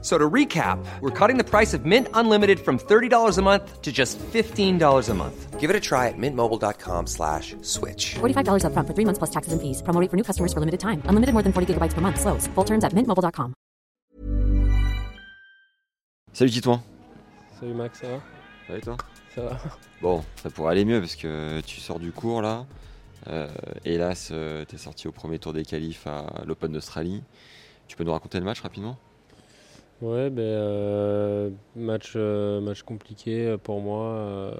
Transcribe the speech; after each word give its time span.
So 0.00 0.16
to 0.16 0.30
recap, 0.30 0.78
we're 1.00 1.10
cutting 1.10 1.38
the 1.38 1.44
price 1.44 1.74
of 1.74 1.84
Mint 1.84 2.06
Unlimited 2.14 2.60
from 2.60 2.78
$30 2.78 3.36
a 3.36 3.42
month 3.42 3.82
to 3.82 3.90
just 3.90 4.16
$15 4.32 5.08
a 5.08 5.14
month. 5.14 5.58
Give 5.58 5.70
it 5.70 5.74
a 5.74 5.80
try 5.80 6.06
at 6.06 6.14
mintmobile.com 6.16 7.08
slash 7.08 7.56
switch. 7.62 8.14
$45 8.20 8.62
upfront 8.62 8.86
for 8.86 8.94
three 8.94 9.04
months 9.04 9.18
plus 9.18 9.30
taxes 9.30 9.52
and 9.52 9.60
fees. 9.60 9.82
Promo 9.82 10.00
rate 10.00 10.08
for 10.08 10.16
new 10.16 10.22
customers 10.22 10.52
for 10.52 10.60
limited 10.60 10.78
time. 10.78 11.02
Unlimited 11.10 11.32
more 11.34 11.42
than 11.42 11.52
40 11.52 11.74
gigabytes 11.74 11.94
per 11.94 12.00
month. 12.00 12.20
Slows. 12.20 12.46
Full 12.54 12.64
terms 12.64 12.84
at 12.84 12.92
mintmobile.com. 12.94 13.54
Salut 16.32 16.52
Titouan, 16.52 16.80
Salut 17.58 17.74
Max, 17.74 17.98
ça 18.00 18.06
va? 18.08 18.20
Ça 18.68 18.72
va 18.72 18.78
et 18.78 18.80
toi? 18.80 18.96
Ça 19.34 19.42
va 19.42 19.58
Bon, 20.00 20.22
ça 20.40 20.50
pourrait 20.50 20.70
aller 20.70 20.84
mieux 20.84 21.00
parce 21.00 21.16
que 21.16 21.60
tu 21.62 21.80
sors 21.80 21.98
du 21.98 22.12
cours 22.12 22.40
là. 22.42 22.66
Euh, 23.26 23.48
hélas, 23.84 24.28
euh, 24.30 24.64
t'es 24.64 24.78
sorti 24.78 25.08
au 25.08 25.12
premier 25.12 25.40
tour 25.40 25.52
des 25.52 25.64
qualifs 25.64 26.06
à 26.06 26.44
l'Open 26.46 26.70
d'Australie. 26.70 27.24
Tu 27.88 27.96
peux 27.96 28.04
nous 28.04 28.12
raconter 28.12 28.38
le 28.38 28.44
match 28.44 28.60
rapidement? 28.60 28.96
Ouais, 30.00 30.30
ben, 30.30 30.42
euh, 30.42 31.50
match, 31.74 32.12
euh, 32.16 32.60
match 32.60 32.82
compliqué 32.82 33.56
pour 33.62 33.80
moi. 33.80 34.04
euh, 34.06 34.54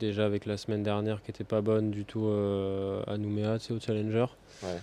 déjà 0.00 0.26
avec 0.26 0.44
la 0.46 0.56
semaine 0.56 0.82
dernière 0.82 1.22
qui 1.22 1.30
était 1.30 1.44
pas 1.44 1.60
bonne 1.60 1.90
du 1.92 2.04
tout 2.04 2.26
euh, 2.26 3.02
à 3.06 3.16
Nouméa, 3.16 3.58
tu 3.60 3.66
sais, 3.66 3.72
au 3.72 3.78
Challenger. 3.80 4.26
Ouais. 4.62 4.78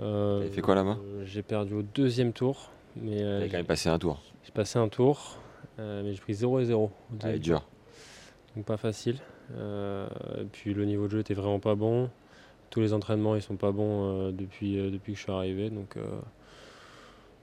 Euh, 0.00 0.38
T'avais 0.40 0.50
fait 0.50 0.62
quoi 0.62 0.74
là-bas? 0.74 0.96
euh, 0.98 1.24
J'ai 1.26 1.42
perdu 1.42 1.74
au 1.74 1.82
deuxième 1.82 2.32
tour. 2.32 2.70
Mais 2.96 3.22
euh, 3.22 3.38
T'avais 3.40 3.50
quand 3.50 3.56
même 3.58 3.66
passé 3.66 3.90
un 3.90 3.98
tour. 3.98 4.22
j'ai 4.44 4.52
passé 4.52 4.78
un 4.78 4.88
tour, 4.88 5.36
euh, 5.78 6.02
mais 6.02 6.14
j'ai 6.14 6.20
pris 6.20 6.32
0 6.34 6.60
et 6.60 6.64
0. 6.64 6.84
au 6.84 6.90
Ah, 6.90 7.14
deuxième 7.24 7.38
dur. 7.40 7.68
Donc 8.56 8.64
pas 8.64 8.78
facile. 8.78 9.18
Euh, 9.54 10.08
et 10.40 10.44
puis 10.44 10.72
le 10.72 10.86
niveau 10.86 11.04
de 11.06 11.10
jeu 11.12 11.18
était 11.20 11.34
vraiment 11.34 11.60
pas 11.60 11.74
bon. 11.74 12.08
Tous 12.70 12.80
les 12.80 12.94
entraînements 12.94 13.36
ils 13.36 13.42
sont 13.42 13.56
pas 13.56 13.70
bons 13.72 14.28
euh, 14.28 14.32
depuis, 14.32 14.78
euh, 14.78 14.90
depuis 14.90 15.12
que 15.12 15.18
je 15.18 15.22
suis 15.24 15.32
arrivé. 15.32 15.68
Donc, 15.68 15.98
euh, 15.98 16.00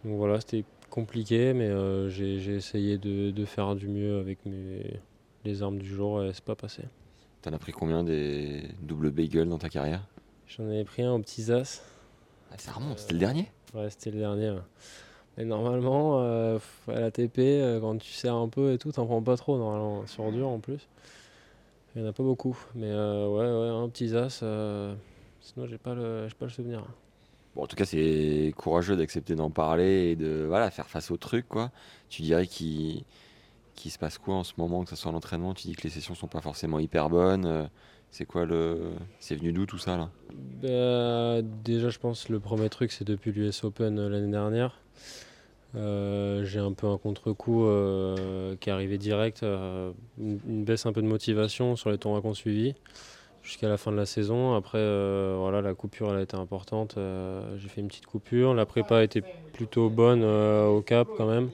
donc 0.04 0.18
voilà, 0.18 0.40
c'était 0.42 0.64
compliqué, 0.94 1.54
mais 1.54 1.70
euh, 1.70 2.08
j'ai 2.08 2.54
essayé 2.54 3.00
de, 3.00 3.32
de 3.32 3.46
faire 3.46 3.76
du 3.76 3.88
mieux 3.88 4.20
avec 4.20 4.46
mes, 4.46 5.00
les 5.44 5.64
armes 5.64 5.80
du 5.80 5.88
jour 5.90 6.24
et 6.24 6.32
c'est 6.34 6.44
pas 6.44 6.56
passé. 6.56 6.84
T'en 7.42 7.52
as 7.52 7.58
pris 7.58 7.72
combien 7.72 8.04
des 8.04 8.62
doubles 8.80 9.10
bagels 9.10 9.50
dans 9.50 9.58
ta 9.58 9.70
carrière? 9.70 10.06
J'en 10.48 10.66
avais 10.66 10.84
pris 10.84 11.02
un 11.02 11.14
au 11.14 11.20
petits 11.20 11.52
as. 11.52 11.82
ah, 12.52 12.56
Ça 12.60 12.74
remonte, 12.74 13.00
c'était 13.00 13.14
le 13.14 13.20
dernier? 13.20 13.52
Ouais, 13.74 13.90
c'était 13.90 14.12
le 14.12 14.20
dernier. 14.20 14.52
ouais. 14.52 14.62
Et 15.40 15.46
normalement, 15.46 16.22
euh, 16.22 16.60
à 16.88 17.00
la 17.00 17.10
TP, 17.10 17.40
euh, 17.40 17.80
quand 17.82 17.98
tu 17.98 18.12
sers 18.12 18.36
un 18.36 18.48
peu 18.48 18.72
et 18.74 18.78
tout, 18.78 18.92
t'en 18.92 19.08
prends 19.08 19.24
pas 19.24 19.36
trop 19.36 19.58
normalement, 19.58 20.06
sur 20.06 20.32
dur 20.32 20.48
en 20.48 20.60
plus. 20.60 20.88
Il 21.96 22.04
y 22.04 22.06
en 22.06 22.08
a 22.08 22.14
pas 22.14 22.22
beaucoup, 22.24 22.56
mais 22.76 22.94
ouais, 22.94 23.52
ouais, 23.52 23.70
un 23.70 23.90
petit 23.90 24.16
as. 24.16 24.44
sinon, 25.42 25.66
j'ai 25.66 25.80
pas 25.80 25.96
le, 25.96 26.28
pas 26.38 26.46
le 26.46 26.52
souvenir. 26.52 26.86
Bon, 27.56 27.64
en 27.64 27.68
tout 27.68 27.76
cas, 27.76 27.86
c'est 27.86 28.54
courageux 28.58 28.96
d'accepter 28.96 29.36
d'en 29.36 29.50
parler 29.52 30.12
et 30.12 30.16
de 30.16 30.46
voilà, 30.48 30.72
faire 30.72 30.90
face 30.90 31.12
au 31.12 31.18
truc. 31.18 31.48
Quoi. 31.48 31.72
Tu 32.10 32.22
dirais 32.24 32.48
qu'il 32.48 33.04
se 33.76 34.00
passe 34.00 34.18
quoi 34.18 34.36
en 34.36 34.44
ce 34.44 34.54
moment, 34.58 34.84
que 34.84 34.90
ce 34.90 34.96
soit 34.96 35.12
à 35.12 35.14
l'entraînement? 35.14 35.54
Tu 35.54 35.68
dis 35.68 35.76
que 35.76 35.84
les 35.84 35.90
sessions 35.90 36.16
sont 36.16 36.28
pas 36.28 36.42
forcément 36.42 36.80
hyper 36.80 37.10
bonnes. 37.10 37.46
euh, 37.46 37.66
C'est 38.10 38.26
quoi 38.26 38.46
le. 38.46 38.94
C'est 39.20 39.36
venu 39.36 39.52
d'où 39.54 39.66
tout 39.66 39.78
ça 39.78 39.98
là? 39.98 40.10
Bah, 40.64 41.42
déjà, 41.64 41.90
je 41.90 42.00
pense 42.00 42.30
le 42.30 42.40
premier 42.40 42.70
truc, 42.70 42.92
c'est 42.92 43.06
depuis 43.06 43.32
l'US 43.32 43.64
Open 43.64 44.00
euh, 44.00 44.10
l'année 44.10 44.32
dernière. 44.32 44.80
Euh, 45.76 46.44
j'ai 46.46 46.60
un 46.60 46.72
peu 46.74 46.88
un 46.88 46.98
contre-coup 46.98 47.66
qui 48.60 48.70
est 48.70 48.72
arrivé 48.72 48.98
direct, 49.00 49.42
une, 49.44 49.94
une 50.18 50.64
baisse 50.64 50.86
un 50.86 50.94
peu 50.94 51.02
de 51.02 51.08
motivation 51.08 51.76
sur 51.76 51.90
les 51.90 51.98
tournois 51.98 52.22
qu'on 52.22 52.36
suivit 52.36 52.76
jusqu'à 53.44 53.68
la 53.70 53.78
fin 53.78 53.92
de 53.92 53.98
la 53.98 54.06
saison. 54.06 54.56
Après, 54.56 54.78
euh, 54.80 55.36
voilà, 55.38 55.62
la 55.62 55.74
coupure 55.76 56.10
elle 56.12 56.18
a 56.20 56.22
été 56.22 56.36
importante. 56.36 56.96
euh, 56.98 57.58
j'ai 57.58 57.68
fait 57.68 57.82
une 57.82 57.88
petite 57.88 58.06
coupure. 58.08 58.54
La 58.54 58.66
prépa 58.66 58.98
a 58.98 59.04
été 59.04 59.24
plutôt 59.52 59.90
bonne 59.90 60.24
euh, 60.24 60.66
au 60.68 60.82
cap 60.82 61.10
quand 61.16 61.28
même. 61.28 61.52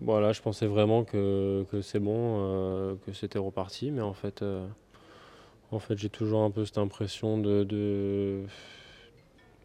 Voilà, 0.00 0.32
je 0.32 0.42
pensais 0.42 0.66
vraiment 0.66 1.04
que, 1.04 1.64
que 1.70 1.80
c'est 1.80 2.00
bon, 2.00 2.96
que 3.06 3.12
c'était 3.12 3.38
reparti, 3.38 3.90
mais 3.90 4.02
en 4.02 4.12
fait, 4.12 4.42
en 5.70 5.78
fait, 5.78 5.96
j'ai 5.98 6.10
toujours 6.10 6.42
un 6.42 6.50
peu 6.50 6.64
cette 6.64 6.78
impression 6.78 7.38
de, 7.38 7.64
de- 7.64 8.42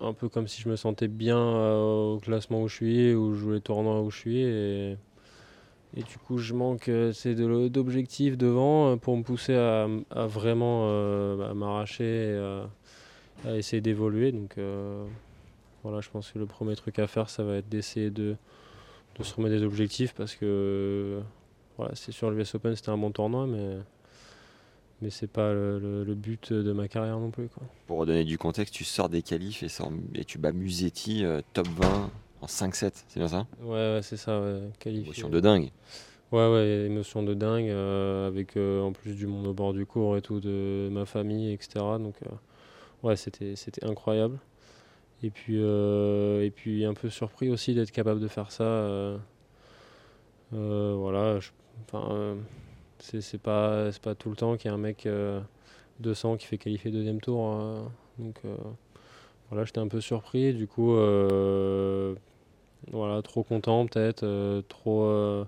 un 0.01 0.13
peu 0.13 0.29
comme 0.29 0.47
si 0.47 0.61
je 0.61 0.69
me 0.69 0.75
sentais 0.75 1.07
bien 1.07 1.37
au 1.37 2.19
classement 2.21 2.61
où 2.61 2.67
je 2.67 2.75
suis, 2.75 3.13
où 3.13 3.33
je 3.33 3.39
joue 3.39 3.51
les 3.51 3.61
tournois 3.61 4.01
où 4.01 4.09
je 4.11 4.17
suis, 4.17 4.37
et, 4.41 4.97
et 5.95 6.03
du 6.03 6.17
coup, 6.17 6.37
je 6.37 6.53
manque 6.53 6.87
euh, 6.89 7.11
c'est 7.13 7.33
le- 7.33 7.69
d'objectifs 7.69 8.37
devant 8.37 8.91
euh, 8.91 8.95
pour 8.95 9.17
me 9.17 9.23
pousser 9.23 9.55
à, 9.55 9.87
vraiment 10.27 10.83
euh, 10.89 11.53
m'arracher, 11.53 12.37
à, 13.45 13.49
à 13.49 13.55
essayer 13.55 13.81
d'évoluer. 13.81 14.31
Donc 14.31 14.55
voilà, 15.83 16.01
je 16.01 16.09
pense 16.09 16.31
que 16.31 16.39
le 16.39 16.45
premier 16.45 16.75
truc 16.75 16.99
à 16.99 17.07
faire, 17.07 17.29
ça 17.29 17.43
va 17.43 17.55
être 17.55 17.69
d'essayer 17.69 18.09
de 18.11 18.35
se 19.21 19.33
remettre 19.35 19.55
des 19.57 19.63
objectifs 19.63 20.13
parce 20.13 20.35
que 20.35 21.19
voilà, 21.77 21.93
c'est 21.95 22.11
sûr, 22.13 22.31
l'US 22.31 22.55
Open 22.55 22.75
c'était 22.75 22.89
un 22.89 22.97
bon 22.97 23.11
tournoi, 23.11 23.47
mais, 23.47 23.77
mais 25.01 25.09
c'est 25.09 25.27
pas 25.31 25.51
le, 25.53 25.79
le- 25.79 26.03
le 26.03 26.15
but 26.15 26.51
de 26.53 26.71
ma 26.73 26.87
carrière 26.87 27.19
non 27.19 27.29
plus. 27.31 27.47
Pour 27.87 27.99
redonner 27.99 28.23
du 28.25 28.37
contexte, 28.37 28.73
tu 28.73 28.83
sors 28.83 29.09
des 29.09 29.21
qualifs 29.21 29.63
et, 29.63 29.67
tu 30.25 30.37
bats 30.37 30.51
Musetti 30.53 31.23
top 31.53 31.67
20 31.67 32.09
en 32.41 32.47
5-7, 32.47 33.05
c'est 33.07 33.19
bien 33.19 33.27
ça? 33.27 33.47
Ouais, 33.61 33.95
ouais, 33.95 33.99
c'est 34.01 34.17
ça, 34.17 34.39
ouais, 34.39 34.69
qualifié. 34.79 35.05
Émotion 35.05 35.29
de 35.29 35.39
dingue. 35.39 35.71
Ouais, 36.31 36.47
ouais, 36.51 36.85
émotion 36.85 37.23
de 37.23 37.33
dingue, 37.33 37.69
euh, 37.69 38.27
avec 38.27 38.55
euh, 38.55 38.81
en 38.81 38.91
plus 38.91 39.15
du 39.15 39.25
monde 39.25 39.47
au 39.47 39.53
bord 39.53 39.73
du 39.73 39.85
cours 39.85 40.15
et 40.15 40.21
tout, 40.21 40.39
de 40.39 40.89
ma 40.91 41.05
famille, 41.05 41.51
etc. 41.51 41.97
Donc, 41.97 42.15
euh, 42.25 42.29
ouais, 43.03 43.15
c'était 43.15 43.55
c'était 43.55 43.83
incroyable. 43.85 44.39
Et 45.23 45.31
puis, 45.31 45.57
et 45.57 46.51
puis 46.55 46.85
un 46.85 46.93
peu 46.93 47.09
surpris 47.09 47.49
aussi 47.49 47.73
d'être 47.73 47.91
capable 47.91 48.21
de 48.21 48.27
faire 48.29 48.51
ça. 48.51 49.19
voilà, 50.51 51.39
enfin, 51.87 52.37
c'est 52.99 53.41
pas, 53.41 53.89
pas 54.01 54.15
tout 54.15 54.29
le 54.29 54.35
temps 54.35 54.57
qu'il 54.57 54.69
y 54.69 54.71
a 54.71 54.75
un 54.75 54.77
mec 54.77 55.05
euh, 55.05 55.41
200 55.99 56.37
qui 56.37 56.45
fait 56.45 56.57
qualifier 56.57 56.91
deuxième 56.91 57.21
tour. 57.21 57.53
euh, 57.53 57.81
donc, 58.17 58.41
voilà, 59.49 59.65
j'étais 59.65 59.79
un 59.79 59.87
peu 59.87 60.01
surpris. 60.01 60.53
Du 60.53 60.67
coup, 60.67 60.95
voilà, 62.91 63.21
trop 63.21 63.43
content 63.43 63.85
peut-être, 63.85 64.23
euh, 64.23 64.61
trop. 64.67 65.03
euh, 65.03 65.45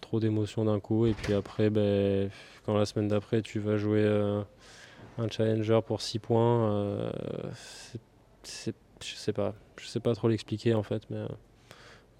trop 0.00 0.20
d'émotions 0.20 0.64
d'un 0.64 0.78
coup. 0.80 1.06
Et 1.06 1.14
puis 1.14 1.32
après, 1.34 1.70
ben, 1.70 2.30
quand 2.64 2.76
la 2.76 2.86
semaine 2.86 3.08
d'après, 3.08 3.42
tu 3.42 3.58
vas 3.58 3.76
jouer 3.76 4.02
euh, 4.04 4.42
un 5.18 5.28
challenger 5.28 5.80
pour 5.84 6.00
6 6.00 6.18
points, 6.20 6.70
euh, 6.70 7.10
je 8.44 8.72
sais 9.14 9.32
pas. 9.32 9.54
Je 9.78 9.86
sais 9.86 10.00
pas 10.00 10.14
trop 10.14 10.28
l'expliquer 10.28 10.74
en 10.74 10.82
fait, 10.82 11.02
mais, 11.10 11.26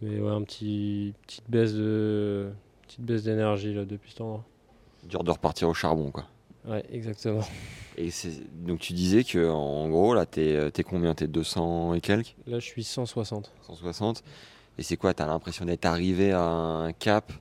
mais 0.03 0.21
ouais, 0.21 0.31
un 0.33 0.43
petit, 0.43 1.15
petite 1.27 1.49
baisse 1.49 1.73
petite 1.73 3.01
baisse 3.01 3.23
d'énergie 3.25 3.73
là 3.75 3.85
depuis 3.85 4.11
ce 4.13 4.17
temps. 4.17 4.45
Dur 5.05 5.25
de 5.25 5.31
repartir 5.31 5.69
au 5.69 5.75
charbon, 5.75 6.11
quoi. 6.11 6.25
Ouais, 6.69 6.85
exactement. 6.91 7.43
Et 7.97 8.11
donc 8.53 8.81
tu 8.81 8.93
disais 8.93 9.25
que 9.25 9.49
en 9.49 9.89
gros, 9.89 10.15
là, 10.15 10.27
t'es 10.27 10.57
euh, 10.57 10.71
combien? 10.87 11.15
T'es 11.15 11.27
200 11.29 11.95
et 11.95 12.01
quelques? 12.01 12.35
Là, 12.47 12.59
je 12.59 12.65
suis 12.67 12.85
160. 12.85 13.53
160 13.67 14.23
Et 14.79 14.83
c'est 14.83 14.97
quoi? 14.97 15.15
T'as 15.15 15.27
l'impression 15.27 15.65
d'être 15.65 15.87
arrivé 15.87 16.33
à 16.33 16.43
un 16.43 16.93
cap 16.93 17.33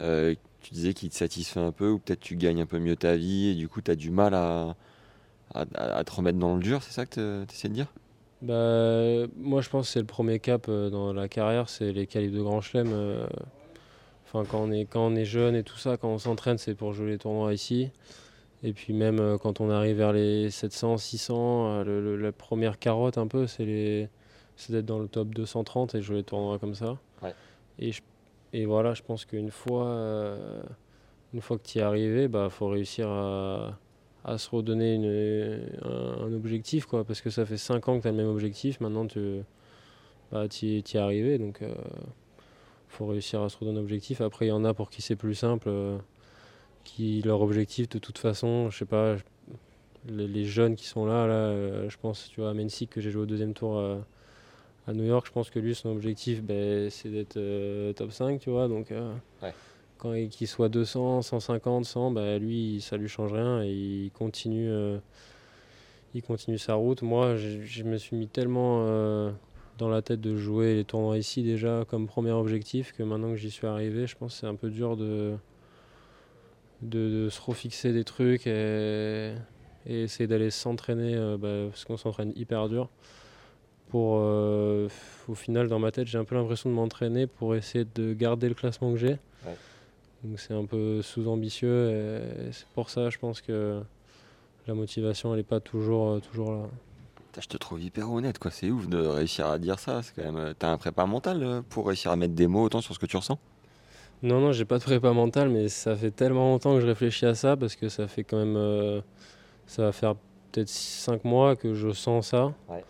euh, 0.00 0.34
Tu 0.62 0.72
disais 0.74 0.94
qui 0.94 1.08
te 1.08 1.14
satisfait 1.14 1.60
un 1.60 1.72
peu, 1.72 1.90
ou 1.90 1.98
peut-être 1.98 2.20
tu 2.20 2.36
gagnes 2.36 2.62
un 2.62 2.66
peu 2.66 2.78
mieux 2.78 2.96
ta 2.96 3.16
vie, 3.16 3.48
et 3.48 3.54
du 3.54 3.68
coup, 3.68 3.80
t'as 3.80 3.96
du 3.96 4.10
mal 4.10 4.32
à, 4.34 4.76
à, 5.54 5.64
à 5.74 6.04
te 6.04 6.12
remettre 6.12 6.38
dans 6.38 6.54
le 6.54 6.62
dur, 6.62 6.82
c'est 6.82 6.92
ça 6.92 7.04
que 7.04 7.44
tu 7.44 7.52
essaies 7.54 7.68
de 7.68 7.74
dire? 7.74 7.88
Bah, 8.42 9.26
moi, 9.36 9.60
je 9.60 9.68
pense 9.68 9.86
que 9.86 9.92
c'est 9.92 10.00
le 10.00 10.06
premier 10.06 10.38
cap 10.38 10.66
euh, 10.68 10.88
dans 10.90 11.12
la 11.12 11.28
carrière, 11.28 11.68
c'est 11.68 11.92
les 11.92 12.06
qualifs 12.06 12.32
de 12.32 12.40
Grand 12.40 12.60
Chelem. 12.60 12.90
euh, 12.92 13.26
Enfin, 14.26 14.44
quand 14.48 14.62
on 14.62 14.72
est 14.72 14.86
quand 14.86 15.06
on 15.06 15.14
est 15.14 15.26
jeune 15.26 15.54
et 15.54 15.62
tout 15.62 15.76
ça, 15.76 15.96
quand 15.98 16.08
on 16.08 16.18
s'entraîne, 16.18 16.56
c'est 16.56 16.74
pour 16.74 16.94
jouer 16.94 17.10
les 17.10 17.18
tournois 17.18 17.52
ici. 17.52 17.90
Et 18.62 18.72
puis 18.72 18.92
même 18.92 19.18
euh, 19.18 19.38
quand 19.38 19.60
on 19.60 19.70
arrive 19.70 19.96
vers 19.96 20.12
les 20.12 20.50
700, 20.50 20.96
600, 20.96 21.66
euh, 21.80 21.84
le- 21.84 22.00
le- 22.00 22.16
la 22.16 22.32
première 22.32 22.78
carotte 22.78 23.18
un 23.18 23.26
peu, 23.26 23.46
c'est 23.46 23.64
les, 23.64 24.08
c'est 24.56 24.72
d'être 24.72 24.86
dans 24.86 25.00
le 25.00 25.08
top 25.08 25.28
230 25.34 25.94
et 25.96 26.02
jouer 26.02 26.16
les 26.18 26.22
tournois 26.24 26.58
comme 26.58 26.74
ça. 26.74 26.96
Ouais. 27.22 27.34
Et, 27.80 27.90
je- 27.92 28.02
et 28.52 28.64
voilà, 28.66 28.94
je 28.94 29.02
pense 29.02 29.24
qu'une 29.24 29.50
fois, 29.50 29.86
euh, 29.86 30.62
une 31.34 31.40
fois 31.40 31.58
que 31.58 31.62
tu 31.64 31.78
y 31.78 31.80
es 31.80 31.84
arrivé, 31.84 32.28
bah, 32.28 32.48
faut 32.50 32.68
réussir 32.68 33.08
à, 33.08 33.78
à 34.24 34.38
se 34.38 34.48
redonner 34.50 34.94
une- 34.94 35.66
un, 35.84 36.26
un 36.26 36.32
objectif, 36.32 36.86
quoi, 36.86 37.02
parce 37.04 37.20
que 37.20 37.30
ça 37.30 37.44
fait 37.44 37.56
5 37.56 37.88
ans 37.88 37.96
que 37.96 38.02
tu 38.02 38.08
as 38.08 38.12
le 38.12 38.16
même 38.18 38.28
objectif, 38.28 38.80
maintenant 38.80 39.06
tu 39.06 39.40
bah, 40.30 40.44
y, 40.62 40.76
es 40.94 40.98
arrivé, 40.98 41.38
donc 41.38 41.58
il 41.62 41.74
faut 42.88 43.06
réussir 43.06 43.42
à 43.42 43.48
se 43.48 43.56
redonner 43.58 43.78
un 43.78 43.82
objectif. 43.82 44.20
Après, 44.20 44.46
il 44.46 44.50
y 44.50 44.52
en 44.52 44.64
a 44.64 44.72
pour 44.72 44.88
qui 44.90 45.02
c'est 45.02 45.16
plus 45.16 45.34
simple, 45.34 45.68
euh, 45.68 45.98
qui 46.84 47.22
leur 47.22 47.40
objectif 47.40 47.88
de 47.88 47.98
toute 47.98 48.18
façon, 48.18 48.70
je 48.70 48.78
sais 48.78 48.84
pas, 48.84 49.16
les, 50.08 50.26
les 50.26 50.44
jeunes 50.44 50.74
qui 50.74 50.86
sont 50.86 51.06
là, 51.06 51.26
là 51.26 51.34
euh, 51.34 51.88
je 51.88 51.96
pense, 51.98 52.28
tu 52.28 52.40
vois, 52.40 52.50
à 52.50 52.54
Mensic 52.54 52.90
que 52.90 53.00
j'ai 53.00 53.10
joué 53.10 53.22
au 53.22 53.26
deuxième 53.26 53.54
tour 53.54 53.78
euh, 53.78 53.98
à 54.86 54.92
New 54.92 55.04
York, 55.04 55.26
je 55.26 55.32
pense 55.32 55.50
que 55.50 55.58
lui, 55.58 55.74
son 55.74 55.90
objectif, 55.90 56.42
ben, 56.42 56.90
c'est 56.90 57.08
d'être 57.08 57.36
euh, 57.36 57.92
top 57.92 58.12
5, 58.12 58.40
tu 58.40 58.50
vois. 58.50 58.68
Donc, 58.68 58.92
Ouais. 59.42 59.54
quand 59.98 60.12
il- 60.12 60.28
qu'il 60.28 60.48
soit 60.48 60.68
200, 60.68 61.22
150, 61.22 61.84
100, 61.84 62.10
ben, 62.10 62.40
lui, 62.40 62.80
ça 62.80 62.96
lui 62.96 63.08
change 63.08 63.32
rien 63.32 63.62
et 63.62 63.70
il 63.70 64.10
continue, 64.10 64.72
il 66.14 66.22
continue 66.22 66.58
sa 66.58 66.74
route. 66.74 67.02
Moi, 67.02 67.36
je, 67.36 67.84
me 67.84 67.96
suis 67.96 68.16
mis 68.16 68.28
tellement 68.28 69.32
dans 69.78 69.88
la 69.88 70.02
tête 70.02 70.20
de 70.20 70.36
jouer 70.36 70.74
les 70.74 70.84
tournois 70.84 71.16
ici 71.16 71.42
déjà 71.42 71.84
comme 71.88 72.06
premier 72.06 72.32
objectif 72.32 72.92
que 72.92 73.02
maintenant 73.02 73.30
que 73.30 73.36
j'y 73.36 73.50
suis 73.50 73.66
arrivé, 73.66 74.06
je 74.06 74.16
pense 74.16 74.34
que 74.34 74.40
c'est 74.40 74.46
un 74.46 74.54
peu 74.54 74.70
dur 74.70 74.96
de, 74.96 75.36
de, 76.82 77.24
de 77.24 77.28
se 77.30 77.40
refixer 77.40 77.92
des 77.92 78.04
trucs 78.04 78.46
et, 78.46 79.32
et 79.86 80.02
essayer 80.02 80.26
d'aller 80.26 80.50
s'entraîner 80.50 81.14
euh, 81.16 81.36
bah, 81.38 81.68
parce 81.70 81.84
qu'on 81.84 81.96
s'entraîne 81.96 82.32
hyper 82.36 82.68
dur 82.68 82.88
pour 83.88 84.16
euh, 84.20 84.88
au 85.28 85.34
final 85.34 85.68
dans 85.68 85.78
ma 85.78 85.90
tête 85.92 86.06
j'ai 86.06 86.18
un 86.18 86.24
peu 86.24 86.34
l'impression 86.34 86.70
de 86.70 86.74
m'entraîner 86.74 87.26
pour 87.26 87.54
essayer 87.54 87.84
de 87.94 88.12
garder 88.14 88.48
le 88.48 88.54
classement 88.54 88.90
que 88.92 88.98
j'ai 88.98 89.18
Ouais. 89.44 89.56
donc 90.24 90.38
c'est 90.38 90.54
un 90.54 90.64
peu 90.64 91.02
sous-ambitieux 91.02 91.90
et 91.90 92.52
c'est 92.52 92.66
pour 92.74 92.90
ça 92.90 93.10
je 93.10 93.18
pense 93.18 93.40
que 93.40 93.80
la 94.66 94.74
motivation 94.74 95.34
elle 95.34 95.40
est 95.40 95.44
pas 95.44 95.58
toujours 95.60 96.10
euh, 96.10 96.20
toujours 96.20 96.52
là 96.52 96.62
Je 97.40 97.48
te 97.48 97.56
trouve 97.56 97.80
hyper 97.82 98.10
honnête, 98.12 98.38
quoi. 98.38 98.50
C'est 98.52 98.70
ouf 98.70 98.86
de 98.88 98.98
réussir 98.98 99.46
à 99.46 99.58
dire 99.58 99.78
ça. 99.80 100.02
C'est 100.02 100.14
quand 100.14 100.30
même. 100.30 100.54
T'as 100.58 100.68
un 100.70 100.76
prépa 100.78 101.06
mental 101.06 101.62
pour 101.70 101.86
réussir 101.88 102.10
à 102.12 102.16
mettre 102.16 102.34
des 102.34 102.46
mots 102.46 102.62
autant 102.62 102.80
sur 102.82 102.94
ce 102.94 102.98
que 103.00 103.06
tu 103.06 103.16
ressens 103.16 103.38
Non, 104.22 104.40
non, 104.40 104.52
j'ai 104.52 104.64
pas 104.64 104.78
de 104.78 104.84
prépa 104.84 105.12
mentale, 105.12 105.48
mais 105.48 105.68
ça 105.68 105.96
fait 105.96 106.10
tellement 106.12 106.50
longtemps 106.50 106.74
que 106.74 106.80
je 106.80 106.86
réfléchis 106.86 107.26
à 107.26 107.34
ça 107.34 107.56
parce 107.56 107.74
que 107.76 107.88
ça 107.88 108.06
fait 108.06 108.22
quand 108.24 108.36
même. 108.38 108.56
euh, 108.56 109.00
ça 109.66 109.82
va 109.84 109.92
faire 109.92 110.14
peut-être 110.52 110.68
5 110.68 111.24
mois 111.24 111.56
que 111.56 111.74
je 111.74 111.90
sens 111.90 112.28
ça. 112.28 112.52
Ouais. 112.68 112.84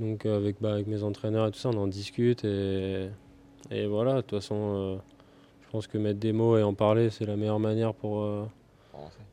Donc, 0.00 0.26
euh, 0.26 0.36
avec, 0.36 0.56
bah, 0.60 0.72
avec 0.74 0.86
mes 0.86 1.02
entraîneurs 1.02 1.46
et 1.46 1.50
tout 1.50 1.58
ça, 1.58 1.68
on 1.70 1.76
en 1.76 1.86
discute 1.86 2.44
et, 2.44 3.08
et 3.70 3.86
voilà, 3.86 4.16
de 4.16 4.20
toute 4.22 4.30
façon, 4.40 4.56
euh, 4.56 4.96
je 5.64 5.70
pense 5.70 5.86
que 5.86 5.98
mettre 5.98 6.18
des 6.20 6.32
mots 6.32 6.56
et 6.56 6.62
en 6.62 6.74
parler, 6.74 7.10
c'est 7.10 7.26
la 7.26 7.36
meilleure 7.36 7.58
manière 7.60 7.94
pour, 7.94 8.22
euh, 8.22 8.44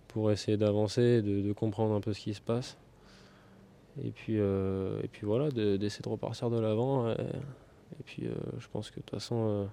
pour 0.10 0.32
essayer 0.32 0.58
d'avancer, 0.58 1.22
de, 1.22 1.42
de 1.42 1.54
comprendre 1.54 1.94
un 1.94 2.02
peu 2.02 2.14
ce 2.14 2.20
qui 2.20 2.34
se 2.34 2.42
passe. 2.42 2.78
Et 4.04 4.10
puis, 4.12 4.36
et 4.36 5.08
puis 5.12 5.26
voilà, 5.26 5.50
de- 5.50 5.78
d'essayer 5.78 6.04
de 6.04 6.10
repartir 6.10 6.50
de 6.50 6.60
l'avant. 6.60 7.10
Et, 7.10 7.14
et 7.14 8.04
puis, 8.06 8.24
je 8.60 8.68
pense 8.74 8.90
que 8.92 8.98
de 8.98 9.02
toute 9.02 9.12
façon, 9.12 9.68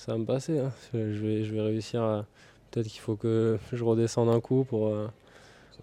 ça 0.00 0.12
va 0.12 0.18
me 0.18 0.24
passer. 0.24 0.58
hein. 0.58 0.72
Je, 0.94 0.98
vais, 0.98 1.44
je 1.44 1.52
vais 1.52 1.60
réussir 1.60 2.02
à. 2.02 2.24
Peut-être 2.70 2.86
qu'il 2.86 3.00
faut 3.00 3.16
que 3.16 3.58
je 3.72 3.84
redescende 3.84 4.28
un 4.28 4.40
coup 4.40 4.64
pour, 4.64 4.88
euh, 4.88 5.08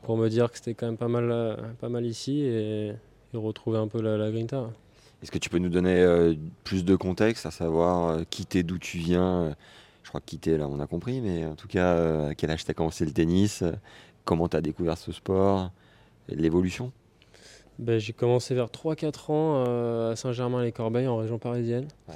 pour 0.03 0.17
me 0.17 0.29
dire 0.29 0.49
que 0.49 0.57
c'était 0.57 0.73
quand 0.73 0.85
même 0.87 0.97
pas 0.97 1.07
mal, 1.09 1.29
euh, 1.31 1.55
pas 1.79 1.89
mal 1.89 2.05
ici 2.05 2.39
et, 2.41 2.87
et 2.87 3.37
retrouver 3.37 3.77
un 3.77 3.87
peu 3.87 4.01
la, 4.01 4.17
la 4.17 4.31
grinta. 4.31 4.69
Est-ce 5.21 5.31
que 5.31 5.37
tu 5.37 5.49
peux 5.49 5.57
nous 5.59 5.69
donner 5.69 5.99
euh, 6.01 6.33
plus 6.63 6.85
de 6.85 6.95
contexte, 6.95 7.45
à 7.45 7.51
savoir 7.51 8.09
euh, 8.09 8.23
qui 8.29 8.45
t'es, 8.45 8.63
d'où 8.63 8.77
tu 8.79 8.97
viens 8.97 9.55
Je 10.03 10.09
crois 10.09 10.21
que 10.21 10.25
qui 10.25 10.37
t'es, 10.39 10.57
là, 10.57 10.67
on 10.67 10.79
a 10.79 10.87
compris, 10.87 11.21
mais 11.21 11.45
en 11.45 11.55
tout 11.55 11.67
cas, 11.67 11.93
euh, 11.93 12.29
à 12.29 12.35
quel 12.35 12.49
âge 12.51 12.63
t'as 12.65 12.73
commencé 12.73 13.05
le 13.05 13.11
tennis 13.11 13.63
Comment 14.25 14.47
t'as 14.47 14.61
découvert 14.61 14.97
ce 14.97 15.11
sport 15.11 15.71
L'évolution? 16.29 16.91
Ben, 17.79 17.99
j'ai 17.99 18.13
commencé 18.13 18.55
vers 18.55 18.67
3-4 18.67 19.31
ans 19.31 20.09
à 20.09 20.15
Saint-Germain-les-Corbeilles 20.15 21.07
en 21.07 21.17
région 21.17 21.37
parisienne. 21.37 21.87
Ouais. 22.07 22.15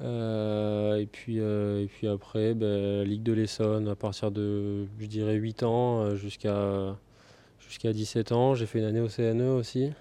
Euh, 0.00 0.96
et, 0.96 1.06
puis, 1.06 1.38
euh, 1.40 1.82
et 1.82 1.86
puis 1.86 2.08
après, 2.08 2.54
ben, 2.54 3.04
Ligue 3.04 3.22
de 3.22 3.32
l'Essonne 3.32 3.88
à 3.88 3.94
partir 3.94 4.30
de, 4.30 4.86
je 4.98 5.06
dirais, 5.06 5.34
8 5.34 5.62
ans 5.62 6.02
euh, 6.02 6.16
jusqu'à 6.16 6.96
jusqu'à 7.60 7.92
17 7.92 8.32
ans. 8.32 8.54
J'ai 8.54 8.66
fait 8.66 8.78
une 8.78 8.84
année 8.84 9.00
au 9.00 9.08
CNE 9.08 9.50
aussi. 9.50 9.92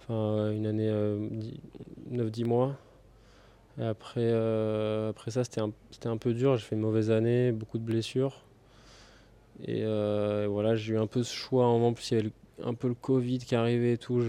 Enfin, 0.00 0.50
une 0.52 0.66
année 0.66 0.90
9-10 2.10 2.44
mois. 2.44 2.76
Et 3.78 3.84
après, 3.84 4.32
après 5.08 5.30
ça, 5.30 5.44
c'était 5.44 5.60
un, 5.60 5.72
un 6.06 6.16
peu 6.16 6.32
dur. 6.32 6.56
J'ai 6.56 6.64
fait 6.64 6.76
une 6.76 6.82
mauvaise 6.82 7.10
année, 7.10 7.52
beaucoup 7.52 7.78
de 7.78 7.84
blessures. 7.84 8.42
Et 9.66 9.84
voilà, 10.46 10.76
j'ai 10.76 10.94
eu 10.94 10.98
un 10.98 11.06
peu 11.06 11.22
ce 11.22 11.34
choix. 11.34 11.66
En 11.66 11.92
plus, 11.92 12.10
il 12.10 12.16
y 12.16 12.20
avait 12.20 12.32
un 12.64 12.74
peu 12.74 12.88
le 12.88 12.94
Covid 12.94 13.38
qui 13.38 13.54
arrivait 13.54 13.92
et 13.92 13.98
tout. 13.98 14.22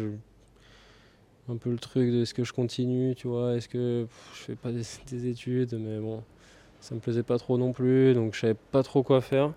Un 1.52 1.58
peu 1.58 1.70
le 1.72 1.78
truc 1.80 2.12
de 2.12 2.22
est-ce 2.22 2.34
que 2.34 2.44
je 2.44 2.54
continue, 2.54 3.16
tu 3.16 3.28
vois, 3.28 3.56
est-ce 3.56 3.68
que 3.70 4.04
pff, 4.04 4.32
je 4.36 4.44
fais 4.44 4.56
pas 4.56 4.72
des, 4.72 4.82
des 5.12 5.28
études, 5.28 5.74
mais 5.80 6.00
bon, 6.00 6.24
ça 6.80 6.96
me 6.96 7.00
plaisait 7.00 7.24
pas 7.24 7.38
trop 7.38 7.58
non 7.58 7.72
plus, 7.74 8.14
donc 8.14 8.34
je 8.36 8.40
savais 8.42 8.56
pas 8.72 8.84
trop 8.84 9.04
quoi 9.04 9.22
faire. 9.22 9.54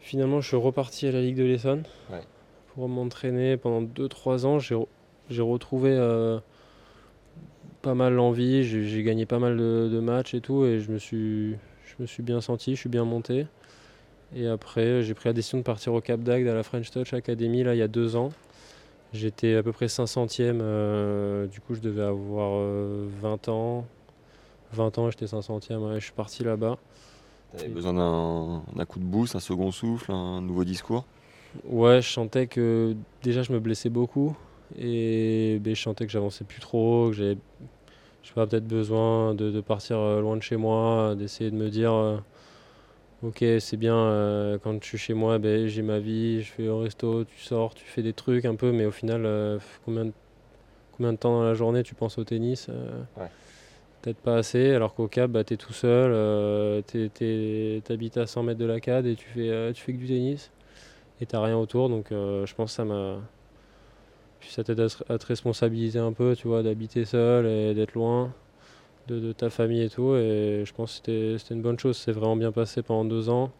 Finalement, 0.00 0.40
je 0.40 0.48
suis 0.48 0.56
reparti 0.56 1.06
à 1.06 1.12
la 1.12 1.20
Ligue 1.22 1.36
de 1.36 1.44
l'Essonne 1.44 1.84
Ouais. 2.10 2.22
pour 2.74 2.88
m'entraîner 2.88 3.56
pendant 3.56 3.82
2-3 3.82 4.44
ans. 4.46 4.58
J'ai 4.58 4.74
re- 4.74 4.88
j'ai 5.30 5.42
retrouvé 5.42 5.90
euh, 5.92 6.40
pas 7.82 7.94
mal 7.94 8.14
l'envie, 8.14 8.64
j'ai 8.64 8.86
j'ai 8.86 9.02
gagné 9.02 9.26
pas 9.26 9.38
mal 9.38 9.56
de, 9.56 9.88
de 9.92 10.00
matchs 10.00 10.34
et 10.34 10.40
tout, 10.40 10.64
et 10.64 10.80
je 10.80 10.90
me 10.90 10.98
suis, 10.98 11.52
je 11.52 11.94
me 12.00 12.06
suis 12.06 12.22
bien 12.22 12.40
senti, 12.40 12.74
je 12.74 12.80
suis 12.80 12.88
bien 12.88 13.04
monté. 13.04 13.46
Et 14.34 14.46
après, 14.46 15.02
j'ai 15.02 15.14
pris 15.14 15.28
la 15.28 15.34
décision 15.34 15.58
de 15.58 15.62
partir 15.62 15.92
au 15.92 16.00
Cap 16.00 16.20
d'Agde 16.20 16.48
à 16.48 16.54
la 16.54 16.62
French 16.62 16.90
Touch 16.90 17.12
Academy 17.12 17.62
là, 17.62 17.74
il 17.74 17.78
y 17.78 17.82
a 17.82 17.88
deux 17.88 18.16
ans. 18.16 18.30
J'étais 19.12 19.56
à 19.56 19.62
peu 19.62 19.72
près 19.72 19.88
500e, 19.88 20.60
euh, 20.62 21.46
du 21.46 21.60
coup 21.60 21.74
je 21.74 21.80
devais 21.80 22.02
avoir 22.02 22.52
euh, 22.54 23.06
20 23.20 23.48
ans. 23.48 23.84
20 24.72 24.98
ans, 24.98 25.10
j'étais 25.10 25.26
500e, 25.26 25.76
ouais, 25.76 26.00
je 26.00 26.04
suis 26.04 26.12
parti 26.12 26.42
là-bas. 26.44 26.78
T'avais 27.56 27.68
besoin 27.68 27.92
d'un 27.92 28.84
coup 28.86 28.98
de 28.98 29.04
boost, 29.04 29.36
un 29.36 29.40
second 29.40 29.70
souffle, 29.70 30.10
un 30.12 30.40
nouveau 30.40 30.64
discours? 30.64 31.04
Ouais, 31.64 32.00
je 32.00 32.08
sentais 32.08 32.46
que 32.46 32.96
déjà 33.22 33.42
je 33.42 33.52
me 33.52 33.60
blessais 33.60 33.90
beaucoup 33.90 34.34
et 34.78 35.58
ben, 35.60 35.74
je 35.74 35.82
sentais 35.82 36.06
que 36.06 36.12
j'avançais 36.12 36.44
plus 36.44 36.60
trop, 36.60 37.08
que 37.10 37.12
j'avais 37.14 37.36
peut-être 38.34 38.66
besoin 38.66 39.34
de, 39.34 39.50
de 39.50 39.60
partir 39.60 39.98
euh, 39.98 40.20
loin 40.22 40.36
de 40.38 40.42
chez 40.42 40.56
moi, 40.56 41.14
d'essayer 41.14 41.50
de 41.50 41.56
me 41.56 41.68
dire 41.68 41.92
euh, 41.92 42.16
ok 43.22 43.44
c'est 43.60 43.76
bien 43.76 43.96
euh, 43.96 44.58
quand 44.62 44.82
je 44.82 44.88
suis 44.88 44.98
chez 44.98 45.14
moi 45.14 45.38
ben, 45.38 45.66
j'ai 45.66 45.82
ma 45.82 45.98
vie, 45.98 46.42
je 46.42 46.52
fais 46.52 46.68
au 46.68 46.80
resto, 46.80 47.24
tu 47.24 47.38
sors, 47.38 47.74
tu 47.74 47.84
fais 47.84 48.02
des 48.02 48.12
trucs 48.12 48.44
un 48.44 48.56
peu 48.56 48.72
mais 48.72 48.84
au 48.84 48.90
final 48.90 49.24
euh, 49.24 49.58
combien, 49.84 50.06
de, 50.06 50.12
combien 50.96 51.12
de 51.12 51.18
temps 51.18 51.38
dans 51.38 51.44
la 51.44 51.54
journée 51.54 51.82
tu 51.82 51.94
penses 51.94 52.18
au 52.18 52.24
tennis 52.24 52.66
euh, 52.68 53.02
Ouais. 53.16 53.28
Peut-être 54.00 54.18
pas 54.18 54.34
assez, 54.34 54.72
alors 54.72 54.94
qu'au 54.94 55.06
Cap, 55.06 55.30
bah, 55.30 55.44
tu 55.44 55.54
es 55.54 55.56
tout 55.56 55.72
seul, 55.72 56.82
tu 56.88 57.82
habites 57.88 58.16
à 58.16 58.26
100 58.26 58.42
mètres 58.42 58.58
de 58.58 58.64
la 58.64 58.80
CAD 58.80 59.06
et 59.06 59.14
tu 59.14 59.28
fais, 59.28 59.48
euh, 59.48 59.72
tu 59.72 59.80
fais 59.80 59.92
que 59.92 59.98
du 59.98 60.08
tennis 60.08 60.50
et 61.20 61.26
t'as 61.26 61.40
rien 61.40 61.56
autour. 61.56 61.88
Donc 61.88 62.06
je 62.10 62.54
pense 62.54 62.72
que 62.72 62.74
ça 62.74 62.84
m'a. 62.84 63.20
Puis 64.40 64.50
ça 64.50 64.64
t'aide 64.64 64.80
à 64.80 65.18
te 65.18 65.26
responsabiliser 65.26 66.00
un 66.00 66.12
peu, 66.12 66.34
tu 66.34 66.48
vois, 66.48 66.64
d'habiter 66.64 67.04
seul 67.04 67.46
et 67.46 67.74
d'être 67.74 67.94
loin 67.94 68.34
de, 69.08 69.18
de 69.20 69.32
ta 69.32 69.50
famille 69.50 69.82
et 69.82 69.90
tout. 69.90 70.14
Et 70.16 70.64
je 70.66 70.72
pense 70.72 71.00
que 71.00 71.36
c'était- 71.38 71.54
une 71.54 71.62
bonne 71.62 71.78
chose. 71.78 71.96
C'est 71.96 72.12
vraiment 72.12 72.36
bien 72.36 72.52
passé 72.52 72.82
pendant 72.82 73.04
deux 73.04 73.28
ans. 73.28 73.50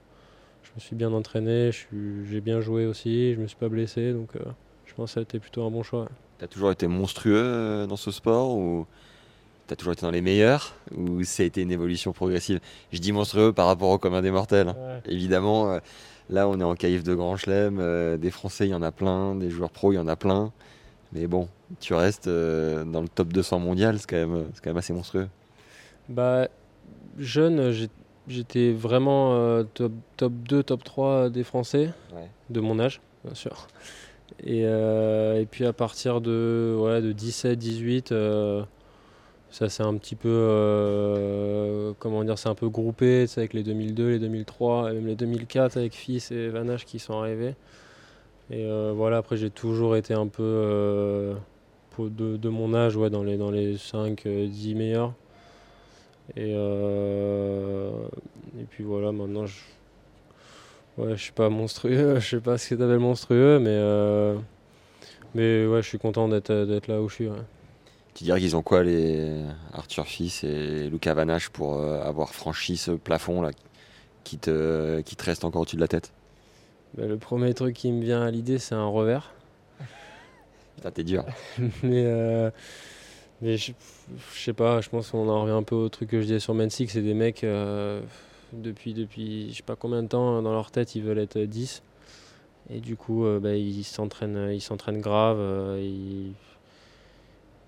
Je 0.63 0.71
me 0.77 0.81
suis 0.81 0.97
bien 0.97 1.13
entraîné, 1.13 1.71
j'ai 1.73 2.41
bien 2.41 2.61
joué 2.61 2.87
aussi, 2.87 3.35
je 3.35 3.41
me 3.41 3.47
suis 3.47 3.57
pas 3.57 3.69
blessé. 3.69 4.13
Donc 4.13 4.37
euh, 4.37 4.41
je 4.87 4.95
pense 4.95 5.11
que 5.11 5.15
ça 5.15 5.21
a 5.21 5.23
été 5.25 5.39
plutôt 5.39 5.65
un 5.65 5.71
bon 5.71 5.83
choix. 5.83 6.09
T'as 6.39 6.47
toujours 6.47 6.71
été 6.71 6.87
monstrueux 6.87 7.35
euh, 7.37 7.87
dans 7.87 7.97
ce 7.97 8.11
sport 8.11 8.57
ou 8.57 8.87
t'as 9.67 9.77
toujours 9.77 9.93
été 9.93 10.03
dans 10.03 10.11
les 10.11 10.23
meilleurs 10.23 10.75
ou 10.97 11.23
ça 11.25 11.43
a 11.43 11.47
été 11.47 11.63
une 11.63 11.73
évolution 11.73 12.13
progressive? 12.13 12.61
Je 12.93 12.99
dis 13.01 13.13
monstrueux 13.13 13.53
par 13.53 13.67
rapport 13.67 13.91
au 13.91 13.99
commun 13.99 14.23
des 14.23 14.31
mortels. 14.31 14.69
hein. 14.69 15.01
Évidemment, 15.07 15.73
euh, 15.73 15.79
là 16.31 16.49
on 16.49 16.59
est 16.61 16.65
en 16.65 16.75
caïf 16.75 17.03
de 17.03 17.15
grand 17.15 17.37
chelem, 17.37 18.17
des 18.19 18.31
Français 18.31 18.67
il 18.67 18.71
y 18.71 18.75
en 18.75 18.83
a 18.83 18.93
plein, 18.93 19.35
des 19.35 19.51
joueurs 19.51 19.71
pro 19.71 19.93
il 19.93 19.97
y 19.97 19.99
en 19.99 20.09
a 20.09 20.17
plein. 20.17 20.53
Mais 21.13 21.27
bon, 21.27 21.49
tu 21.81 21.95
restes 21.95 22.27
euh, 22.29 22.85
dans 22.85 23.03
le 23.03 23.09
top 23.09 23.33
200 23.33 23.59
mondial, 23.59 23.99
c'est 23.99 24.09
quand, 24.09 24.17
même- 24.17 24.47
c'est 24.55 24.63
quand 24.63 24.71
même 24.71 24.77
assez 24.79 24.93
monstrueux. 24.93 25.29
Bah, 26.09 26.49
jeune, 27.19 27.73
j'étais 28.29 28.73
vraiment 28.73 29.35
euh, 29.37 29.63
top, 29.75 29.93
top 30.17 30.33
2, 30.49 30.63
top 30.63 30.85
3 30.85 31.29
des 31.31 31.45
Français, 31.45 31.91
Ouais. 32.15 32.29
de 32.51 32.61
mon 32.61 32.79
âge, 32.81 33.01
bien 33.25 33.35
sûr. 33.35 33.67
Et, 34.45 34.63
euh, 34.65 35.41
et 35.41 35.47
puis 35.47 35.67
à 35.67 35.73
partir 35.75 36.21
de, 36.23 36.75
ouais, 36.79 37.03
de 37.03 37.13
17, 37.13 37.59
18, 37.59 38.13
euh, 38.13 38.63
ça 39.51 39.69
s'est 39.69 39.83
un 39.83 39.95
petit 39.99 40.15
peu, 40.17 40.29
euh, 40.31 41.93
comment 41.99 42.25
dire, 42.25 42.39
c'est 42.39 42.49
un 42.49 42.55
peu 42.55 42.69
groupé, 42.69 43.27
avec 43.37 43.53
les 43.53 43.63
2002, 43.63 44.11
les 44.13 44.19
2003, 44.19 44.91
et 44.91 44.95
même 44.95 45.07
les 45.07 45.15
2004 45.17 45.77
avec 45.77 45.93
Fils 45.95 46.31
et 46.31 46.49
Vanache 46.49 46.87
qui 46.87 46.99
sont 46.99 47.19
arrivés. 47.21 47.55
Et 48.51 48.65
euh, 48.65 48.93
voilà, 48.95 49.19
après 49.19 49.37
j'ai 49.37 49.51
toujours 49.51 49.97
été 49.97 50.15
un 50.15 50.27
peu 50.27 50.43
euh, 50.43 51.35
de, 51.99 52.49
mon 52.49 52.75
âge, 52.75 52.97
ouais, 52.97 53.11
dans 53.11 53.23
les, 53.23 53.37
dans 53.37 53.51
les 53.51 53.79
5, 53.79 54.27
10 54.27 54.75
meilleurs. 54.75 55.13
Et, 56.37 56.53
euh, 56.55 57.91
et 58.59 58.65
puis 58.65 58.85
voilà, 58.85 59.13
maintenant 59.13 59.47
je, 59.47 59.61
ouais, 60.99 61.17
je 61.17 61.23
suis 61.23 61.33
pas 61.33 61.49
monstrueux, 61.49 62.15
je 62.21 62.29
sais 62.29 62.41
pas 62.41 62.59
ce 62.59 62.71
que 62.71 62.75
t'appelles 62.75 62.99
monstrueux, 62.99 63.59
mais, 63.59 63.71
euh, 63.71 64.37
mais 65.35 65.67
ouais, 65.67 65.83
je 65.83 65.89
suis 65.89 65.99
content 65.99 66.29
d'être 66.29 66.53
d'être 66.53 66.89
là 66.89 67.01
où 67.03 67.09
je 67.09 67.15
suis. 67.15 67.29
Tu 68.15 68.25
dirais 68.25 68.41
qu'ils 68.41 68.57
ont 68.57 68.63
quoi 68.63 68.83
les 68.83 69.43
Arthur 69.73 70.07
Fils 70.07 70.45
et 70.45 70.89
Lucas 70.91 71.15
Vanache 71.15 71.49
pour 71.49 71.79
euh, 71.79 72.03
avoir 72.03 72.35
franchi 72.35 72.77
ce 72.77 72.91
plafond 72.91 73.41
là 73.41 73.51
qui 74.23 74.39
te, 74.39 75.01
qui 75.01 75.17
te 75.17 75.25
reste 75.25 75.45
encore 75.45 75.63
au-dessus 75.63 75.77
de 75.77 75.81
la 75.81 75.89
tête? 75.89 76.13
Bah, 76.97 77.07
le 77.07 77.17
premier 77.17 77.55
truc 77.55 77.75
qui 77.77 77.91
me 77.93 78.03
vient 78.03 78.23
à 78.23 78.31
l'idée, 78.31 78.59
c'est 78.59 78.75
un 78.75 78.87
revers. 78.87 79.33
Putain, 80.77 80.91
t'es 80.91 81.05
dur. 81.05 81.25
mais, 81.83 82.05
euh, 82.07 82.51
Mais 83.41 83.57
je, 83.57 83.73
je 84.35 84.39
sais 84.41 84.53
pas, 84.53 84.81
je 84.81 84.89
pense 84.91 85.11
qu'on 85.11 85.29
en 85.29 85.43
revient 85.43 85.53
un 85.55 85.63
peu 85.63 85.75
au 85.77 85.89
truc 85.89 86.11
que 86.11 86.19
je 86.21 86.27
disais 86.27 86.39
sur 86.41 86.55
Mensik, 86.55 86.91
c'est 86.91 87.03
des 87.03 87.15
mecs, 87.15 87.45
euh, 87.45 88.01
depuis, 88.53 88.95
depuis 88.95 89.51
je 89.53 89.59
sais 89.59 89.63
pas 89.63 89.77
combien 89.77 90.03
de 90.03 90.09
temps, 90.09 90.43
dans 90.43 90.53
leur 90.53 90.71
tête, 90.71 90.95
ils 90.95 91.03
veulent 91.03 91.19
être 91.19 91.39
10. 91.39 91.83
Et 92.71 92.81
du 92.81 92.97
coup, 92.97 93.27
euh, 93.27 93.41
bah, 93.41 93.55
ils 93.57 93.85
s'entraînent 93.85 94.51
ils 94.53 94.61
s'entraînent 94.61 95.01
grave. 95.01 95.39
euh, 95.41 95.81
ils- 95.83 96.33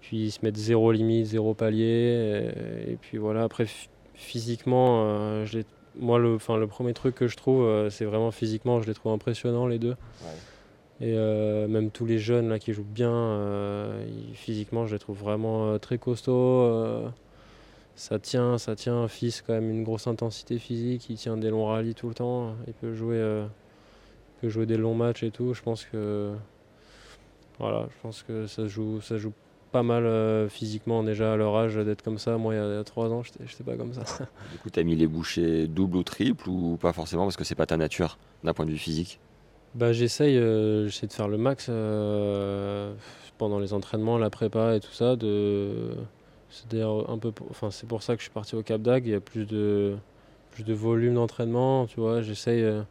Puis 0.01 0.27
ils 0.27 0.31
se 0.31 0.41
mettent 0.43 0.57
zéro 0.57 0.93
limite, 0.93 1.27
zéro 1.27 1.55
palier. 1.55 2.53
Et, 2.87 2.93
et 2.93 2.97
puis 2.97 3.19
voilà, 3.19 3.43
après, 3.45 3.65
phy- 3.65 3.89
physiquement, 4.15 5.05
euh, 5.07 5.45
je 5.47 5.59
les- 5.59 5.65
moi, 5.99 6.19
le, 6.19 6.35
enfin, 6.35 6.57
le 6.57 6.67
premier 6.67 6.93
truc 6.95 7.15
que 7.15 7.29
je 7.29 7.37
trouve, 7.37 7.63
euh, 7.65 7.91
c'est 7.91 8.05
vraiment 8.05 8.31
physiquement, 8.31 8.81
je 8.83 8.87
les 8.87 8.95
trouve 8.95 9.13
impressionnants, 9.13 9.67
les 9.67 9.79
deux. 9.79 9.97
Et 11.01 11.15
euh, 11.17 11.67
même 11.69 11.91
tous 11.91 12.07
les 12.07 12.19
jeunes 12.19 12.49
là, 12.49 12.59
qui 12.59 12.73
jouent 12.73 12.85
bien, 12.85 13.11
euh, 13.13 14.07
ils- 14.09 14.35
physiquement, 14.37 14.87
je 14.87 14.95
les 14.95 14.99
trouve 14.99 15.19
vraiment 15.19 15.79
très 15.79 15.99
costauds. 15.99 17.11
ça 17.97 18.19
tient, 18.19 18.59
ça 18.59 18.75
tient. 18.75 19.07
Fils, 19.07 19.41
quand 19.43 19.53
même, 19.53 19.71
une 19.71 19.85
grosse 19.85 20.07
intensité 20.09 20.59
physique. 20.59 21.09
Il 21.11 21.17
tient 21.17 21.37
des 21.37 21.51
longs 21.51 21.67
rallyes 21.67 21.95
tout 21.95 22.09
le 22.09 22.15
temps. 22.15 22.55
Il 22.67 22.73
peut 22.75 22.93
jouer, 22.95 23.19
il 23.19 24.41
peut 24.41 24.49
jouer 24.49 24.67
des 24.67 24.77
longs 24.77 24.95
matchs 24.97 25.23
et 25.23 25.31
tout. 25.31 25.55
Je 25.55 25.63
pense 25.63 25.85
que, 25.85 26.33
voilà, 27.61 27.87
je 27.91 27.95
pense 28.03 28.23
que 28.25 28.47
ça 28.49 28.65
se 28.65 28.69
joue, 28.69 29.01
ça 29.01 29.11
se 29.11 29.19
joue 29.19 29.33
pas 29.75 29.83
mal 29.83 30.07
euh, 30.07 30.49
physiquement 30.49 31.03
déjà 31.03 31.33
à 31.33 31.37
leur 31.37 31.57
âge 31.57 31.75
d'être 31.75 32.03
comme 32.03 32.19
ça. 32.19 32.39
Moi, 32.39 32.55
il 32.55 32.57
y 32.59 32.61
a, 32.61 32.79
il 32.79 32.85
trois 32.85 33.11
ans, 33.11 33.25
j'étais 33.25 33.45
j'étais 33.45 33.65
pas 33.65 33.77
comme 33.77 33.93
ça. 33.93 34.05
Du 34.53 34.59
coup, 34.59 34.71
tu 34.71 34.79
as 34.79 34.85
mis 34.85 34.95
les 34.95 35.09
bouchées 35.09 35.67
double 35.67 35.97
ou 35.97 36.05
triple 36.05 36.49
ou 36.49 36.77
pas 36.77 36.93
forcément 36.93 37.25
parce 37.25 37.37
que 37.37 37.43
c'est 37.43 37.57
pas 37.57 37.67
ta 37.67 37.77
nature 37.77 38.19
d'un 38.45 38.55
point 38.55 38.67
de 38.67 38.71
vue 38.71 38.79
physique? 38.79 39.19
Bah, 39.75 39.93
j'essaye, 39.93 40.37
euh, 40.39 40.87
j'essaie 40.89 41.09
de 41.09 41.13
faire 41.13 41.27
le 41.29 41.37
max 41.37 41.67
euh, 41.69 42.95
pendant 43.39 43.59
les 43.59 43.73
entraînements, 43.73 44.19
la 44.19 44.31
prépa 44.31 44.77
et 44.77 44.81
tout 44.81 44.93
ça. 44.93 45.17
De, 45.17 45.97
c'est 46.49 46.69
d'ailleurs 46.71 47.11
un 47.11 47.19
peu, 47.19 47.33
pour- 47.33 47.49
enfin 47.51 47.71
c'est 47.71 47.87
pour 47.89 48.03
ça 48.03 48.15
que 48.15 48.21
je 48.21 48.25
suis 48.25 48.33
parti 48.33 48.55
au 48.55 48.63
Cap 48.63 48.83
d'Agde. 48.83 49.07
Il 49.07 49.11
y 49.13 49.15
a 49.15 49.21
plus 49.21 49.47
de, 49.47 49.97
plus 50.53 50.65
de 50.65 50.75
volume 50.75 51.15
d'entraînement, 51.15 51.87
tu 51.87 52.01
vois. 52.01 52.23
J'essaye, 52.23 52.63
euh, 52.63 52.83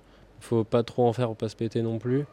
faut 0.42 0.64
pas 0.66 0.84
trop 0.84 1.08
en 1.08 1.14
faire 1.14 1.28
pour 1.28 1.38
pas 1.38 1.50
se 1.50 1.56
péter 1.56 1.82
non 1.82 2.00
plus. 2.00 2.26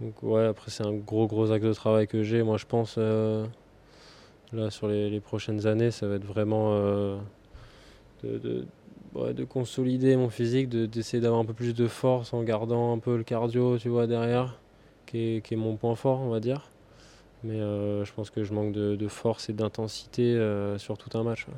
Donc 0.00 0.22
ouais, 0.22 0.44
après 0.46 0.70
c'est 0.70 0.84
un 0.84 0.92
gros 0.92 1.26
gros 1.26 1.50
axe 1.52 1.64
de 1.64 1.72
travail 1.72 2.06
que 2.06 2.22
j'ai. 2.22 2.42
Moi 2.42 2.56
je 2.56 2.66
pense 2.66 2.96
euh, 2.98 3.46
là 4.52 4.70
sur 4.70 4.88
les, 4.88 5.08
les 5.10 5.20
prochaines 5.20 5.66
années, 5.66 5.90
ça 5.90 6.06
va 6.06 6.16
être 6.16 6.24
vraiment 6.24 6.70
euh, 6.72 7.16
de, 8.22 8.38
de- 8.38 8.66
ouais, 9.14 9.34
de 9.34 9.44
consolider 9.44 10.16
mon 10.16 10.28
physique, 10.30 10.68
de- 10.68 10.86
d'essayer 10.86 11.20
d'avoir 11.22 11.40
un 11.40 11.44
peu 11.44 11.54
plus 11.54 11.74
de 11.74 11.86
force 11.86 12.32
en 12.34 12.42
gardant 12.42 12.92
un 12.92 12.98
peu 12.98 13.16
le 13.16 13.22
cardio, 13.24 13.78
tu 13.78 13.88
vois, 13.88 14.06
derrière, 14.06 14.58
qui 15.06 15.36
est, 15.36 15.44
qui 15.46 15.54
est 15.54 15.56
mon 15.56 15.76
point 15.76 15.94
fort, 15.94 16.20
on 16.20 16.28
va 16.30 16.40
dire. 16.40 16.68
Mais 17.44 17.60
euh, 17.60 18.04
je 18.04 18.12
pense 18.12 18.30
que 18.30 18.42
je 18.42 18.52
manque 18.52 18.72
de, 18.72 18.96
de 18.96 19.08
force 19.08 19.48
et 19.48 19.52
d'intensité 19.52 20.34
sur 20.78 20.98
tout 20.98 21.16
un 21.16 21.22
match. 21.22 21.46
ouais. 21.46 21.54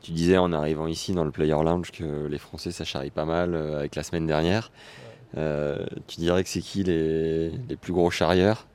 Tu 0.00 0.12
disais 0.12 0.38
en 0.38 0.52
arrivant 0.52 0.86
ici 0.86 1.12
dans 1.12 1.24
le 1.24 1.30
Player 1.30 1.52
Lounge 1.52 1.92
que 1.92 2.26
les 2.26 2.38
Français 2.38 2.72
ça 2.72 2.84
charrie 2.84 3.10
pas 3.10 3.24
mal 3.24 3.54
avec 3.54 3.94
la 3.94 4.02
semaine 4.02 4.26
dernière. 4.26 4.72
Tu 5.34 6.20
dirais 6.20 6.42
que 6.42 6.48
c'est 6.48 6.60
qui 6.60 6.82
les, 6.84 7.50
les 7.68 7.76
plus 7.76 7.92
gros 7.92 8.10
charrieurs 8.10 8.66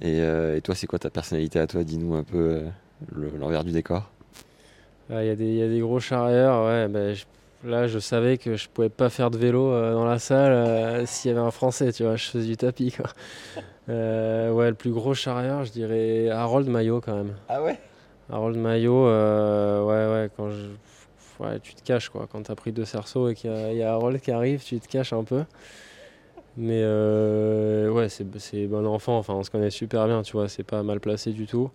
et, 0.00 0.20
euh, 0.20 0.56
et 0.56 0.60
toi, 0.62 0.74
c'est 0.74 0.86
quoi 0.86 0.98
ta 0.98 1.10
personnalité 1.10 1.58
à 1.58 1.66
toi? 1.66 1.84
Dis-nous 1.84 2.14
un 2.14 2.24
peu 2.24 2.38
euh, 2.38 2.68
le- 3.12 3.30
l'envers 3.38 3.64
du 3.64 3.72
décor. 3.72 4.10
Ah, 5.10 5.22
Il 5.24 5.26
y, 5.26 5.30
a 5.30 5.36
des- 5.36 5.44
il 5.46 5.56
y 5.56 5.62
a 5.62 5.68
des 5.68 5.80
gros 5.80 6.00
charrières, 6.00 6.62
ouais. 6.64 6.88
ben, 6.88 7.14
je- 7.14 7.24
là, 7.68 7.86
je 7.88 7.98
savais 7.98 8.38
que 8.38 8.56
je 8.56 8.68
pouvais 8.68 8.88
pas 8.88 9.10
faire 9.10 9.30
de 9.30 9.36
vélo 9.36 9.70
euh, 9.72 9.92
dans 9.92 10.04
la 10.06 10.18
salle 10.18 10.52
euh, 10.52 11.06
s'il 11.06 11.30
y 11.30 11.32
avait 11.32 11.44
un 11.44 11.50
Français, 11.50 11.92
tu 11.92 12.04
vois. 12.04 12.16
Je 12.16 12.26
faisais 12.30 12.46
du 12.46 12.56
tapis, 12.56 12.92
quoi. 12.92 13.06
Euh, 13.88 14.52
ouais, 14.52 14.68
le 14.68 14.74
plus 14.76 14.92
gros 14.92 15.14
charrière, 15.14 15.64
je 15.64 15.72
dirais 15.72 16.28
Harold 16.28 16.68
Maillot, 16.68 17.00
quand 17.00 17.16
même. 17.16 17.34
Ah 17.48 17.60
ouais? 17.60 17.76
Harold 18.30 18.56
Maillot, 18.56 19.06
euh, 19.08 19.82
ouais, 19.82 20.14
ouais, 20.22 20.30
quand 20.36 20.50
je... 20.50 20.66
ouais, 21.42 21.58
tu 21.58 21.74
te 21.74 21.82
caches 21.82 22.08
quoi. 22.08 22.28
Quand 22.30 22.40
t'as 22.42 22.54
pris 22.54 22.70
deux 22.70 22.84
cerceaux 22.84 23.28
et 23.30 23.34
qu'il 23.34 23.50
y 23.50 23.82
a 23.82 23.92
Harold 23.92 24.20
qui 24.20 24.30
arrive, 24.30 24.62
tu 24.62 24.78
te 24.78 24.86
caches 24.86 25.12
un 25.12 25.24
peu. 25.24 25.42
Mais 26.56 26.80
euh, 26.82 27.88
ouais, 27.90 28.08
c'est 28.08 28.24
bon 28.66 28.86
enfant, 28.86 29.16
enfin 29.18 29.34
on 29.34 29.42
se 29.42 29.50
connaît 29.50 29.70
super 29.70 30.06
bien, 30.06 30.22
tu 30.22 30.32
vois, 30.32 30.48
c'est 30.48 30.64
pas 30.64 30.82
mal 30.82 31.00
placé 31.00 31.32
du 31.32 31.46
tout. 31.46 31.70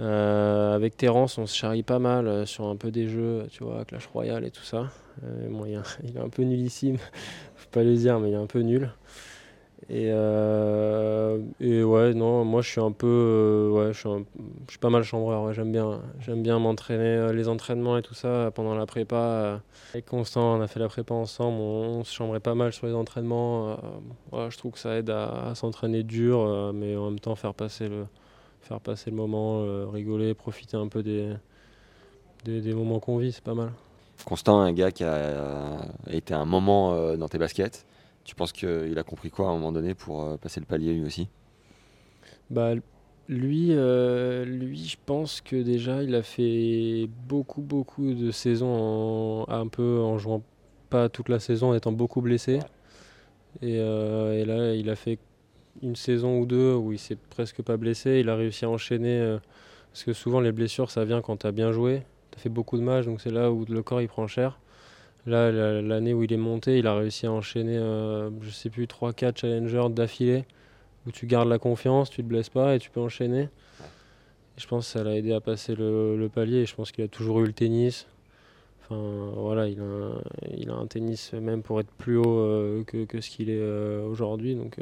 Euh, 0.00 0.74
avec 0.74 0.96
Terence, 0.96 1.38
on 1.38 1.46
se 1.46 1.54
charrie 1.56 1.84
pas 1.84 2.00
mal 2.00 2.26
euh, 2.26 2.46
sur 2.46 2.66
un 2.66 2.74
peu 2.76 2.90
des 2.90 3.06
jeux, 3.08 3.46
tu 3.50 3.62
vois, 3.62 3.84
Clash 3.84 4.06
Royale 4.08 4.44
et 4.44 4.50
tout 4.50 4.64
ça. 4.64 4.88
Bon, 5.48 5.64
il, 5.64 5.72
est 5.74 5.76
un- 5.76 5.82
il 6.04 6.16
est 6.16 6.20
un 6.20 6.28
peu 6.28 6.42
nullissime, 6.42 6.98
faut 7.56 7.68
pas 7.70 7.84
le 7.84 7.94
dire, 7.94 8.18
mais 8.18 8.30
il 8.30 8.34
est 8.34 8.38
un 8.38 8.46
peu 8.46 8.60
nul. 8.60 8.90
Et, 9.90 10.08
euh, 10.10 11.38
et 11.60 11.84
ouais, 11.84 12.14
non, 12.14 12.44
moi 12.44 12.62
je 12.62 12.70
suis 12.70 12.80
un 12.80 12.92
peu, 12.92 13.06
euh, 13.06 13.92
je 13.92 13.98
suis, 14.68 14.78
pas 14.78 14.88
mal 14.88 15.02
chambreur. 15.02 15.52
j'aime 15.52 15.72
bien, 15.72 16.00
j'aime 16.20 16.42
m'entraîner, 16.58 17.04
euh, 17.04 17.32
les 17.32 17.48
entraînements 17.48 17.98
et 17.98 18.02
tout 18.02 18.14
ça 18.14 18.50
pendant 18.54 18.74
la 18.74 18.86
prépa. 18.86 19.60
avec 19.92 20.06
Constant, 20.06 20.56
on 20.56 20.60
a 20.62 20.68
fait 20.68 20.80
la 20.80 20.88
prépa 20.88 21.12
ensemble, 21.12 21.58
on, 21.60 22.02
se 22.02 22.14
chambrait 22.14 22.40
pas 22.40 22.54
mal 22.54 22.72
sur 22.72 22.86
les 22.86 22.94
entraînements. 22.94 23.76
je 24.32 24.56
trouve 24.56 24.72
que 24.72 24.78
ça 24.78 24.96
aide 24.96 25.10
à, 25.10 25.54
s'entraîner 25.54 26.02
dur, 26.02 26.72
mais 26.72 26.96
en 26.96 27.10
même 27.10 27.20
temps 27.20 27.34
faire 27.34 27.52
passer 27.52 27.88
le, 27.88 28.06
moment, 29.12 29.90
rigoler, 29.90 30.32
profiter 30.32 30.78
un 30.78 30.88
peu 30.88 31.02
des, 31.02 31.34
des, 32.44 32.72
moments 32.72 33.00
qu'on 33.00 33.18
vit, 33.18 33.32
c'est 33.32 33.44
pas 33.44 33.54
mal. 33.54 33.72
Constant, 34.24 34.60
un 34.60 34.72
gars 34.72 34.92
qui 34.92 35.04
a 35.04 35.76
été 36.10 36.32
un 36.32 36.46
moment 36.46 37.16
dans 37.16 37.28
tes 37.28 37.36
baskets. 37.36 37.84
Tu 38.24 38.34
penses 38.34 38.52
qu'il 38.52 38.98
a 38.98 39.02
compris 39.04 39.30
quoi 39.30 39.46
à 39.48 39.50
un 39.50 39.54
moment 39.54 39.72
donné 39.72 39.94
pour 39.94 40.22
euh, 40.24 40.36
passer 40.36 40.60
le 40.60 40.66
palier 40.66 40.94
lui 40.94 41.04
aussi? 41.04 41.28
Bah, 42.50 42.74
lui, 43.28 43.68
euh, 43.72 44.44
lui, 44.44 44.84
je 44.86 44.96
pense 45.04 45.40
que 45.40 45.56
déjà, 45.62 46.02
il 46.02 46.14
a 46.14 46.22
fait 46.22 47.08
beaucoup, 47.28 47.62
beaucoup 47.62 48.12
de 48.14 48.30
saisons 48.30 49.44
en- 49.48 49.48
un 49.48 49.66
peu 49.68 50.00
en 50.00 50.18
jouant 50.18 50.42
pas 50.90 51.08
toute 51.08 51.28
la 51.28 51.40
saison, 51.40 51.70
en 51.70 51.74
étant 51.74 51.92
beaucoup 51.92 52.20
blessé. 52.20 52.64
Et, 53.62 53.78
euh, 53.80 54.40
et 54.40 54.44
là, 54.44 54.74
il 54.74 54.90
a 54.90 54.96
fait 54.96 55.18
une 55.82 55.96
saison 55.96 56.38
ou 56.40 56.46
deux 56.46 56.74
où 56.74 56.92
il 56.92 56.98
s'est 57.00 57.16
presque 57.30 57.62
pas 57.62 57.76
blessé. 57.76 58.20
Il 58.20 58.28
a 58.30 58.36
réussi 58.36 58.64
à 58.64 58.70
enchaîner. 58.70 59.18
euh, 59.20 59.38
parce 59.92 60.04
que 60.04 60.12
souvent, 60.14 60.40
les 60.40 60.52
blessures, 60.52 60.90
ça 60.90 61.04
vient 61.04 61.22
quand 61.22 61.38
tu 61.38 61.48
as 61.48 61.52
bien 61.52 61.72
joué. 61.72 62.02
Tu 62.32 62.38
as 62.38 62.42
fait 62.42 62.50
beaucoup 62.50 62.78
de 62.78 62.82
matchs, 62.82 63.06
donc 63.06 63.20
c'est 63.22 63.32
là 63.32 63.52
où 63.52 63.64
le 63.68 63.82
corps 63.82 64.02
il 64.02 64.08
prend 64.08 64.26
cher. 64.28 64.60
Là, 65.26 65.50
la- 65.50 65.80
l'année 65.80 66.12
où 66.12 66.22
il 66.22 66.32
est 66.32 66.36
monté, 66.38 66.78
il 66.78 66.86
a 66.86 66.94
réussi 66.94 67.26
à 67.26 67.32
enchaîner, 67.32 67.76
euh, 67.78 68.30
je 68.42 68.50
sais 68.50 68.68
plus, 68.70 68.86
3-4 68.86 69.38
challengers 69.38 69.86
d'affilée 69.90 70.44
où 71.06 71.10
tu 71.12 71.26
gardes 71.26 71.48
la 71.48 71.58
confiance, 71.58 72.10
tu 72.10 72.22
te 72.22 72.28
blesses 72.28 72.50
pas 72.50 72.74
et 72.74 72.78
tu 72.78 72.90
peux 72.90 73.00
enchaîner. 73.00 73.48
Je 74.56 74.66
pense 74.66 74.86
que 74.86 74.92
ça 74.98 75.04
l'a 75.04 75.16
aidé 75.16 75.32
à 75.32 75.40
passer 75.40 75.74
le, 75.74 76.16
le 76.16 76.28
palier. 76.28 76.58
Et 76.58 76.66
je 76.66 76.74
pense 76.74 76.92
qu'il 76.92 77.04
a 77.04 77.08
toujours 77.08 77.40
eu 77.40 77.44
le 77.46 77.52
tennis. 77.52 78.06
Enfin, 78.82 79.30
voilà, 79.36 79.66
il 79.68 79.80
a, 79.80 79.82
un, 79.82 80.20
il 80.56 80.70
a 80.70 80.74
un 80.74 80.86
tennis 80.86 81.32
même 81.32 81.62
pour 81.62 81.80
être 81.80 81.90
plus 81.98 82.16
haut 82.18 82.38
euh, 82.38 82.84
que, 82.84 83.04
que 83.04 83.20
ce 83.20 83.30
qu'il 83.30 83.48
est 83.50 83.58
euh, 83.58 84.06
aujourd'hui. 84.06 84.54
Donc, 84.54 84.76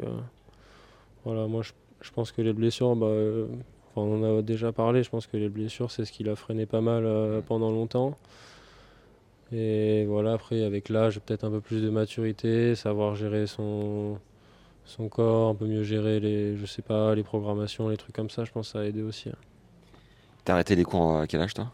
voilà, 1.25 1.47
moi, 1.47 1.61
je, 1.61 1.71
je 2.01 2.11
pense 2.11 2.31
que 2.31 2.41
les 2.41 2.53
blessures, 2.53 2.95
bah, 2.95 3.07
enfin, 3.95 4.07
on 4.07 4.23
en 4.23 4.39
a 4.39 4.41
déjà 4.41 4.71
parlé. 4.73 5.03
Je 5.03 5.09
pense 5.09 5.25
que 5.27 5.37
les 5.37 5.49
blessures, 5.49 5.89
c'est 5.91 6.05
ce 6.05 6.11
qui 6.11 6.23
l'a 6.23 6.35
freiné 6.35 6.65
pas 6.65 6.81
mal 6.81 7.07
pendant 7.47 7.71
longtemps. 7.71 8.17
Et 9.53 10.05
voilà, 10.05 10.33
après, 10.33 10.63
avec 10.63 10.89
l'âge, 10.89 11.19
peut-être 11.19 11.43
un 11.43 11.51
peu 11.51 11.61
plus 11.61 11.81
de 11.81 11.89
maturité, 11.89 12.73
savoir 12.73 13.15
gérer 13.15 13.45
son, 13.45 14.17
son 14.85 15.09
corps, 15.09 15.49
un 15.49 15.55
peu 15.55 15.67
mieux 15.67 15.83
gérer 15.83 16.19
les, 16.19 16.57
je 16.57 16.65
sais 16.65 16.81
pas, 16.81 17.13
les 17.13 17.21
programmations, 17.23 17.87
les 17.89 17.97
trucs 17.97 18.15
comme 18.15 18.31
ça, 18.31 18.45
je 18.45 18.51
pense 18.51 18.67
que 18.67 18.71
ça 18.73 18.79
a 18.79 18.83
aidé 18.85 19.03
aussi. 19.03 19.29
hein. 19.29 19.35
T'as 20.43 20.53
arrêté 20.53 20.75
les 20.75 20.83
cours 20.83 21.17
à 21.17 21.27
quel 21.27 21.39
âge 21.41 21.53
toi? 21.53 21.71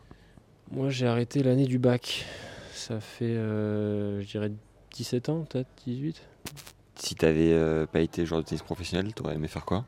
Moi, 0.71 0.89
j'ai 0.89 1.07
arrêté 1.07 1.41
l'année 1.41 1.65
du 1.65 1.79
bac. 1.79 2.25
Ça 2.74 3.00
fait, 3.00 3.25
euh, 3.25 4.21
je 4.21 4.27
dirais, 4.27 4.51
17 4.93 5.29
ans, 5.29 5.45
peut-être 5.50 5.69
18. 5.86 6.21
Si 6.95 7.15
t'avais 7.15 7.53
euh, 7.53 7.86
pas 7.86 8.01
été 8.01 8.25
joueur 8.25 8.41
de 8.41 8.45
tennis 8.45 8.62
professionnel, 8.62 9.13
t'aurais 9.13 9.36
aimé 9.36 9.48
faire 9.48 9.65
quoi? 9.65 9.86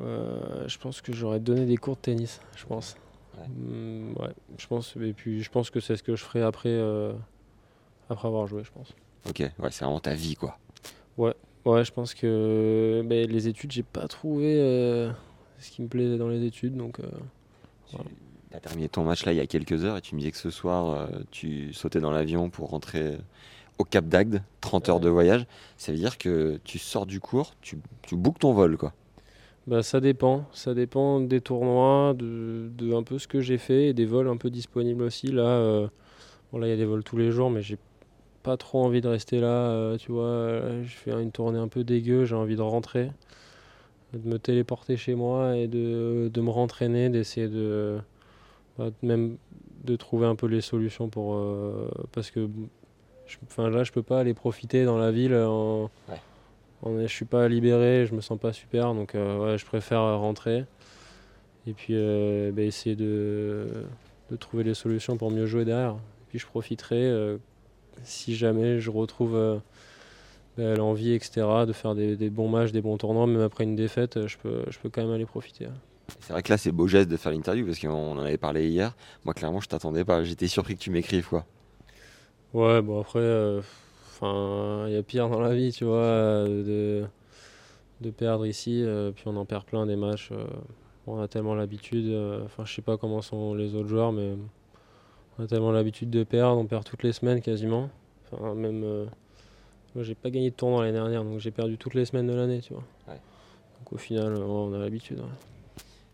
Euh, 0.00 0.66
je 0.66 0.78
pense 0.78 1.00
que 1.00 1.12
j'aurais 1.12 1.40
donné 1.40 1.66
des 1.66 1.76
cours 1.76 1.96
de 1.96 2.00
tennis, 2.00 2.40
je 2.56 2.64
pense. 2.64 2.96
Ouais. 3.38 3.48
Mm, 3.48 4.12
ouais, 4.20 4.34
je 4.58 4.66
pense. 4.66 4.94
Et 5.00 5.12
puis, 5.12 5.42
je 5.42 5.50
pense 5.50 5.70
que 5.70 5.80
c'est 5.80 5.96
ce 5.96 6.02
que 6.02 6.16
je 6.16 6.24
ferai 6.24 6.42
après, 6.42 6.68
euh, 6.70 7.12
après 8.10 8.28
avoir 8.28 8.46
joué, 8.46 8.64
je 8.64 8.70
pense. 8.70 8.94
Ok, 9.28 9.40
ouais, 9.40 9.70
c'est 9.70 9.84
vraiment 9.84 10.00
ta 10.00 10.14
vie 10.14 10.34
quoi. 10.34 10.58
Ouais, 11.16 11.34
je 11.84 11.90
pense 11.90 12.14
que 12.14 13.04
les 13.08 13.48
études, 13.48 13.72
j'ai 13.72 13.82
pas 13.82 14.08
trouvé 14.08 14.58
euh, 14.58 15.10
ce 15.58 15.70
qui 15.70 15.82
me 15.82 15.88
plaisait 15.88 16.16
dans 16.16 16.28
les 16.28 16.44
études, 16.46 16.76
donc. 16.76 17.00
euh, 17.00 17.06
Voilà. 17.92 18.08
Tu 18.50 18.56
as 18.56 18.60
terminé 18.60 18.88
ton 18.88 19.04
match 19.04 19.26
là 19.26 19.32
il 19.32 19.36
y 19.36 19.40
a 19.40 19.46
quelques 19.46 19.84
heures 19.84 19.98
et 19.98 20.00
tu 20.00 20.14
me 20.14 20.20
disais 20.20 20.30
que 20.30 20.38
ce 20.38 20.48
soir 20.48 20.88
euh, 20.88 21.06
tu 21.30 21.74
sautais 21.74 22.00
dans 22.00 22.10
l'avion 22.10 22.48
pour 22.48 22.70
rentrer 22.70 23.18
au 23.76 23.84
Cap 23.84 24.06
d'Agde, 24.06 24.42
30 24.62 24.88
heures 24.88 25.00
de 25.00 25.10
voyage. 25.10 25.46
Ça 25.76 25.92
veut 25.92 25.98
dire 25.98 26.16
que 26.16 26.58
tu 26.64 26.78
sors 26.78 27.04
du 27.04 27.20
cours, 27.20 27.54
tu, 27.60 27.78
tu 28.00 28.16
bookes 28.16 28.38
ton 28.38 28.54
vol 28.54 28.78
quoi. 28.78 28.94
Bah, 29.68 29.82
ça 29.82 30.00
dépend. 30.00 30.46
Ça 30.52 30.72
dépend 30.72 31.20
des 31.20 31.42
tournois, 31.42 32.14
de, 32.14 32.94
un 32.94 33.02
peu 33.02 33.18
ce 33.18 33.28
que 33.28 33.40
j'ai 33.40 33.58
fait 33.58 33.88
et 33.88 33.92
des 33.92 34.06
vols 34.06 34.28
un 34.28 34.38
peu 34.38 34.48
disponibles 34.48 35.02
aussi. 35.02 35.26
Là, 35.28 35.42
euh, 35.42 35.88
bon, 36.50 36.58
là, 36.58 36.66
il 36.66 36.70
y 36.70 36.72
a 36.72 36.76
des 36.76 36.86
vols 36.86 37.04
tous 37.04 37.18
les 37.18 37.30
jours, 37.30 37.50
mais 37.50 37.60
j'ai 37.60 37.76
pas 38.42 38.56
trop 38.56 38.82
envie 38.82 39.02
de 39.02 39.08
rester 39.08 39.40
là. 39.40 39.70
euh, 39.70 39.98
tu 39.98 40.10
vois, 40.10 40.82
je 40.82 40.96
fais 40.96 41.10
une 41.10 41.32
tournée 41.32 41.58
un 41.58 41.68
peu 41.68 41.84
dégueu, 41.84 42.24
j'ai 42.24 42.34
envie 42.34 42.56
de 42.56 42.62
rentrer. 42.62 43.10
de 44.14 44.26
me 44.28 44.38
téléporter 44.38 44.96
chez 44.96 45.14
moi 45.14 45.56
et 45.56 45.68
de, 45.68 46.30
de 46.32 46.40
me 46.40 46.50
rentraîner, 46.50 47.10
d'essayer 47.10 47.48
de 47.48 47.98
bah, 48.78 48.90
même 49.02 49.36
de 49.84 49.96
trouver 49.96 50.26
un 50.26 50.34
peu 50.34 50.46
les 50.46 50.60
solutions 50.62 51.08
pour 51.08 51.34
euh, 51.34 51.90
parce 52.12 52.30
que 52.30 52.48
là 53.58 53.84
je 53.84 53.92
peux 53.92 54.02
pas 54.02 54.20
aller 54.20 54.34
profiter 54.34 54.84
dans 54.84 54.98
la 54.98 55.10
ville 55.10 55.34
en. 55.34 55.90
Je 56.84 57.06
suis 57.06 57.24
pas 57.24 57.48
libéré, 57.48 58.06
je 58.06 58.14
me 58.14 58.20
sens 58.20 58.38
pas 58.38 58.52
super 58.52 58.94
donc 58.94 59.14
euh, 59.14 59.38
ouais, 59.38 59.58
je 59.58 59.66
préfère 59.66 60.00
rentrer 60.18 60.64
et 61.66 61.72
puis 61.72 61.94
euh, 61.94 62.50
bah, 62.52 62.62
essayer 62.62 62.96
de, 62.96 63.66
de 64.30 64.36
trouver 64.36 64.64
les 64.64 64.74
solutions 64.74 65.16
pour 65.16 65.30
mieux 65.30 65.46
jouer 65.46 65.64
derrière. 65.64 65.92
Et 65.92 66.24
puis 66.30 66.38
je 66.38 66.46
profiterai 66.46 67.04
euh, 67.04 67.36
si 68.04 68.36
jamais 68.36 68.80
je 68.80 68.90
retrouve 68.90 69.60
bah, 70.56 70.74
l'envie, 70.76 71.12
etc., 71.12 71.46
de 71.66 71.72
faire 71.72 71.94
des, 71.94 72.16
des 72.16 72.30
bons 72.30 72.48
matchs, 72.48 72.72
des 72.72 72.80
bons 72.80 72.96
tournois, 72.96 73.26
même 73.26 73.42
après 73.42 73.64
une 73.64 73.76
défaite, 73.76 74.26
je 74.26 74.38
peux, 74.38 74.62
je 74.68 74.78
peux 74.78 74.88
quand 74.88 75.02
même 75.02 75.12
aller 75.12 75.26
profiter. 75.26 75.66
hein. 75.66 75.74
C'est 76.20 76.32
vrai 76.32 76.42
que 76.42 76.50
là, 76.50 76.56
c'est 76.56 76.72
beau 76.72 76.88
geste 76.88 77.10
de 77.10 77.18
faire 77.18 77.32
l'interview 77.32 77.66
parce 77.66 77.78
qu'on 77.78 78.16
en 78.16 78.18
avait 78.18 78.38
parlé 78.38 78.66
hier. 78.68 78.96
Moi, 79.26 79.34
clairement, 79.34 79.60
je 79.60 79.68
t'attendais 79.68 80.04
pas. 80.06 80.24
J'étais 80.24 80.48
surpris 80.48 80.74
que 80.74 80.80
tu 80.80 80.90
m'écrives, 80.90 81.28
quoi. 81.28 81.44
Ouais, 82.54 82.80
bon 82.80 83.00
après, 83.00 83.20
enfin, 84.20 84.86
il 84.88 84.94
y 84.94 84.96
a 84.96 85.02
pire 85.02 85.28
dans 85.28 85.40
la 85.40 85.54
vie, 85.54 85.72
tu 85.72 85.84
vois, 85.84 85.96
euh, 85.96 87.02
de, 88.00 88.06
de 88.06 88.10
perdre 88.10 88.46
ici, 88.46 88.82
euh, 88.84 89.12
puis 89.12 89.24
on 89.26 89.36
en 89.36 89.44
perd 89.44 89.64
plein 89.64 89.86
des 89.86 89.96
matchs. 89.96 90.30
euh, 90.32 90.44
on 91.06 91.20
a 91.20 91.28
tellement 91.28 91.54
l'habitude, 91.54 92.14
enfin, 92.44 92.66
je 92.66 92.74
sais 92.74 92.82
pas 92.82 92.98
comment 92.98 93.22
sont 93.22 93.54
les 93.54 93.74
autres 93.74 93.88
joueurs, 93.88 94.12
mais 94.12 94.34
on 95.38 95.44
a 95.44 95.46
tellement 95.46 95.72
l'habitude 95.72 96.10
de 96.10 96.22
perdre, 96.22 96.60
on 96.60 96.66
perd 96.66 96.84
toutes 96.84 97.02
les 97.02 97.12
semaines 97.12 97.40
quasiment. 97.40 97.88
Enfin, 98.30 98.54
même, 98.54 99.06
moi, 99.94 100.04
j'ai 100.04 100.14
pas 100.14 100.28
gagné 100.28 100.50
de 100.50 100.54
tournoi 100.54 100.82
l'année 100.82 100.98
dernière, 100.98 101.24
donc 101.24 101.38
j'ai 101.40 101.50
perdu 101.50 101.78
toutes 101.78 101.94
les 101.94 102.04
semaines 102.04 102.26
de 102.26 102.34
l'année, 102.34 102.60
tu 102.60 102.74
vois. 102.74 102.82
Ouais. 103.08 103.18
Donc 103.78 103.92
au 103.92 103.96
final, 103.96 104.34
ouais, 104.34 104.42
on 104.44 104.74
a 104.74 104.78
l'habitude. 104.78 105.20
ouais. 105.20 105.24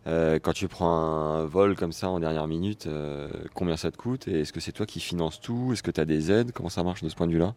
Euh, 0.06 0.38
quand 0.38 0.52
tu 0.52 0.68
prends 0.68 0.92
un 0.94 1.44
vol 1.46 1.76
comme 1.76 1.92
ça 1.92 2.08
en 2.08 2.20
dernière 2.20 2.46
minute, 2.46 2.86
euh, 2.86 3.28
combien 3.54 3.76
ça 3.76 3.90
te 3.90 3.96
coûte 3.96 4.28
Et 4.28 4.40
est-ce 4.40 4.52
que 4.52 4.60
c'est 4.60 4.72
toi 4.72 4.84
qui 4.84 5.00
finances 5.00 5.40
tout? 5.40 5.70
Est-ce 5.72 5.82
que 5.82 5.90
tu 5.90 6.00
as 6.00 6.04
des 6.04 6.30
aides? 6.30 6.52
Comment 6.52 6.68
ça 6.68 6.82
marche 6.82 7.02
de 7.02 7.08
ce 7.08 7.14
point 7.14 7.26
de 7.26 7.32
vue-là? 7.32 7.54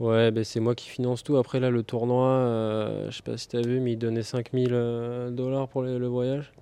Ouais, 0.00 0.30
ben 0.32 0.42
c'est 0.42 0.58
moi 0.60 0.74
qui 0.74 0.88
finance 0.88 1.22
tout. 1.22 1.36
Après, 1.36 1.60
là, 1.60 1.70
le 1.70 1.82
tournoi, 1.82 2.26
euh, 2.28 3.10
je 3.10 3.16
sais 3.16 3.22
pas 3.22 3.36
si 3.36 3.46
tu 3.48 3.56
as 3.56 3.60
vu, 3.62 3.78
mais 3.80 3.92
il 3.92 3.98
donnait 3.98 4.22
5000 4.22 4.70
euh, 4.72 5.30
dollars 5.30 5.68
pour 5.68 5.82
le, 5.82 5.98
le 5.98 6.06
voyage. 6.08 6.52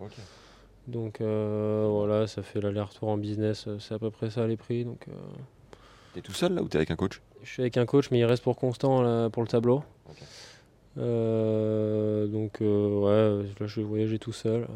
Donc 0.89 1.21
euh, 1.21 1.87
voilà, 1.91 2.27
ça 2.27 2.43
fait 2.43 2.61
l'aller-retour 2.61 3.09
en 3.09 3.17
business, 3.17 3.67
euh, 3.69 3.79
c'est 3.79 3.95
à 3.95 3.99
peu 3.99 4.11
près 4.11 4.31
ça 4.31 4.47
les 4.47 4.57
prix. 4.57 4.85
Donc 4.85 5.07
euh, 5.09 5.13
T'es 6.15 6.21
tout 6.21 6.33
seul 6.33 6.55
là 6.55 6.63
ou 6.63 6.69
t'es 6.69 6.77
avec 6.79 6.91
un 6.91 6.97
coach? 6.97 7.21
Je 7.43 7.49
suis 7.49 7.63
avec 7.63 7.77
un 7.77 7.87
coach, 7.87 8.11
mais 8.11 8.19
il 8.19 8.25
reste 8.25 8.43
pour 8.43 8.57
Constant 8.57 9.01
là, 9.03 9.31
pour 9.31 9.43
le 9.43 9.49
tableau. 9.49 9.83
Euh, 10.99 12.27
donc 12.27 12.59
ouais, 12.61 13.45
là 13.61 13.67
je 13.67 13.81
vais 13.81 13.87
voyager 13.87 14.19
tout 14.19 14.33
seul. 14.33 14.67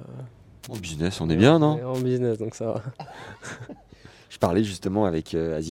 En 0.71 0.77
business, 0.77 1.21
on 1.21 1.29
est 1.29 1.37
bien, 1.37 1.59
non? 1.59 1.85
En 1.85 1.99
business, 2.01 2.39
donc 2.39 2.55
ça 2.55 2.67
va. 2.73 2.83
Je 4.31 4.39
parlais 4.39 4.65
justement 4.65 5.05
avec 5.05 5.35
Aziz 5.35 5.71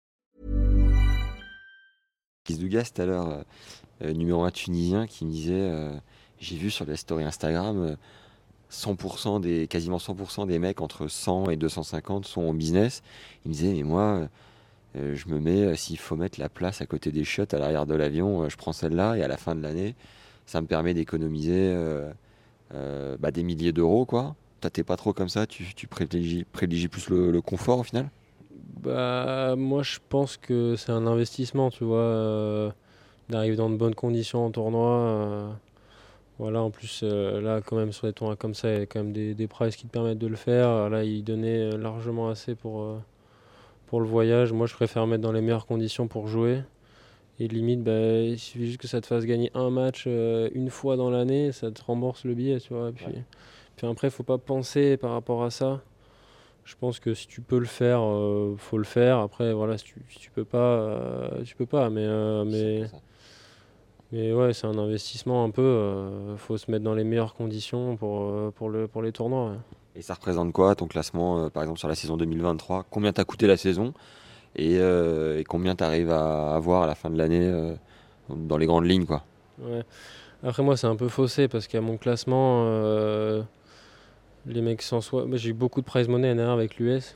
Dugas 2.49 2.91
tout 2.93 3.01
à 3.01 3.05
l'heure, 3.05 3.29
euh, 3.29 3.43
euh, 4.03 4.13
numéro 4.13 4.43
1 4.43 4.51
tunisien, 4.51 5.07
qui 5.07 5.25
me 5.25 5.31
disait 5.31 5.53
euh, 5.53 5.93
J'ai 6.39 6.57
vu 6.57 6.71
sur 6.71 6.85
les 6.85 6.95
stories 6.95 7.23
Instagram, 7.23 7.81
euh, 7.81 7.95
100% 8.71 9.41
des, 9.41 9.67
quasiment 9.67 9.97
100% 9.97 10.47
des 10.47 10.59
mecs 10.59 10.81
entre 10.81 11.07
100 11.07 11.49
et 11.51 11.57
250 11.57 12.25
sont 12.25 12.41
en 12.41 12.53
business. 12.53 13.03
Il 13.45 13.49
me 13.49 13.53
disait 13.53 13.73
Mais 13.73 13.83
moi, 13.83 14.27
je 14.95 15.27
me 15.27 15.39
mets, 15.39 15.75
s'il 15.75 15.97
faut 15.97 16.15
mettre 16.15 16.39
la 16.39 16.49
place 16.49 16.81
à 16.81 16.85
côté 16.85 17.11
des 17.11 17.23
shots 17.23 17.43
à 17.51 17.57
l'arrière 17.57 17.85
de 17.85 17.95
l'avion, 17.95 18.47
je 18.49 18.57
prends 18.57 18.73
celle-là 18.73 19.15
et 19.15 19.23
à 19.23 19.27
la 19.27 19.37
fin 19.37 19.55
de 19.55 19.61
l'année, 19.61 19.95
ça 20.45 20.61
me 20.61 20.67
permet 20.67 20.93
d'économiser 20.93 21.75
bah, 22.71 23.31
des 23.31 23.43
milliers 23.43 23.73
d'euros. 23.73 24.05
quoi. 24.05 24.35
Toi, 24.61 24.69
t'es 24.69 24.83
pas 24.83 24.95
trop 24.95 25.11
comme 25.11 25.29
ça 25.29 25.45
Tu, 25.45 25.65
privilégies, 25.87 26.45
plus 26.87 27.09
le 27.09 27.41
confort 27.41 27.79
au 27.79 27.83
final? 27.83 28.09
Bah, 28.81 29.55
moi, 29.57 29.83
je 29.83 29.99
pense 30.09 30.37
que 30.37 30.75
c'est 30.75 30.91
un 30.91 31.05
investissement, 31.05 31.69
tu 31.69 31.83
vois, 31.83 31.97
euh, 31.99 32.71
d'arriver 33.29 33.55
dans 33.55 33.69
de 33.69 33.75
bonnes 33.75 33.95
conditions 33.95 34.45
en 34.45 34.51
tournoi. 34.51 34.89
euh, 34.89 35.49
voilà, 36.39 36.61
en 36.63 36.71
plus, 36.71 37.01
euh, 37.03 37.39
là, 37.41 37.61
quand 37.61 37.75
même, 37.75 37.91
sur 37.91 38.07
des 38.07 38.13
tournois 38.13 38.35
comme 38.35 38.55
ça, 38.55 38.71
il 38.73 38.79
y 38.79 38.81
a 38.81 38.85
quand 38.87 39.03
même 39.03 39.13
des, 39.13 39.35
des 39.35 39.47
prices 39.47 39.75
qui 39.75 39.85
te 39.85 39.91
permettent 39.91 40.17
de 40.17 40.27
le 40.27 40.35
faire. 40.35 40.89
Là, 40.89 41.03
il 41.03 41.23
donnait 41.23 41.77
largement 41.77 42.29
assez 42.29 42.55
pour, 42.55 42.97
pour 43.85 44.01
le 44.01 44.07
voyage. 44.07 44.51
Moi, 44.51 44.65
je 44.65 44.73
préfère 44.73 45.05
mettre 45.05 45.21
dans 45.21 45.31
les 45.31 45.41
meilleures 45.41 45.67
conditions 45.67 46.07
pour 46.07 46.27
jouer. 46.27 46.63
Et 47.39 47.47
limite, 47.47 47.83
bah, 47.83 47.91
il 48.21 48.39
suffit 48.39 48.65
juste 48.65 48.79
que 48.79 48.87
ça 48.87 49.01
te 49.01 49.05
fasse 49.07 49.25
gagner 49.25 49.51
un 49.53 49.69
match 49.69 50.05
une 50.07 50.69
fois 50.69 50.95
dans 50.95 51.09
l'année, 51.11 51.51
ça 51.51 51.71
te 51.71 51.83
rembourse 51.83 52.23
le 52.23 52.33
billet, 52.33 52.59
tu 52.59 52.73
vois. 52.73 52.91
Puis, 52.91 53.05
Ouais. 53.05 53.23
puis 53.75 53.87
après, 53.87 54.07
il 54.07 54.11
faut 54.11 54.23
pas 54.23 54.37
penser 54.39 54.97
par 54.97 55.11
rapport 55.11 55.43
à 55.43 55.51
ça. 55.51 55.81
Je 56.63 56.75
pense 56.79 56.99
que 56.99 57.13
si 57.13 57.27
tu 57.27 57.41
peux 57.41 57.59
le 57.59 57.65
faire, 57.65 58.01
euh, 58.01 58.55
faut 58.57 58.77
le 58.77 58.83
faire. 58.83 59.17
Après, 59.19 59.51
voilà, 59.53 59.77
si 59.77 59.83
tu, 59.85 59.95
si 60.09 60.19
tu 60.19 60.31
peux 60.31 60.45
pas, 60.45 60.57
euh, 60.57 61.43
tu 61.43 61.55
peux 61.55 61.65
pas. 61.65 61.89
Mais, 61.89 62.05
euh, 62.05 62.45
mais, 62.45 62.83
mais 64.11 64.33
ouais, 64.33 64.53
c'est 64.53 64.67
un 64.67 64.77
investissement 64.77 65.43
un 65.43 65.49
peu. 65.49 65.61
euh, 65.61 66.37
faut 66.37 66.57
se 66.57 66.69
mettre 66.69 66.83
dans 66.83 66.93
les 66.93 67.03
meilleures 67.03 67.33
conditions 67.33 67.95
pour, 67.97 68.21
euh, 68.23 68.51
pour, 68.55 68.69
le, 68.69 68.87
pour 68.87 69.01
les 69.01 69.11
tournois. 69.11 69.51
ouais. 69.51 69.57
Et 69.95 70.01
ça 70.01 70.13
représente 70.13 70.53
quoi 70.53 70.75
ton 70.75 70.87
classement, 70.87 71.49
par 71.49 71.63
exemple, 71.63 71.79
sur 71.79 71.87
la 71.89 71.95
saison 71.95 72.15
2023 72.15 72.85
Combien 72.89 73.11
t'a 73.11 73.25
coûté 73.25 73.47
la 73.47 73.57
saison? 73.57 73.93
Et, 74.55 74.75
et 74.75 75.43
combien 75.45 75.75
t'arrives 75.75 76.11
à 76.11 76.55
avoir 76.55 76.83
à 76.83 76.87
la 76.87 76.95
fin 76.95 77.09
de 77.09 77.17
l'année 77.17 77.73
dans 78.29 78.55
les 78.57 78.65
grandes 78.67 78.85
lignes 78.85 79.05
quoi? 79.05 79.23
Ouais. 79.61 79.83
Après, 80.43 80.63
moi, 80.63 80.77
c'est 80.77 80.87
un 80.87 80.95
peu 80.95 81.09
faussé 81.09 81.49
parce 81.49 81.67
qu'à 81.67 81.81
mon 81.81 81.97
classement, 81.97 82.65
les 84.45 84.61
mecs 84.61 84.81
sans 84.81 85.01
soi. 85.01 85.25
moi, 85.25 85.37
J'ai 85.37 85.49
eu 85.49 85.53
beaucoup 85.53 85.81
de 85.81 85.85
prize 85.85 86.07
money 86.07 86.27
l'année 86.27 86.37
dernière 86.37 86.53
avec 86.53 86.77
l'US. 86.77 87.15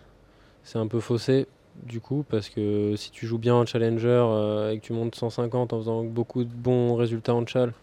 C'est 0.64 0.78
un 0.80 0.88
peu 0.88 1.00
faussé 1.00 1.48
du 1.84 2.00
coup 2.00 2.24
parce 2.30 2.50
que 2.50 2.96
si 2.96 3.12
tu 3.12 3.28
joues 3.28 3.38
bien 3.38 3.54
en 3.56 3.66
challenger 3.66 4.08
euh, 4.08 4.72
et 4.72 4.80
que 4.80 4.86
tu 4.86 4.94
montes 4.94 5.16
150 5.16 5.74
en 5.74 5.80
faisant 5.80 6.04
beaucoup 6.04 6.44
de 6.44 6.50
bons 6.50 6.96
résultats 6.96 7.36
en 7.36 7.46
chal, 7.46 7.74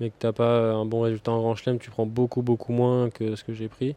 mais 0.00 0.10
que 0.10 0.14
t'as 0.18 0.32
pas 0.32 0.72
un 0.72 0.84
bon 0.86 1.02
résultat 1.02 1.32
en 1.32 1.40
grand 1.40 1.54
chelem, 1.54 1.78
tu 1.78 1.90
prends 1.90 2.06
beaucoup 2.06 2.42
beaucoup 2.42 2.72
moins 2.72 3.10
que 3.10 3.36
ce 3.36 3.44
que 3.44 3.52
j'ai 3.52 3.68
pris. 3.68 3.94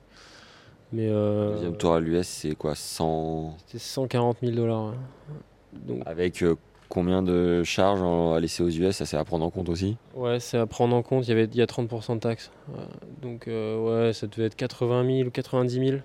Mais 0.92 1.08
euh, 1.10 1.54
Deuxième 1.54 1.78
tour 1.78 1.94
à 1.94 2.00
l'US, 2.00 2.28
c'est 2.28 2.56
quoi 2.56 2.76
100 2.76 3.56
c'était 3.66 3.80
140 3.80 4.38
000 4.42 4.54
dollars. 4.56 4.94
Donc 5.74 6.02
Avec 6.06 6.42
euh, 6.42 6.56
combien 6.90 7.22
de 7.24 7.64
charges 7.64 8.02
à 8.36 8.40
laisser 8.40 8.64
aux 8.64 8.70
US 8.70 8.96
Ça, 8.98 9.06
c'est 9.06 9.18
à 9.18 9.24
prendre 9.24 9.46
en 9.46 9.50
compte 9.50 9.70
aussi? 9.70 9.96
Ouais, 10.16 10.40
c'est 10.40 10.58
à 10.58 10.66
prendre 10.66 10.96
en 10.96 11.02
compte. 11.02 11.26
Il 11.28 11.30
y, 11.30 11.34
avait, 11.34 11.46
il 11.46 11.56
y 11.56 11.62
a 11.62 11.66
30% 11.66 12.16
de 12.16 12.20
taxes. 12.20 12.52
Ouais. 12.70 12.84
Donc, 13.22 13.48
euh, 13.48 14.08
ouais, 14.08 14.14
ça 14.14 14.28
devait 14.28 14.46
être 14.46 14.56
80 14.56 15.06
000 15.06 15.28
ou 15.28 15.32
90 15.32 15.88
000. 15.90 16.00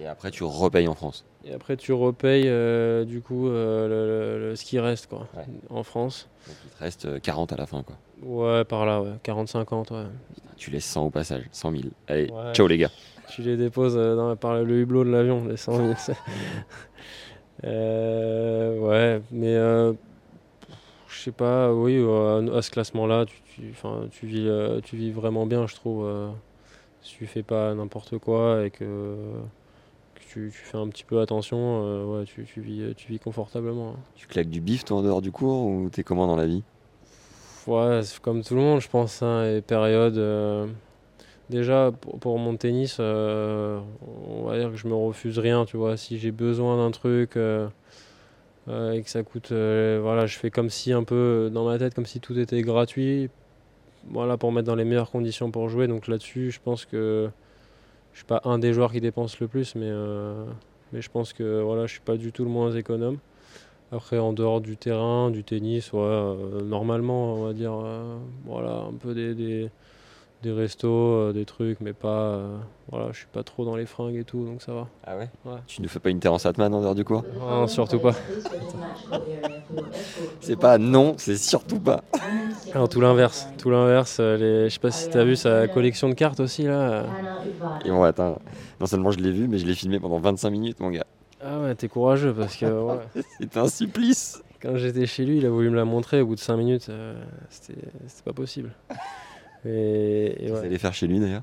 Et 0.00 0.06
après, 0.06 0.30
tu 0.30 0.44
repayes 0.44 0.86
en 0.88 0.94
France? 0.94 1.24
Et 1.44 1.52
après, 1.52 1.76
tu 1.76 1.92
repayes 1.92 2.44
euh, 2.46 3.04
du 3.04 3.22
coup 3.22 3.48
euh, 3.48 3.88
le, 3.88 4.38
le- 4.38 4.48
le- 4.50 4.56
ce 4.56 4.64
qui 4.64 4.78
reste 4.78 5.06
quoi, 5.08 5.26
Ouais. 5.36 5.44
en 5.70 5.82
France. 5.82 6.28
Donc, 6.46 6.56
il 6.64 6.70
te 6.70 6.78
reste 6.84 7.04
euh, 7.06 7.18
40 7.18 7.52
à 7.52 7.56
la 7.56 7.66
fin. 7.66 7.82
quoi. 7.82 7.96
Ouais, 8.22 8.64
par 8.64 8.84
là, 8.86 9.00
ouais. 9.02 9.12
40-50, 9.24 9.92
ouais. 9.92 10.04
Tu 10.56 10.70
laisses 10.70 10.84
100 10.84 11.06
au 11.06 11.10
passage, 11.10 11.42
100 11.50 11.72
000. 11.72 11.82
Allez, 12.06 12.30
Ouais. 12.30 12.52
ciao 12.52 12.66
les 12.68 12.76
gars. 12.78 12.90
Tu 13.30 13.42
les 13.42 13.56
déposes 13.56 13.96
euh, 13.96 14.14
dans, 14.16 14.36
par 14.36 14.54
le 14.62 14.80
hublot 14.80 15.04
de 15.04 15.10
l'avion, 15.10 15.44
les 15.46 15.56
100 15.56 15.76
000. 15.76 15.94
c'est- 15.98 16.14
Euh, 17.64 18.78
ouais, 18.78 19.22
mais 19.30 19.54
euh, 19.54 19.92
je 21.20 21.24
sais 21.26 21.32
pas, 21.32 21.72
oui, 21.74 21.96
euh, 21.98 22.56
à 22.56 22.62
ce 22.62 22.70
classement-là, 22.70 23.26
tu, 23.26 23.42
tu, 23.54 23.72
'fin, 23.74 24.08
tu, 24.10 24.26
vis, 24.26 24.46
euh, 24.48 24.80
tu 24.80 24.96
vis 24.96 25.10
vraiment 25.12 25.46
bien, 25.46 25.66
je 25.66 25.74
trouve. 25.74 26.04
euh, 26.06 26.30
si 27.02 27.16
tu 27.16 27.26
fais 27.26 27.42
pas 27.42 27.74
n'importe 27.74 28.18
quoi 28.18 28.64
et 28.66 28.70
que, 28.70 28.84
que 30.14 30.20
tu, 30.20 30.50
tu 30.52 30.58
fais 30.64 30.78
un 30.78 30.88
petit 30.88 31.04
peu 31.04 31.20
attention, 31.20 32.12
ouais, 32.12 32.24
tu, 32.24 32.44
tu 32.44 32.60
vis, 32.60 32.94
tu 32.96 33.08
vis 33.12 33.18
confortablement. 33.18 33.90
hein. 33.90 34.00
Tu 34.16 34.26
claques 34.26 34.50
du 34.50 34.60
bif 34.60 34.84
toi 34.84 34.98
en 34.98 35.02
dehors 35.02 35.22
du 35.22 35.32
cours 35.32 35.66
ou 35.66 35.88
t'es 35.90 36.04
comment 36.04 36.26
dans 36.26 36.36
la 36.36 36.46
vie? 36.46 36.62
Ouais, 37.66 38.00
c'est 38.02 38.20
comme 38.20 38.42
tout 38.42 38.54
le 38.54 38.60
monde, 38.60 38.80
je 38.80 38.88
pense, 38.88 39.22
hein, 39.22 39.44
et 39.44 39.60
période. 39.60 40.16
euh, 40.18 40.66
déjà, 41.50 41.92
pour, 42.00 42.18
pour 42.18 42.38
mon 42.38 42.56
tennis, 42.56 42.98
euh, 43.00 43.80
on 44.38 44.44
va 44.44 44.58
dire 44.58 44.70
que 44.70 44.76
je 44.76 44.88
me 44.88 44.94
refuse 44.94 45.38
rien, 45.38 45.64
tu 45.66 45.76
vois. 45.76 45.96
Si 45.96 46.18
j'ai 46.18 46.32
besoin 46.32 46.76
d'un 46.78 46.90
truc 46.90 47.36
euh, 47.36 47.68
euh, 48.68 48.92
et 48.92 49.02
que 49.02 49.10
ça 49.10 49.22
coûte. 49.22 49.52
euh, 49.52 49.98
voilà, 50.02 50.26
je 50.26 50.38
fais 50.38 50.50
comme 50.50 50.70
si 50.70 50.92
un 50.92 51.04
peu 51.04 51.14
euh, 51.14 51.50
dans 51.50 51.64
ma 51.64 51.78
tête, 51.78 51.94
comme 51.94 52.06
si 52.06 52.20
tout 52.20 52.38
était 52.38 52.62
gratuit. 52.62 53.30
voilà, 54.10 54.36
pour 54.38 54.52
mettre 54.52 54.66
dans 54.66 54.76
les 54.76 54.84
meilleures 54.84 55.10
conditions 55.10 55.50
pour 55.50 55.68
jouer. 55.68 55.86
Donc 55.88 56.08
là-dessus, 56.08 56.50
je 56.50 56.60
pense 56.60 56.84
que 56.86 57.30
je 58.12 58.18
suis 58.18 58.26
pas 58.26 58.42
un 58.44 58.58
des 58.58 58.72
joueurs 58.72 58.92
qui 58.92 59.00
dépense 59.00 59.40
le 59.40 59.48
plus, 59.48 59.74
mais, 59.76 59.90
mais 60.92 61.00
je 61.02 61.10
pense 61.10 61.32
que 61.32 61.60
voilà, 61.62 61.86
je 61.86 61.92
suis 61.92 62.00
pas 62.00 62.16
du 62.16 62.32
tout 62.32 62.44
le 62.44 62.50
moins 62.50 62.72
économe. 62.72 63.18
Après, 63.92 64.18
en 64.18 64.32
dehors 64.32 64.60
du 64.60 64.76
terrain, 64.76 65.30
du 65.30 65.44
tennis, 65.44 65.92
ouais, 65.92 66.36
normalement, 66.64 67.34
on 67.34 67.44
va 67.46 67.52
dire, 67.52 67.72
voilà, 68.46 68.84
un 68.88 68.94
peu 68.94 69.14
des, 69.14 69.70
des 70.42 70.52
restos, 70.52 70.88
euh, 70.88 71.32
des 71.32 71.44
trucs, 71.44 71.80
mais 71.80 71.92
pas, 71.92 72.08
euh, 72.08 72.56
voilà, 72.90 73.12
je 73.12 73.18
suis 73.18 73.26
pas 73.26 73.42
trop 73.42 73.64
dans 73.64 73.76
les 73.76 73.86
fringues 73.86 74.16
et 74.16 74.24
tout, 74.24 74.44
donc 74.44 74.62
ça 74.62 74.72
va. 74.72 74.88
Ah 75.06 75.16
ouais? 75.16 75.28
Ouais. 75.44 75.58
Tu 75.66 75.82
ne 75.82 75.88
fais 75.88 76.00
pas 76.00 76.10
une 76.10 76.20
Terence 76.20 76.46
Atman 76.46 76.72
en 76.74 76.80
dehors 76.80 76.94
du 76.94 77.04
cours 77.04 77.24
Non, 77.38 77.66
surtout 77.66 78.00
pas. 78.00 78.14
C'est 80.40 80.56
pas 80.56 80.78
non, 80.78 81.14
c'est 81.18 81.36
surtout 81.36 81.78
pas. 81.78 82.02
Alors, 82.72 82.88
tout 82.88 83.00
l'inverse, 83.00 83.48
tout 83.58 83.70
l'inverse. 83.70 84.18
euh, 84.20 84.36
les- 84.36 84.68
Je 84.68 84.74
sais 84.74 84.80
pas 84.80 84.90
si 84.90 85.08
tu 85.10 85.18
as 85.18 85.24
vu 85.24 85.36
sa 85.36 85.68
collection 85.68 86.08
de 86.08 86.14
cartes 86.14 86.40
aussi 86.40 86.62
là. 86.62 87.06
Et 87.84 87.90
bon, 87.90 88.02
attends, 88.02 88.38
non 88.80 88.86
seulement 88.86 89.10
je 89.10 89.18
l'ai 89.18 89.32
vu, 89.32 89.48
mais 89.48 89.58
je 89.58 89.66
l'ai 89.66 89.74
filmé 89.74 89.98
pendant 90.00 90.18
25 90.18 90.50
minutes, 90.50 90.80
mon 90.80 90.90
gars. 90.90 91.06
Ah 91.42 91.60
ouais, 91.60 91.74
t'es 91.74 91.88
courageux 91.88 92.34
parce 92.34 92.56
que 92.56 92.66
ouais, 92.66 93.04
C'est 93.40 93.56
un 93.56 93.68
supplice. 93.68 94.42
quand 94.62 94.76
j'étais 94.76 95.06
chez 95.06 95.24
lui, 95.24 95.38
il 95.38 95.46
a 95.46 95.50
voulu 95.50 95.70
me 95.70 95.76
la 95.76 95.84
montrer. 95.84 96.20
Au 96.20 96.26
bout 96.26 96.34
de 96.34 96.40
5 96.40 96.56
minutes, 96.56 96.88
euh, 96.88 97.14
c'était 97.50 97.80
c'était 98.06 98.22
pas 98.24 98.32
possible. 98.34 98.72
Et, 99.66 100.44
et 100.44 100.48
Vous 100.48 100.54
ouais. 100.58 100.66
allez 100.66 100.78
faire 100.78 100.94
chez 100.94 101.06
lui 101.06 101.20
d'ailleurs 101.20 101.42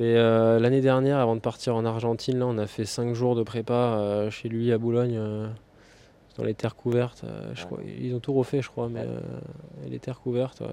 euh, 0.00 0.60
l'année 0.60 0.80
dernière, 0.80 1.18
avant 1.18 1.34
de 1.34 1.40
partir 1.40 1.74
en 1.74 1.84
Argentine, 1.84 2.38
là, 2.38 2.46
on 2.46 2.58
a 2.58 2.66
fait 2.68 2.84
5 2.84 3.12
jours 3.12 3.34
de 3.34 3.42
prépa 3.42 3.72
euh, 3.74 4.30
chez 4.30 4.48
lui 4.48 4.70
à 4.72 4.78
Boulogne, 4.78 5.16
euh, 5.18 5.48
dans 6.38 6.44
les 6.44 6.54
terres 6.54 6.76
couvertes. 6.76 7.24
je 7.54 7.64
crois, 7.66 7.80
ils 7.84 8.14
ont 8.14 8.20
tout 8.20 8.32
refait, 8.32 8.62
je 8.62 8.68
crois, 8.68 8.88
mais 8.88 9.04
les 9.88 9.98
terres 9.98 10.20
couvertes, 10.20 10.60
ouais. 10.60 10.68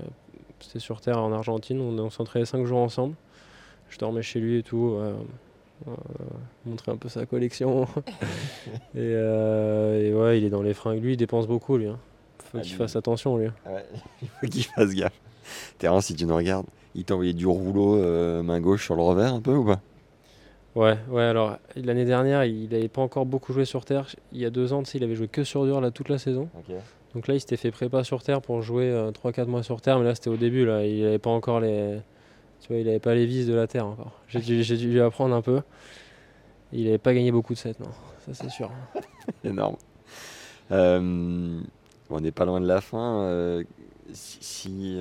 c'était 0.60 0.78
sur 0.80 1.02
terre 1.02 1.18
en 1.18 1.32
Argentine. 1.34 1.82
On, 1.82 1.98
on 1.98 2.10
s'entraînait 2.12 2.46
5 2.46 2.64
jours 2.66 2.78
ensemble. 2.80 3.16
Je 3.90 3.98
dormais 3.98 4.22
chez 4.22 4.40
lui 4.40 4.60
et 4.60 4.64
tout. 4.64 4.96
montrer 6.66 6.92
un 6.92 6.98
peu 6.98 7.10
sa 7.10 7.26
collection. 7.26 7.88
et, 8.96 9.00
et 9.14 10.14
ouais, 10.14 10.38
il 10.38 10.44
est 10.46 10.50
dans 10.52 10.62
les 10.62 10.76
fringues. 10.76 11.02
Lui, 11.02 11.14
il 11.14 11.18
dépense 11.18 11.48
beaucoup, 11.48 11.78
lui. 11.78 11.88
hein. 11.88 11.98
Faut 12.52 12.60
Ah, 12.60 12.62
qu'il 12.62 12.76
fasse 12.76 12.96
attention, 12.96 13.38
lui. 13.38 13.48
Ouais, 13.66 13.84
il 14.22 14.28
faut 14.28 14.48
qu'il 14.48 14.64
fasse 14.64 14.94
gaffe. 14.94 15.20
Terence, 15.78 16.06
si 16.06 16.16
tu 16.16 16.26
nous 16.26 16.36
regardes, 16.36 16.66
il 16.96 17.04
t'a 17.04 17.14
envoyé 17.14 17.34
du 17.34 17.46
rouleau 17.48 17.98
euh, 17.98 18.44
main 18.44 18.60
gauche 18.60 18.86
sur 18.86 18.96
le 18.96 19.02
revers 19.02 19.34
un 19.34 19.42
peu 19.42 19.54
ou 19.56 19.66
pas? 19.66 19.80
Ouais, 20.76 20.98
ouais, 21.10 21.24
alors 21.24 21.58
l'année 21.76 22.06
dernière, 22.06 22.46
il 22.46 22.70
n'avait 22.70 22.88
pas 22.88 23.02
encore 23.02 23.26
beaucoup 23.26 23.52
joué 23.52 23.66
sur 23.66 23.84
terre. 23.84 24.08
Il 24.32 24.40
y 24.40 24.46
a 24.46 24.50
deux 24.52 24.74
ans, 24.74 24.84
tu 24.84 24.92
sais, 24.92 24.98
il 25.00 25.04
avait 25.04 25.16
joué 25.16 25.28
que 25.28 25.44
sur 25.44 25.66
dur 25.66 25.82
là, 25.82 25.90
toute 25.90 26.10
la 26.10 26.20
saison. 26.20 26.50
Donc 27.16 27.28
là, 27.28 27.34
il 27.34 27.40
s'était 27.40 27.58
fait 27.58 27.72
prépa 27.72 28.04
sur 28.04 28.22
terre 28.22 28.42
pour 28.42 28.62
jouer 28.62 28.92
3-4 29.12 29.48
mois 29.48 29.64
sur 29.64 29.82
terre, 29.82 29.98
mais 29.98 30.06
là, 30.06 30.14
c'était 30.14 30.30
au 30.30 30.36
début. 30.38 30.66
Là, 30.66 30.86
il 30.86 31.02
n'avait 31.04 31.18
pas 31.18 31.32
encore 31.32 31.60
les. 31.62 31.98
Tu 32.62 32.68
vois, 32.68 32.78
il 32.78 32.86
n'avait 32.86 33.00
pas 33.00 33.16
les 33.16 33.26
vis 33.26 33.48
de 33.48 33.56
la 33.56 33.66
terre 33.66 33.88
encore. 33.88 34.12
J'ai 34.28 34.40
dû, 34.40 34.62
j'ai 34.62 34.78
dû 34.78 34.92
lui 34.92 35.02
apprendre 35.02 35.34
un 35.34 35.42
peu. 35.42 35.62
Il 36.74 36.86
n'avait 36.86 36.98
pas 37.00 37.14
gagné 37.14 37.32
beaucoup 37.32 37.54
de 37.54 37.58
sets, 37.58 37.76
non. 37.80 37.90
Ça, 38.26 38.34
c'est 38.34 38.50
sûr. 38.50 38.70
Énorme. 39.44 39.78
Euh, 40.72 41.60
on 42.10 42.20
n'est 42.20 42.32
pas 42.32 42.46
loin 42.46 42.62
de 42.62 42.68
la 42.68 42.82
fin. 42.82 43.22
euh, 43.22 43.64
si 44.14 45.00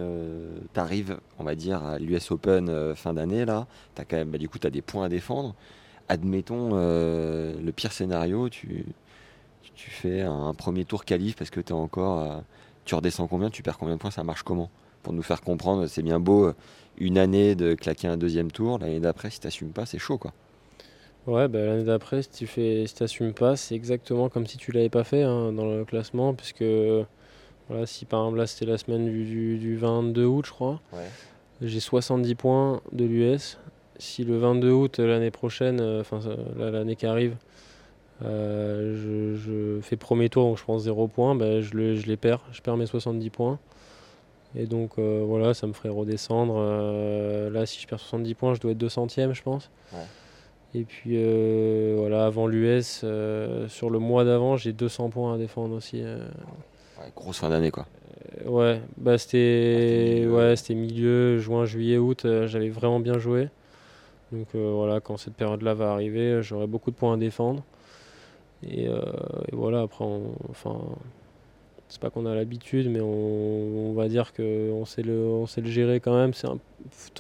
tu 0.74 0.80
arrives, 0.80 1.18
on 1.38 1.44
va 1.44 1.54
dire, 1.54 1.84
à 1.84 1.98
l'US 1.98 2.30
Open 2.30 2.68
euh, 2.68 2.94
fin 2.94 3.14
d'année, 3.14 3.44
là, 3.44 3.66
as 3.98 4.04
quand 4.04 4.16
même, 4.16 4.30
bah, 4.30 4.38
du 4.38 4.48
coup, 4.48 4.58
tu 4.58 4.66
as 4.66 4.70
des 4.70 4.82
points 4.82 5.04
à 5.04 5.08
défendre. 5.08 5.54
Admettons 6.08 6.70
euh, 6.72 7.54
le 7.60 7.72
pire 7.72 7.92
scénario, 7.92 8.48
tu, 8.48 8.84
fais 9.74 10.22
un 10.22 10.54
premier 10.54 10.84
tour 10.84 11.04
qualif 11.04 11.36
parce 11.36 11.50
que 11.50 11.60
tu 11.60 11.72
encore. 11.72 12.20
euh, 12.20 12.40
tu 12.84 12.94
redescends 12.94 13.26
combien, 13.26 13.50
tu 13.50 13.62
perds 13.62 13.78
combien 13.78 13.96
de 13.96 14.00
points, 14.00 14.12
ça 14.12 14.24
marche 14.24 14.42
comment? 14.42 14.70
Pour 15.02 15.12
nous 15.12 15.22
faire 15.22 15.42
comprendre, 15.42 15.86
c'est 15.88 16.02
bien 16.02 16.20
beau 16.20 16.46
euh, 16.46 16.54
une 16.98 17.18
année 17.18 17.54
de 17.54 17.74
claquer 17.74 18.08
un 18.08 18.16
deuxième 18.16 18.50
tour, 18.50 18.78
l'année 18.78 19.00
d'après, 19.00 19.30
si 19.30 19.40
tu 19.40 19.64
pas, 19.66 19.86
c'est 19.86 19.98
chaud 19.98 20.18
quoi. 20.18 20.32
Ouais, 21.26 21.48
bah, 21.48 21.58
l'année 21.58 21.84
d'après, 21.84 22.22
si 22.22 22.30
tu 22.30 22.46
fais, 22.46 22.86
si 22.86 22.94
t'assumes 22.94 23.32
pas, 23.34 23.56
c'est 23.56 23.74
exactement 23.74 24.28
comme 24.28 24.46
si 24.46 24.56
tu 24.56 24.70
l'avais 24.70 24.88
pas 24.88 25.02
fait 25.02 25.22
hein, 25.22 25.52
dans 25.52 25.66
le 25.66 25.84
classement, 25.84 26.34
puisque 26.34 26.64
voilà, 27.68 27.87
si 27.87 28.05
par 28.05 28.20
exemple 28.22 28.38
là 28.38 28.46
c'était 28.46 28.66
la 28.70 28.79
semaine 28.79 29.07
du, 29.07 29.24
du- 29.24 29.59
du 29.59 29.76
22 29.76 30.24
août, 30.24 30.44
je 30.46 30.50
crois, 30.52 30.81
j'ai 31.62 31.81
70 31.81 32.35
points 32.35 32.81
de 32.92 33.05
l'US. 33.05 33.59
Si 33.98 34.24
le 34.24 34.37
22 34.38 34.70
août 34.72 34.98
euh, 35.00 35.07
l'année 35.07 35.31
prochaine, 35.31 35.81
euh, 35.81 36.00
enfin 36.02 36.20
euh, 36.26 36.70
l'année 36.70 36.96
qui 36.96 37.07
arrive, 37.07 37.35
euh, 38.24 39.35
je, 39.37 39.37
je 39.40 39.81
fais 39.83 39.96
premier 39.96 40.29
tour, 40.29 40.44
donc 40.44 40.59
je 40.59 40.62
prends 40.62 40.79
0 40.79 41.09
points, 41.09 41.35
bah, 41.35 41.61
je, 41.61 41.74
le- 41.74 41.96
je 41.96 42.07
les 42.07 42.16
perds, 42.16 42.40
je 42.52 42.61
perds 42.62 42.76
mes 42.76 42.87
70 42.87 43.31
points. 43.31 43.59
Et 44.55 44.66
donc 44.66 44.92
euh, 44.98 45.22
voilà, 45.26 45.52
ça 45.55 45.66
me 45.66 45.72
ferait 45.74 45.88
redescendre. 45.90 46.59
là, 47.52 47.66
si 47.66 47.81
je 47.81 47.87
perds 47.87 48.00
70 48.00 48.35
points, 48.35 48.55
je 48.55 48.61
dois 48.61 48.70
être 48.72 48.79
200ème, 48.79 49.33
je 49.35 49.42
pense. 49.42 49.70
Et 50.74 50.85
puis 50.85 51.16
voilà, 51.96 52.26
avant 52.26 52.46
l'US, 52.46 53.05
sur 53.68 53.90
le 53.90 53.98
mois 53.98 54.24
d'avant, 54.24 54.57
j'ai 54.57 54.72
200 54.72 55.11
points 55.11 55.35
à 55.35 55.38
défendre 55.38 55.74
aussi. 55.74 56.02
Ouais, 56.98 57.12
grosse 57.14 57.38
fin 57.38 57.50
d'année 57.50 57.70
quoi. 57.70 57.87
Euh, 58.44 58.48
ouais, 58.48 58.82
bah 58.96 59.18
c'était 59.18 60.26
milieu. 60.26 60.30
ouais, 60.35 60.56
c'était 60.56 60.74
milieu, 60.74 61.38
juin, 61.38 61.64
juillet, 61.66 61.98
août, 61.98 62.24
euh, 62.24 62.46
j'avais 62.46 62.68
vraiment 62.70 63.00
bien 63.00 63.18
joué. 63.18 63.48
Donc 64.32 64.48
euh, 64.54 64.72
voilà, 64.74 65.00
quand 65.00 65.16
cette 65.18 65.35
période-là 65.35 65.74
va 65.74 65.92
arriver, 65.92 66.20
euh, 66.32 66.42
j'aurai 66.42 66.66
beaucoup 66.66 66.90
de 66.90 66.96
points 66.96 67.14
à 67.14 67.16
défendre. 67.16 67.64
Et, 68.62 68.88
euh, 68.88 69.00
et 69.52 69.54
voilà, 69.56 69.82
après, 69.82 70.04
on, 70.04 70.32
enfin, 70.50 70.78
c'est 71.88 72.00
pas 72.00 72.11
qu'on 72.11 72.26
a 72.26 72.35
l'habitude, 72.35 72.88
mais 72.90 73.00
on, 73.00 73.90
on 73.90 73.92
va 73.94 74.09
dire 74.09 74.32
qu'on 74.35 74.85
sait 74.85 75.02
le, 75.02 75.18
on 75.26 75.46
sait 75.46 75.61
le 75.61 75.70
gérer 75.70 76.00
quand 76.00 76.14
même. 76.16 76.32
C'est 76.35 76.48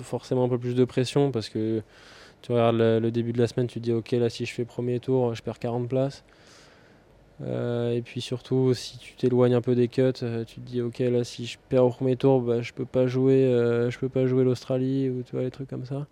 forcément 0.02 0.44
un 0.44 0.48
peu 0.48 0.58
plus 0.58 0.74
de 0.74 0.84
pression 0.84 1.30
parce 1.30 1.48
que 1.48 1.82
tu 2.42 2.52
regardes 2.52 2.76
le, 2.78 3.00
le 3.00 3.10
début 3.10 3.32
de 3.32 3.38
la 3.38 3.46
semaine, 3.48 3.66
tu 3.68 3.80
te 3.80 3.84
dis 3.84 3.92
ok 3.92 4.12
là 4.12 4.30
si 4.30 4.46
je 4.46 4.54
fais 4.54 4.64
premier 4.64 5.00
tour, 5.00 5.34
je 5.34 5.42
perds 5.42 5.58
40 5.60 5.88
places. 5.88 6.24
Euh, 7.42 7.92
et 7.92 8.00
puis 8.00 8.22
surtout 8.22 8.72
si 8.72 8.98
tu 8.98 9.14
t'éloignes 9.14 9.54
un 9.54 9.60
peu 9.60 9.74
des 9.74 9.88
cuts, 9.88 10.02
euh, 10.22 10.44
tu 10.44 10.60
te 10.60 10.60
dis 10.60 10.80
ok 10.80 11.00
là 11.00 11.22
si 11.22 11.44
je 11.44 11.58
perds 11.68 11.84
au 11.84 11.90
premier 11.90 12.16
tour, 12.16 12.40
bah, 12.40 12.62
je 12.62 12.72
peux 12.72 12.86
pas 12.86 13.06
jouer, 13.06 13.44
euh, 13.44 13.90
je 13.90 13.98
peux 13.98 14.08
pas 14.08 14.26
jouer 14.26 14.42
l'Australie 14.42 15.10
ou 15.10 15.22
tu 15.22 15.32
vois 15.32 15.42
les 15.42 15.50
trucs 15.50 15.68
comme 15.68 15.84
ça. 15.84 16.06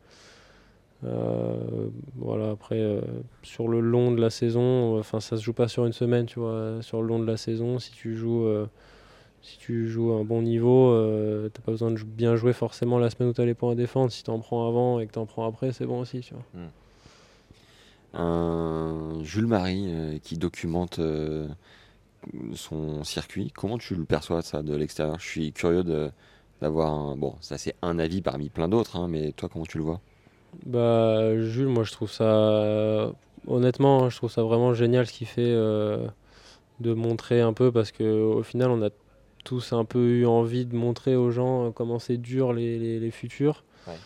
Voilà 2.16 2.50
après 2.50 3.00
sur 3.42 3.68
le 3.68 3.80
long 3.80 4.10
de 4.10 4.20
la 4.20 4.30
saison, 4.30 4.98
enfin 4.98 5.20
ça 5.20 5.36
se 5.36 5.42
joue 5.42 5.52
pas 5.52 5.68
sur 5.68 5.84
une 5.84 5.92
semaine, 5.92 6.24
tu 6.24 6.38
vois. 6.40 6.78
Sur 6.80 7.02
le 7.02 7.08
long 7.08 7.18
de 7.18 7.26
la 7.26 7.36
saison, 7.36 7.78
si 7.78 7.92
tu 7.92 8.14
joues 8.16 8.46
si 9.42 9.58
tu 9.58 9.86
joues 9.86 10.12
à 10.12 10.16
un 10.16 10.24
bon 10.24 10.40
niveau, 10.40 10.94
t'as 11.52 11.60
pas 11.60 11.72
besoin 11.72 11.90
de 11.90 12.02
bien 12.02 12.36
jouer 12.36 12.54
forcément 12.54 12.98
la 12.98 13.10
semaine 13.10 13.28
où 13.28 13.32
tu 13.34 13.40
as 13.42 13.44
les 13.44 13.52
points 13.52 13.72
à 13.72 13.74
défendre. 13.74 14.10
Si 14.10 14.24
tu 14.24 14.30
en 14.30 14.38
prends 14.38 14.66
avant 14.66 14.98
et 14.98 15.06
que 15.06 15.12
tu 15.12 15.18
en 15.18 15.26
prends 15.26 15.46
après, 15.46 15.72
c'est 15.72 15.84
bon 15.84 16.00
aussi. 16.00 16.20
Tu 16.20 16.32
vois. 16.32 16.44
Un 18.14 19.22
Jules 19.22 19.46
Marie 19.46 19.84
euh, 19.88 20.18
qui 20.18 20.36
documente 20.38 20.98
euh, 20.98 21.48
son 22.54 23.04
circuit. 23.04 23.52
Comment 23.54 23.78
tu 23.78 23.94
le 23.94 24.04
perçois 24.04 24.42
ça 24.42 24.62
de 24.62 24.74
l'extérieur? 24.74 25.18
Je 25.20 25.26
suis 25.26 25.52
curieux 25.52 25.84
de 25.84 26.10
d'avoir 26.62 26.92
un 26.92 27.16
bon 27.16 27.34
ça 27.40 27.58
c'est 27.58 27.74
un 27.82 27.98
avis 27.98 28.22
parmi 28.22 28.48
plein 28.48 28.68
d'autres 28.68 28.96
hein, 28.96 29.08
mais 29.08 29.32
toi 29.32 29.48
comment 29.52 29.66
tu 29.66 29.76
le 29.76 29.84
vois? 29.84 30.00
Bah, 30.66 31.36
Jules, 31.42 31.68
moi 31.68 31.84
je 31.84 31.92
trouve 31.92 32.10
ça. 32.10 33.12
Honnêtement, 33.46 34.08
je 34.08 34.16
trouve 34.16 34.30
ça 34.30 34.42
vraiment 34.42 34.72
génial 34.72 35.06
ce 35.06 35.12
qu'il 35.12 35.26
fait 35.26 35.42
euh, 35.42 36.06
de 36.80 36.94
montrer 36.94 37.40
un 37.40 37.52
peu 37.52 37.70
parce 37.72 37.92
qu'au 37.92 38.42
final, 38.42 38.70
on 38.70 38.82
a 38.82 38.90
tous 39.44 39.72
un 39.72 39.84
peu 39.84 39.98
eu 39.98 40.26
envie 40.26 40.64
de 40.64 40.74
montrer 40.74 41.16
aux 41.16 41.30
gens 41.30 41.70
comment 41.72 41.98
c'est 41.98 42.16
dur 42.16 42.52
les, 42.52 42.78
les, 42.78 42.98
les 43.00 43.10
futurs. 43.10 43.64
Ouais. 43.86 44.00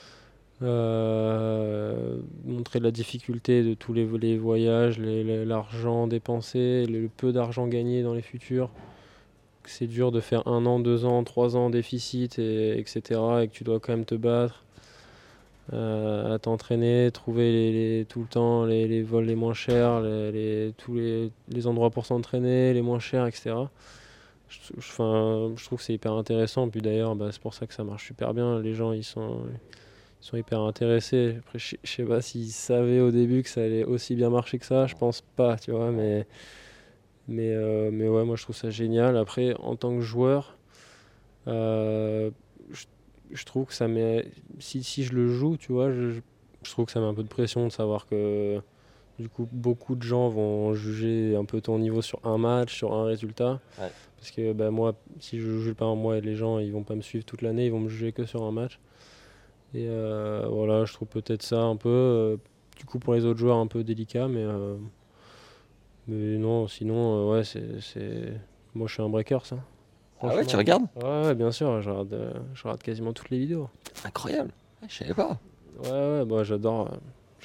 Euh, 0.60 2.18
montrer 2.44 2.80
la 2.80 2.90
difficulté 2.90 3.62
de 3.62 3.74
tous 3.74 3.92
les, 3.92 4.36
voyages, 4.36 4.98
l'argent 4.98 6.08
dépensé, 6.08 6.84
le, 6.86 7.08
peu 7.08 7.32
d'argent 7.32 7.68
gagné 7.68 8.02
dans 8.02 8.14
les 8.14 8.22
futurs. 8.22 8.70
C'est 9.64 9.86
dur 9.86 10.10
de 10.12 10.20
faire 10.20 10.48
un 10.48 10.66
an, 10.66 10.80
deux 10.80 11.04
ans, 11.04 11.22
trois 11.24 11.56
ans 11.56 11.70
déficit, 11.70 12.38
et, 12.38 12.78
etc. 12.78 13.20
Et 13.42 13.48
que 13.48 13.52
tu 13.52 13.64
dois 13.64 13.78
quand 13.80 13.92
même 13.92 14.04
te 14.06 14.14
battre 14.16 14.64
euh, 15.74 16.34
à 16.34 16.38
t'entraîner, 16.38 17.10
trouver 17.12 18.06
tout 18.08 18.20
le 18.20 18.26
temps 18.26 18.64
les, 18.64 19.02
vols 19.02 19.26
les 19.26 19.36
moins 19.36 19.54
chers, 19.54 20.02
tous 20.78 20.94
les, 20.96 21.66
endroits 21.66 21.90
pour 21.90 22.06
s'entraîner 22.06 22.72
les 22.72 22.82
moins 22.82 22.98
chers, 22.98 23.26
etc. 23.26 23.54
Je, 24.48 24.58
je- 24.78 25.64
trouve 25.64 25.78
que 25.78 25.84
c'est 25.84 25.94
hyper 25.94 26.14
intéressant. 26.14 26.68
Puis 26.68 26.80
d'ailleurs, 26.80 27.14
bah, 27.14 27.28
c'est 27.30 27.42
pour 27.42 27.54
ça 27.54 27.66
que 27.66 27.74
ça 27.74 27.84
marche 27.84 28.06
super 28.06 28.34
bien. 28.34 28.60
Les 28.60 28.74
gens, 28.74 28.92
ils 28.92 29.04
sont, 29.04 29.42
sont 30.20 30.36
hyper 30.36 30.60
intéressés. 30.60 31.36
Après, 31.38 31.58
je, 31.58 31.76
je 31.82 31.90
sais 31.90 32.04
pas 32.04 32.20
s'ils 32.20 32.50
savaient 32.50 33.00
au 33.00 33.10
début 33.10 33.42
que 33.42 33.48
ça 33.48 33.62
allait 33.62 33.84
aussi 33.84 34.14
bien 34.14 34.30
marcher 34.30 34.58
que 34.58 34.66
ça. 34.66 34.86
Je 34.86 34.94
pense 34.94 35.22
pas, 35.36 35.56
tu 35.56 35.70
vois. 35.70 35.90
Mais, 35.90 36.26
mais, 37.28 37.52
euh, 37.52 37.90
mais 37.92 38.08
ouais, 38.08 38.24
moi, 38.24 38.36
je 38.36 38.42
trouve 38.42 38.56
ça 38.56 38.70
génial. 38.70 39.16
Après, 39.16 39.54
en 39.60 39.76
tant 39.76 39.94
que 39.94 40.00
joueur, 40.00 40.56
euh, 41.46 42.30
je, 42.70 42.86
je 43.30 43.44
trouve 43.44 43.66
que 43.66 43.74
ça 43.74 43.88
met. 43.88 44.26
Si, 44.58 44.82
si 44.82 45.04
je 45.04 45.14
le 45.14 45.28
joue, 45.28 45.56
tu 45.56 45.72
vois, 45.72 45.92
je, 45.92 46.20
trouve 46.64 46.86
que 46.86 46.92
ça 46.92 47.00
met 47.00 47.06
un 47.06 47.14
peu 47.14 47.22
de 47.22 47.28
pression 47.28 47.66
de 47.66 47.72
savoir 47.72 48.06
que 48.06 48.60
Du 49.18 49.28
coup, 49.28 49.48
beaucoup 49.52 49.94
de 49.96 50.02
gens 50.02 50.28
vont 50.28 50.74
juger 50.74 51.36
un 51.36 51.44
peu 51.44 51.60
ton 51.60 51.78
niveau 51.78 52.02
sur 52.02 52.24
un 52.24 52.38
match, 52.38 52.76
sur 52.76 52.92
un 52.94 53.04
résultat. 53.04 53.60
Ouais. 53.78 53.90
Parce 54.18 54.30
que 54.32 54.52
bah, 54.52 54.70
moi, 54.70 54.94
si 55.20 55.40
je 55.40 55.58
joue 55.58 55.74
pas 55.74 55.86
en 55.86 55.96
moi, 55.96 56.20
les 56.20 56.34
gens 56.34 56.58
ils 56.58 56.72
vont 56.72 56.82
pas 56.82 56.94
me 56.96 57.02
suivre 57.02 57.24
toute 57.24 57.42
l'année, 57.42 57.66
ils 57.66 57.72
vont 57.72 57.80
me 57.80 57.88
juger 57.88 58.12
que 58.12 58.26
sur 58.26 58.42
un 58.42 58.52
match. 58.52 58.78
Et 59.74 59.86
euh, 59.88 60.46
voilà, 60.50 60.84
je 60.84 60.92
trouve 60.94 61.08
peut-être 61.08 61.42
ça 61.42 61.60
un 61.60 61.76
peu, 61.76 61.88
euh, 61.88 62.36
du 62.78 62.84
coup 62.86 62.98
pour 62.98 63.14
les 63.14 63.24
autres 63.24 63.38
joueurs 63.38 63.58
un 63.58 63.66
peu 63.66 63.84
délicat, 63.84 64.26
mais, 64.28 64.42
euh, 64.42 64.76
mais 66.06 66.38
non, 66.38 66.66
sinon, 66.68 67.30
ouais, 67.30 67.44
c'est, 67.44 67.60
moi 68.74 68.86
je 68.86 68.94
suis 68.94 69.02
un 69.02 69.08
breaker 69.08 69.44
ça. 69.44 69.56
Ah 70.20 70.34
ouais, 70.34 70.44
tu 70.46 70.56
regardes? 70.56 70.84
Ouais, 70.96 71.26
ouais, 71.26 71.34
bien 71.34 71.52
sûr, 71.52 71.80
je 71.82 71.90
regarde, 71.90 72.12
euh, 72.14 72.32
je 72.54 72.62
regarde 72.64 72.82
quasiment 72.82 73.12
toutes 73.12 73.30
les 73.30 73.38
vidéos. 73.38 73.68
Incroyable. 74.04 74.50
Ouais, 74.82 74.88
je 74.90 74.96
savais 74.96 75.14
pas. 75.14 75.38
Ouais, 75.84 75.90
ouais, 75.90 76.24
bah, 76.24 76.42
j'adore, 76.44 76.88
euh, 76.92 76.96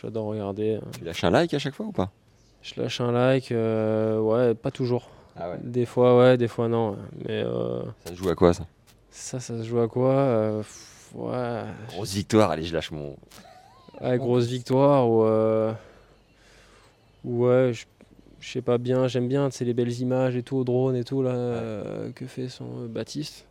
j'adore 0.02 0.26
regarder. 0.28 0.76
euh. 0.78 0.82
Tu 0.98 1.04
lâches 1.04 1.24
un 1.24 1.30
like 1.30 1.54
à 1.54 1.60
chaque 1.60 1.76
fois 1.76 1.86
ou 1.86 1.92
pas? 1.92 2.10
Je 2.62 2.82
lâche 2.82 3.02
un 3.02 3.12
like, 3.12 3.52
euh, 3.52 4.20
ouais, 4.20 4.56
pas 4.56 4.72
toujours. 4.72 5.10
Ah 5.36 5.50
ouais. 5.52 5.58
Des 5.62 5.86
fois, 5.86 6.18
ouais, 6.18 6.38
des 6.38 6.48
fois, 6.48 6.68
non. 6.68 6.98
Mais 7.28 7.44
euh, 7.46 7.82
Ça 8.06 8.12
se 8.12 8.16
joue 8.16 8.30
à 8.30 8.36
quoi 8.36 8.54
ça? 8.54 8.66
ça, 9.12 9.40
ça 9.40 9.58
se 9.58 9.64
joue 9.64 9.80
à 9.80 9.88
quoi 9.88 10.64
Ouais, 11.14 11.64
Grosse 11.90 12.14
victoire, 12.14 12.52
allez, 12.52 12.64
je 12.64 12.74
lâche 12.74 12.92
mon. 12.92 13.16
ouais, 14.02 14.18
grosse 14.18 14.46
victoire 14.48 15.08
ou. 15.10 15.24
euh, 15.24 15.72
ouais, 17.24 17.72
je 17.74 17.86
je 18.40 18.52
sais 18.52 18.62
pas 18.62 18.78
bien, 18.78 19.08
j'aime 19.08 19.30
bien, 19.30 19.50
tu 19.50 19.58
sais, 19.58 19.64
les 19.64 19.74
belles 19.74 19.98
images 20.02 20.36
et 20.36 20.44
tout, 20.44 20.58
au 20.58 20.64
drone 20.66 20.98
et 20.98 21.06
tout, 21.06 21.22
là, 21.22 21.32
euh, 21.32 22.12
que 22.12 22.26
fait 22.26 22.50
son 22.50 22.66
euh, 22.66 22.88
Baptiste. 22.90 23.46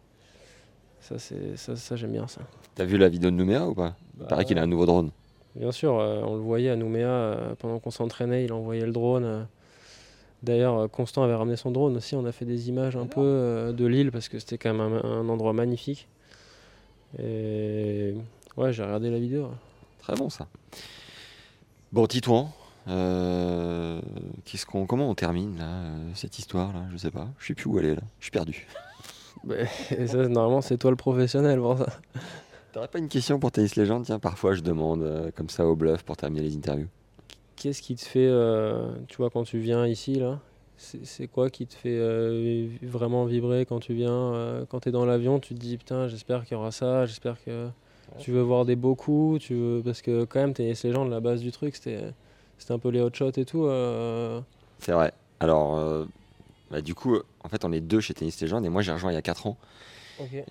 Ça, 1.01 1.19
c'est, 1.19 1.57
ça, 1.57 1.77
ça 1.77 1.97
j'aime 1.97 2.13
bien 2.13 2.27
ça. 2.29 2.43
T'as 2.75 2.85
vu 2.85 2.99
la 2.99 3.09
vidéo 3.09 3.31
de 3.31 3.37
Nouméa 3.37 3.67
ou 3.67 3.75
pas? 3.75 3.95
Il 4.21 4.27
paraît 4.27 4.45
qu'il 4.45 4.59
a 4.59 4.63
un 4.63 4.67
nouveau 4.67 4.85
drone. 4.85 5.11
Bien 5.57 5.73
sûr, 5.73 5.99
euh, 5.99 6.21
on 6.27 6.35
le 6.35 6.41
voyait 6.43 6.69
à 6.69 6.77
Nouméa 6.77 7.55
pendant 7.59 7.79
qu'on 7.79 7.91
s'entraînait, 7.91 8.45
il 8.45 8.53
envoyait 8.53 8.85
le 8.85 8.93
drone. 8.93 9.47
D'ailleurs, 10.43 10.91
Constant 10.91 11.23
avait 11.23 11.35
ramené 11.37 11.57
son 11.57 11.71
drone 11.71 11.97
aussi. 11.97 12.15
On 12.15 12.27
a 12.27 12.33
fait 12.33 12.45
des 12.45 12.69
images 12.69 12.97
un 12.97 13.07
peu 13.07 13.21
euh, 13.23 13.73
de 13.73 13.87
l'île 13.87 14.11
parce 14.13 14.29
que 14.29 14.39
c'était 14.39 14.59
quand 14.59 14.75
même 14.75 14.81
un, 15.03 15.05
un 15.05 15.29
endroit 15.31 15.53
magnifique. 15.55 16.07
Et 17.19 18.15
ouais, 18.57 18.73
j'ai 18.73 18.83
regardé 18.83 19.11
la 19.11 19.19
vidéo. 19.19 19.51
Très 19.99 20.15
bon 20.15 20.31
ça. 20.31 20.47
Bon, 21.93 22.07
Titouan, 22.07 22.51
euh, 22.89 24.01
qu'est-ce 24.45 24.67
qu'on, 24.67 24.87
comment 24.87 25.09
on 25.09 25.15
termine 25.15 25.59
là, 25.59 25.69
euh, 25.69 26.11
cette 26.15 26.39
histoire 26.39 26.73
là 26.73 26.85
Je 26.91 26.97
sais 26.97 27.11
pas. 27.11 27.29
Je 27.39 27.49
sais 27.49 27.55
plus 27.55 27.69
où 27.69 27.79
elle 27.79 27.85
est 27.87 27.95
là. 27.95 28.03
Je 28.19 28.25
suis 28.25 28.33
perdu. 28.33 28.67
Bah, 29.45 29.57
et 29.91 30.07
ça, 30.07 30.29
normalement, 30.29 30.61
c'est 30.61 30.79
toi 30.79 30.91
le 30.93 30.97
professionnel 30.97 31.59
pour 31.59 31.77
ça. 31.77 31.87
T'aurais 32.73 32.87
pas 32.87 32.99
une 33.01 33.09
question 33.09 33.41
pour 33.41 33.51
Tennis 33.51 33.75
Legend? 33.75 34.05
Tiens, 34.05 34.21
parfois 34.21 34.55
je 34.55 34.61
demande 34.61 35.03
euh, 35.03 35.31
comme 35.35 35.49
ça 35.49 35.67
au 35.67 35.75
bluff 35.75 36.05
pour 36.05 36.17
terminer 36.17 36.45
les 36.45 36.57
interviews. 36.57 36.87
Qu'est-ce 37.57 37.83
qui 37.83 37.97
te 37.97 38.05
fait, 38.05 38.27
euh, 38.27 38.93
tu 39.09 39.17
vois, 39.17 39.31
quand 39.31 39.43
tu 39.43 39.59
viens 39.59 39.85
ici, 39.87 40.15
là 40.15 40.39
c'est 41.05 41.27
quoi 41.29 41.49
qui 41.51 41.67
te 41.67 41.75
fait 41.75 41.97
euh, 41.97 42.67
vraiment 42.83 43.25
vibrer 43.25 43.65
quand 43.67 43.81
tu 43.81 43.95
viens 43.95 44.11
euh, 44.35 44.65
Quand 44.69 44.81
tu 44.81 44.89
es 44.89 44.93
dans 44.93 45.05
l'avion, 45.05 45.39
tu 45.41 45.55
te 45.55 45.59
dis, 45.61 45.77
putain, 45.79 46.09
j'espère 46.09 46.45
qu'il 46.45 46.53
y 46.57 46.61
aura 46.61 46.73
ça, 46.73 47.07
j'espère 47.07 47.43
que 47.45 47.69
tu 48.19 48.31
veux 48.33 48.43
voir 48.43 48.65
des 48.65 48.77
beaux 48.77 48.95
coups, 48.95 49.41
tu 49.43 49.55
veux... 49.55 49.83
parce 49.85 50.03
que 50.03 50.25
quand 50.25 50.41
même, 50.41 50.53
Tennis 50.55 50.85
Legend, 50.85 51.09
la 51.09 51.21
base 51.21 51.41
du 51.41 51.53
truc, 51.53 51.77
c'était 51.77 52.01
un 52.71 52.79
peu 52.79 52.89
les 52.91 53.01
hot 53.01 53.11
shots 53.15 53.31
et 53.39 53.45
tout. 53.45 53.65
euh, 53.65 54.41
C'est 54.81 54.93
vrai. 54.93 55.13
Alors, 55.41 56.07
bah, 56.71 56.81
du 56.81 56.95
coup, 56.95 57.17
en 57.45 57.49
fait, 57.49 57.65
on 57.65 57.73
est 57.73 57.81
deux 57.81 58.01
chez 58.01 58.15
Tennis 58.15 58.41
Legend 58.43 58.65
et 58.65 58.69
moi 58.69 58.83
j'ai 58.83 58.93
rejoint 58.93 59.11
il 59.11 59.15
y 59.15 59.19
a 59.19 59.23
4 59.23 59.47
ans. 59.47 59.57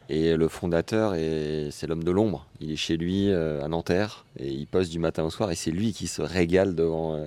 Et 0.09 0.35
le 0.35 0.47
fondateur, 0.47 1.15
est- 1.15 1.69
c'est 1.71 1.87
l'homme 1.87 2.03
de 2.03 2.11
l'ombre. 2.11 2.45
Il 2.59 2.71
est 2.71 2.75
chez 2.75 2.97
lui 2.97 3.31
à 3.31 3.67
Nanterre 3.67 4.25
et 4.37 4.49
il 4.49 4.67
poste 4.67 4.91
du 4.91 4.99
matin 4.99 5.23
au 5.23 5.29
soir 5.29 5.51
et 5.51 5.55
c'est 5.55 5.71
lui 5.71 5.93
qui 5.93 6.07
se 6.07 6.21
régale 6.21 6.75
devant 6.75 7.25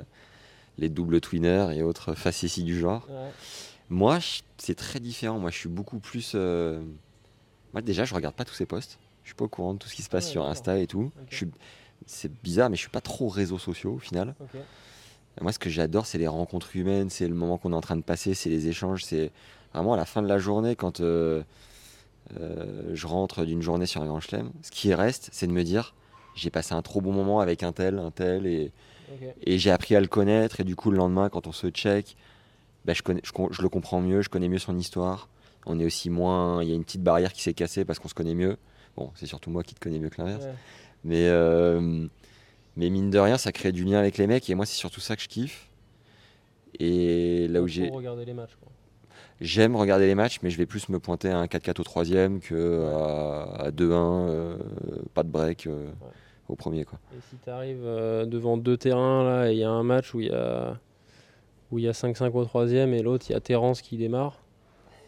les 0.79 0.89
doubles 0.89 1.21
twinners 1.21 1.69
et 1.75 1.83
autres 1.83 2.15
facéties 2.15 2.65
du 2.65 2.79
genre. 2.79 3.07
Moi, 3.91 4.19
c'est 4.59 4.75
très 4.75 5.01
différent. 5.01 5.39
Moi, 5.39 5.51
je 5.51 5.57
suis 5.59 5.69
beaucoup 5.69 5.99
plus. 5.99 6.33
euh, 6.35 6.83
Moi, 7.73 7.83
déjà, 7.83 8.05
je 8.05 8.15
regarde 8.15 8.35
pas 8.35 8.45
tous 8.45 8.55
ces 8.55 8.67
posts. 8.67 8.99
Je 9.23 9.29
suis 9.29 9.35
pas 9.35 9.45
au 9.45 9.49
courant 9.49 9.75
de 9.75 9.79
tout 9.79 9.89
ce 9.89 9.95
qui 9.95 10.03
se 10.03 10.09
passe 10.11 10.27
ouais, 10.27 10.33
sur. 10.33 10.45
Insta 10.45 10.79
et 10.79 10.87
tout. 10.87 11.11
Suis- 11.37 11.51
C'est 12.07 12.31
bizarre, 12.43 12.69
mais 12.71 12.77
je 12.77 12.81
suis 12.83 12.91
pas 12.91 13.01
trop 13.01 13.29
réseaux 13.29 13.59
sociaux 13.59 13.95
au 13.95 13.99
final. 13.99 14.35
Moi, 15.41 15.53
ce 15.53 15.59
que 15.59 15.71
j'adore, 15.71 16.07
c'est 16.07 16.19
les 16.19 16.29
rencontres 16.29 16.77
humaines, 16.77 17.09
c'est 17.11 17.27
le 17.27 17.35
moment 17.35 17.57
qu'on 17.59 17.73
est 17.73 17.77
en 17.77 17.81
train 17.81 17.97
de 17.97 18.03
passer, 18.03 18.35
c'est 18.35 18.51
les 18.51 18.69
échanges, 18.69 19.05
c'est 19.05 19.33
vraiment 19.73 19.95
à 19.95 19.97
la 19.97 20.05
fin 20.05 20.23
de 20.23 20.29
la 20.29 20.39
journée, 20.39 20.77
quand 20.77 21.01
euh, 21.01 21.43
euh, 22.41 22.91
je 22.95 23.07
rentre 23.07 23.45
d'une 23.45 23.63
journée 23.63 23.87
sur 23.87 24.03
un 24.03 24.07
grand 24.07 24.21
chelem, 24.21 24.51
ce 24.63 24.71
qui 24.71 24.95
reste, 24.95 25.31
c'est 25.33 25.47
de 25.47 25.53
me 25.53 25.63
dire, 25.65 25.95
j'ai 26.35 26.51
passé 26.51 26.75
un 26.75 26.83
trop 26.83 27.01
bon 27.01 27.13
moment 27.13 27.41
avec 27.41 27.63
un 27.63 27.73
tel, 27.73 27.99
un 27.99 28.11
tel, 28.11 28.47
et, 28.47 28.71
et 29.43 29.59
j'ai 29.59 29.71
appris 29.71 29.95
à 29.97 30.01
le 30.01 30.07
connaître, 30.07 30.61
et 30.61 30.65
du 30.65 30.77
coup, 30.77 30.91
le 30.91 30.97
lendemain, 30.97 31.29
quand 31.29 31.47
on 31.47 31.53
se 31.53 31.69
check, 31.69 32.17
bah, 32.85 32.93
je, 32.95 33.03
connais, 33.03 33.21
je, 33.25 33.33
con- 33.33 33.49
je 33.51 33.63
le 33.63 33.69
comprends 33.69 34.01
mieux, 34.01 34.23
je 34.23 34.29
connais 34.29 34.49
mieux 34.49 34.59
son 34.59 34.77
histoire. 34.79 35.29
On 35.67 35.81
est 35.81 35.85
aussi 35.87 36.11
moins. 36.11 36.63
Il 36.63 36.69
y 36.69 36.73
a 36.73 36.75
une 36.75 36.85
petite 36.85 37.03
barrière 37.03 37.33
qui 37.33 37.43
s'est 37.43 37.55
cassée 37.55 37.85
parce 37.85 37.99
qu'on 37.99 38.09
se 38.09 38.15
connaît 38.15 38.35
mieux. 38.35 38.57
Bon, 38.97 39.11
c'est 39.15 39.27
surtout 39.27 39.51
moi 39.51 39.63
qui 39.63 39.75
te 39.75 39.81
connais 39.81 39.99
mieux 39.99 40.11
que 40.11 40.21
l'inverse. 40.21 40.45
Mais, 41.05 41.27
euh, 41.29 42.07
mais 42.77 42.91
mine 42.91 43.11
de 43.11 43.19
rien, 43.19 43.39
ça 43.39 43.51
crée 43.53 43.73
du 43.73 43.85
lien 43.85 43.99
avec 43.99 44.19
les 44.19 44.27
mecs. 44.27 44.49
Et 44.51 44.55
moi, 44.55 44.67
c'est 44.67 44.77
surtout 44.77 45.01
ça 45.01 45.17
que 45.17 45.23
je 45.23 45.29
kiffe. 45.29 45.69
Et 46.79 47.49
là 47.49 47.63
où 47.63 47.69
j'ai. 47.69 47.89
regarder 47.89 48.25
les 48.25 48.35
matchs. 48.35 48.57
Quoi. 48.61 48.71
J'aime 49.41 49.75
regarder 49.77 50.07
les 50.07 50.15
matchs, 50.15 50.39
mais 50.43 50.51
je 50.51 50.59
vais 50.59 50.67
plus 50.67 50.89
me 50.89 50.99
pointer 50.99 51.29
à 51.31 51.39
un 51.39 51.47
4-4 51.47 51.81
au 51.81 51.85
troisième 51.85 52.41
que 52.41 52.85
à, 52.95 53.65
à 53.67 53.71
2-1, 53.71 53.93
euh, 54.29 54.57
pas 55.13 55.23
de 55.23 55.29
break 55.29 55.67
euh, 55.67 55.91
au 56.55 56.57
premier. 56.57 56.85
Quoi. 56.85 56.99
Et 57.17 57.21
si 57.31 57.37
tu 57.45 57.51
arrives 57.51 57.85
devant 57.85 58.57
deux 58.57 58.77
terrains, 58.77 59.25
là, 59.25 59.51
et 59.51 59.53
il 59.53 59.59
y 59.59 59.65
a 59.65 59.71
un 59.71 59.83
match 59.83 60.15
où 60.15 60.21
il 60.21 60.29
y 60.29 60.31
a, 60.33 60.79
où 61.71 61.79
il 61.79 61.85
y 61.85 61.89
a 61.89 61.93
5-5 61.93 62.35
au 62.35 62.45
troisième 62.45 62.95
et 62.95 63.03
l'autre, 63.03 63.27
il 63.29 63.33
y 63.33 63.37
a 63.37 63.41
Terence 63.41 63.83
qui 63.83 63.97
démarre. 63.97 64.39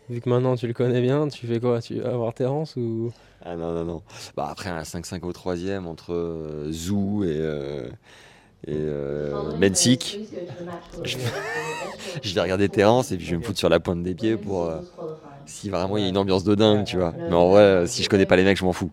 Vu 0.09 0.21
que 0.21 0.29
maintenant 0.29 0.57
tu 0.57 0.67
le 0.69 0.73
connais 0.75 1.01
bien, 1.01 1.29
tu 1.29 1.47
fais 1.47 1.61
quoi? 1.61 1.81
Tu 1.83 2.01
vas 2.01 2.17
voir 2.17 2.33
Terence 2.35 2.77
ou? 2.77 3.13
Ah 3.45 3.57
non, 3.57 3.73
non, 3.75 3.85
non. 3.85 4.03
Bah, 4.37 4.49
après, 4.51 4.71
un 4.71 4.83
5-5 4.85 5.25
au 5.27 5.33
troisième 5.33 5.87
entre 5.87 6.13
euh, 6.15 6.71
Zou 6.73 7.25
et, 7.25 7.29
euh, 7.33 7.89
et 8.67 8.75
euh, 8.77 9.53
Mensik. 9.57 10.21
Je, 11.05 11.19
je 12.23 12.35
vais 12.35 12.41
regarder 12.41 12.69
Terence 12.69 13.13
et 13.13 13.17
puis 13.17 13.27
je 13.27 13.33
vais 13.33 13.37
me 13.39 13.43
foutre 13.43 13.59
sur 13.59 13.69
la 13.69 13.81
pointe 13.81 14.03
des 14.03 14.15
pieds 14.15 14.37
pour. 14.37 14.65
euh, 14.65 14.81
si 15.47 15.71
vraiment 15.71 15.97
il 15.97 16.03
y 16.05 16.07
a 16.07 16.09
une 16.09 16.19
ambiance 16.19 16.45
de 16.45 16.55
dingue, 16.55 16.85
tu 16.85 16.97
vois. 16.99 17.15
Mais 17.27 17.35
en 17.37 17.51
vrai, 17.51 17.63
euh, 17.63 17.87
si 17.87 18.03
je 18.03 18.09
connais 18.09 18.27
pas 18.27 18.37
les 18.37 18.45
mecs, 18.45 18.59
je 18.59 18.65
m'en 18.65 18.73
fous. 18.73 18.91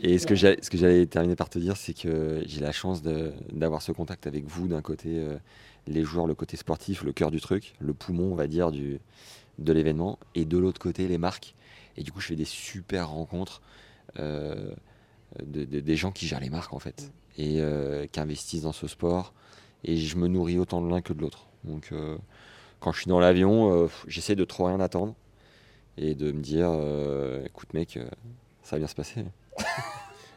Et 0.00 0.18
ce 0.18 0.26
que 0.26 0.34
j'allais 0.34 1.06
terminer 1.06 1.34
par 1.36 1.48
te 1.50 1.58
dire, 1.58 1.76
c'est 1.76 1.94
que 1.94 2.42
j'ai 2.46 2.60
la 2.60 2.72
chance 2.72 3.02
d'avoir 3.02 3.82
ce 3.82 3.92
contact 3.92 4.26
avec 4.26 4.44
vous, 4.46 4.68
d'un 4.68 4.82
côté 4.82 5.18
euh, 5.18 5.36
les 5.88 6.04
joueurs, 6.04 6.26
le 6.26 6.34
côté 6.34 6.56
sportif, 6.56 7.02
le 7.02 7.12
cœur 7.12 7.30
du 7.30 7.40
truc, 7.40 7.74
le 7.80 7.94
poumon, 7.94 8.32
on 8.32 8.34
va 8.36 8.46
dire, 8.46 8.70
du, 8.70 9.00
de 9.58 9.72
l'événement, 9.72 10.18
et 10.34 10.44
de 10.44 10.56
l'autre 10.58 10.80
côté, 10.80 11.08
les 11.08 11.18
marques. 11.18 11.54
Et 11.96 12.02
du 12.04 12.12
coup, 12.12 12.20
je 12.20 12.28
fais 12.28 12.36
des 12.36 12.44
super 12.44 13.10
rencontres 13.10 13.60
euh, 14.18 14.72
de, 15.44 15.64
de- 15.64 15.80
des 15.80 15.96
gens 15.96 16.12
qui 16.12 16.26
gèrent 16.26 16.40
les 16.40 16.50
marques, 16.50 16.72
en 16.74 16.78
fait, 16.78 17.12
et 17.36 17.60
euh, 17.60 18.06
qui 18.06 18.20
investissent 18.20 18.62
dans 18.62 18.72
ce 18.72 18.86
sport. 18.86 19.34
Et 19.84 19.96
je 19.96 20.16
me 20.16 20.28
nourris 20.28 20.58
autant 20.58 20.80
de 20.80 20.88
l'un 20.88 21.00
que 21.00 21.12
de 21.12 21.20
l'autre. 21.20 21.46
Donc, 21.64 21.92
quand 22.80 22.92
je 22.92 23.00
suis 23.00 23.08
dans 23.08 23.20
l'avion, 23.20 23.88
j'essaie 24.08 24.34
de 24.36 24.44
trop 24.44 24.66
rien 24.66 24.80
attendre 24.80 25.14
et 25.96 26.14
de 26.14 26.32
me 26.32 26.40
dire, 26.40 26.70
écoute, 27.44 27.72
mec, 27.74 27.98
ça 28.68 28.76
va 28.76 28.80
bien 28.80 28.86
se 28.86 28.94
passer. 28.94 29.24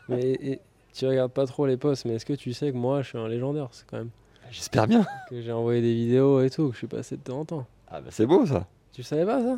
mais 0.10 0.22
et 0.22 0.60
tu 0.94 1.06
regardes 1.06 1.34
pas 1.34 1.46
trop 1.46 1.66
les 1.66 1.76
posts, 1.76 2.06
mais 2.06 2.14
est-ce 2.14 2.26
que 2.26 2.32
tu 2.32 2.54
sais 2.54 2.72
que 2.72 2.78
moi 2.78 3.02
je 3.02 3.10
suis 3.10 3.18
un 3.18 3.28
légendaire 3.28 3.68
C'est 3.72 3.86
quand 3.86 3.98
même 3.98 4.10
J'espère 4.50 4.88
bien. 4.88 5.06
que 5.30 5.42
j'ai 5.42 5.52
envoyé 5.52 5.82
des 5.82 5.94
vidéos 5.94 6.42
et 6.42 6.50
tout, 6.50 6.68
que 6.70 6.74
je 6.74 6.78
suis 6.78 6.88
passé 6.88 7.18
de 7.18 7.22
temps 7.22 7.42
en 7.42 7.46
temps. 7.46 7.66
Ah 7.90 8.00
bah 8.00 8.08
c'est 8.10 8.26
beau 8.26 8.46
ça. 8.46 8.68
Tu 8.94 9.04
savais 9.04 9.26
pas 9.26 9.42
ça? 9.42 9.58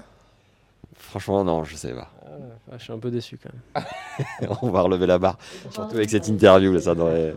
Franchement, 0.95 1.43
non, 1.43 1.63
je 1.63 1.75
sais 1.75 1.93
pas. 1.93 2.12
Ah 2.25 2.29
ah, 2.71 2.75
Je 2.79 2.83
suis 2.83 2.93
un 2.93 2.97
peu 2.97 3.12
déçu 3.12 3.38
quand 3.38 3.51
même. 3.53 4.49
On 4.63 4.71
va 4.71 4.81
relever 4.81 5.05
la 5.05 5.19
barre. 5.19 5.38
Surtout 5.69 5.95
avec 5.95 6.09
cette 6.09 6.27
interview, 6.27 6.73
là, 6.73 6.81
ça 6.81 6.95
devrait. 6.95 7.36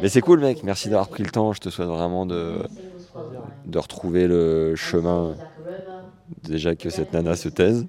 Mais 0.00 0.08
c'est 0.08 0.20
cool, 0.20 0.38
mec. 0.40 0.62
Merci 0.62 0.88
d'avoir 0.88 1.08
pris 1.08 1.24
le 1.24 1.30
temps. 1.30 1.52
Je 1.52 1.60
te 1.60 1.68
souhaite 1.68 1.88
vraiment 1.88 2.26
de, 2.26 2.58
de 3.66 3.78
retrouver 3.78 4.28
le 4.28 4.76
chemin. 4.76 5.34
Déjà 6.42 6.76
que 6.76 6.90
cette 6.90 7.12
nana 7.12 7.34
se 7.34 7.48
taise. 7.48 7.86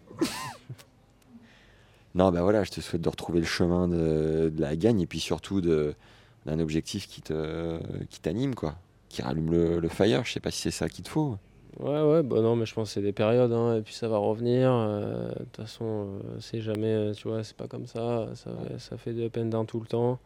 Non, 2.15 2.32
bah 2.32 2.41
voilà, 2.41 2.63
je 2.63 2.71
te 2.71 2.82
souhaite 2.82 3.01
de 3.01 3.10
retrouver 3.10 3.39
le 3.39 3.45
chemin 3.45 3.88
de, 3.88 4.49
de 4.49 4.62
la 4.62 4.75
gagne 4.75 5.01
et 5.01 5.06
puis 5.06 5.19
surtout 5.19 5.62
d'un 5.62 6.60
objectif 6.60 7.08
qui 7.08 7.21
te 7.21 7.78
qui 8.10 8.21
t'anime, 8.21 8.56
quoi. 8.56 8.75
Qui 9.10 9.21
rallume 9.21 9.51
le, 9.51 9.80
le 9.80 9.89
fire. 9.89 10.23
Je 10.25 10.32
sais 10.32 10.39
pas 10.39 10.49
si 10.49 10.62
c'est 10.62 10.71
ça 10.71 10.89
qu'il 10.89 11.04
te 11.04 11.10
faut. 11.10 11.38
Ouais, 11.78 12.01
ouais, 12.01 12.23
bah 12.23 12.39
non, 12.39 12.56
mais 12.56 12.65
je 12.65 12.73
pense 12.73 12.88
que 12.88 12.93
c'est 12.93 13.01
des 13.01 13.12
périodes, 13.12 13.51
hein, 13.51 13.75
et 13.75 13.82
puis 13.82 13.93
ça 13.93 14.08
va 14.08 14.17
revenir. 14.17 14.71
euh, 14.71 15.28
De 15.32 15.39
toute 15.43 15.58
façon, 15.58 15.84
euh, 15.84 16.38
c'est 16.39 16.62
jamais, 16.62 16.88
euh, 16.93 17.13
tu 17.13 17.28
vois, 17.28 17.43
c'est 17.43 17.58
pas 17.58 17.67
comme 17.67 17.86
ça. 17.86 18.30
Ça, 18.36 18.51
ça 18.78 18.97
fait 18.97 19.12
des 19.12 19.25
up 19.25 19.36
and 19.38 19.47
down 19.47 19.65
tout 19.65 19.82
le 19.82 19.86
temps. 19.86 20.17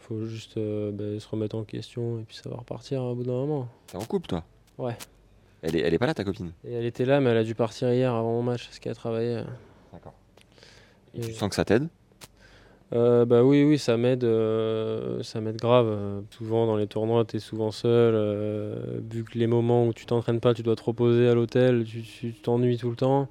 Faut 0.00 0.26
juste 0.26 0.58
euh, 0.58 0.92
bah, 0.92 1.18
se 1.18 1.26
remettre 1.28 1.56
en 1.56 1.64
question, 1.64 2.18
et 2.18 2.24
puis 2.24 2.36
ça 2.36 2.50
va 2.50 2.56
repartir 2.56 3.02
au 3.02 3.14
bout 3.14 3.22
d'un 3.24 3.32
moment. 3.32 3.68
T'es 3.86 3.96
en 3.96 4.04
couple, 4.04 4.26
toi? 4.26 4.44
Ouais. 4.76 4.98
Elle 5.62 5.76
est, 5.76 5.80
elle 5.80 5.94
est 5.94 5.98
pas 5.98 6.06
là, 6.06 6.12
ta 6.12 6.24
copine? 6.24 6.52
Et 6.64 6.72
elle 6.74 6.84
était 6.84 7.06
là, 7.06 7.20
mais 7.20 7.30
elle 7.30 7.38
a 7.38 7.44
dû 7.44 7.54
partir 7.54 7.90
hier 7.90 8.12
avant 8.12 8.32
mon 8.32 8.42
match, 8.42 8.66
parce 8.66 8.78
qu'elle 8.80 8.92
a 8.92 8.96
travaillé. 8.96 9.40
D'accord. 9.94 10.12
Et- 11.16 11.20
Tu 11.20 11.32
sens 11.32 11.48
que 11.48 11.54
ça 11.54 11.64
t'aide 11.64 11.88
Euh, 12.92 13.24
bah 13.24 13.44
oui, 13.44 13.62
oui, 13.62 13.78
ça 13.78 13.96
m'aide, 13.96 14.24
euh, 14.24 15.22
ça 15.22 15.40
m'aide 15.40 15.56
grave. 15.58 15.86
Euh, 15.88 16.20
souvent 16.30 16.66
dans 16.66 16.76
les 16.76 16.88
tournois, 16.88 17.24
tu 17.24 17.36
es 17.36 17.38
souvent 17.40 17.70
seul. 17.70 18.14
euh, 18.16 18.74
vu 19.08 19.22
que 19.24 19.38
les 19.38 19.46
moments 19.46 19.86
où 19.86 19.92
tu 19.92 20.06
t'entraînes 20.06 20.40
pas, 20.40 20.54
tu 20.54 20.62
dois 20.64 20.74
te 20.74 20.82
reposer 20.82 21.28
à 21.28 21.34
l'hôtel, 21.34 21.84
tu 21.84 22.32
t'ennuies 22.34 22.78
tout 22.78 22.90
le 22.90 22.96
temps. 22.96 23.28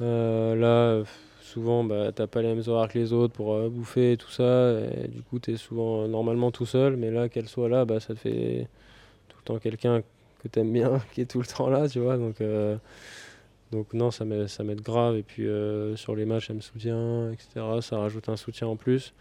Là, 0.00 1.02
souvent, 1.42 1.84
bah, 1.84 2.12
t'as 2.12 2.26
pas 2.26 2.42
les 2.42 2.48
mêmes 2.54 2.62
horaires 2.66 2.88
que 2.88 2.98
les 2.98 3.12
autres 3.12 3.32
pour 3.34 3.58
bouffer 3.70 4.12
et 4.12 4.16
tout 4.16 4.30
ça. 4.30 4.72
Et 5.04 5.08
du 5.08 5.22
coup, 5.22 5.38
tu 5.38 5.52
es 5.52 5.56
souvent 5.56 6.08
normalement 6.08 6.50
tout 6.50 6.66
seul. 6.66 6.96
Mais 6.96 7.10
là, 7.10 7.28
qu'elle 7.28 7.48
soit 7.48 7.68
là, 7.68 7.84
bah, 7.84 8.00
ça 8.00 8.14
te 8.14 8.18
fait 8.20 8.68
tout 9.28 9.36
le 9.40 9.44
temps 9.44 9.58
quelqu'un 9.58 10.02
que 10.42 10.48
t'aimes 10.48 10.72
bien 10.72 11.00
qui 11.14 11.22
est 11.22 11.26
tout 11.30 11.40
le 11.40 11.46
temps 11.46 11.70
là, 11.70 11.88
tu 11.88 12.00
vois. 12.00 12.16
Donc, 12.18 12.36
donc 13.72 13.92
non, 13.94 14.10
ça 14.10 14.24
m'aide, 14.24 14.46
ça 14.48 14.64
m'aide 14.64 14.80
grave. 14.80 15.16
Et 15.16 15.22
puis 15.22 15.46
euh, 15.46 15.96
sur 15.96 16.14
les 16.14 16.24
matchs, 16.24 16.50
elle 16.50 16.56
me 16.56 16.60
soutient, 16.60 17.30
etc. 17.30 17.64
Ça 17.80 17.98
rajoute 17.98 18.28
un 18.28 18.36
soutien 18.36 18.66
en 18.66 18.76
plus. 18.76 19.14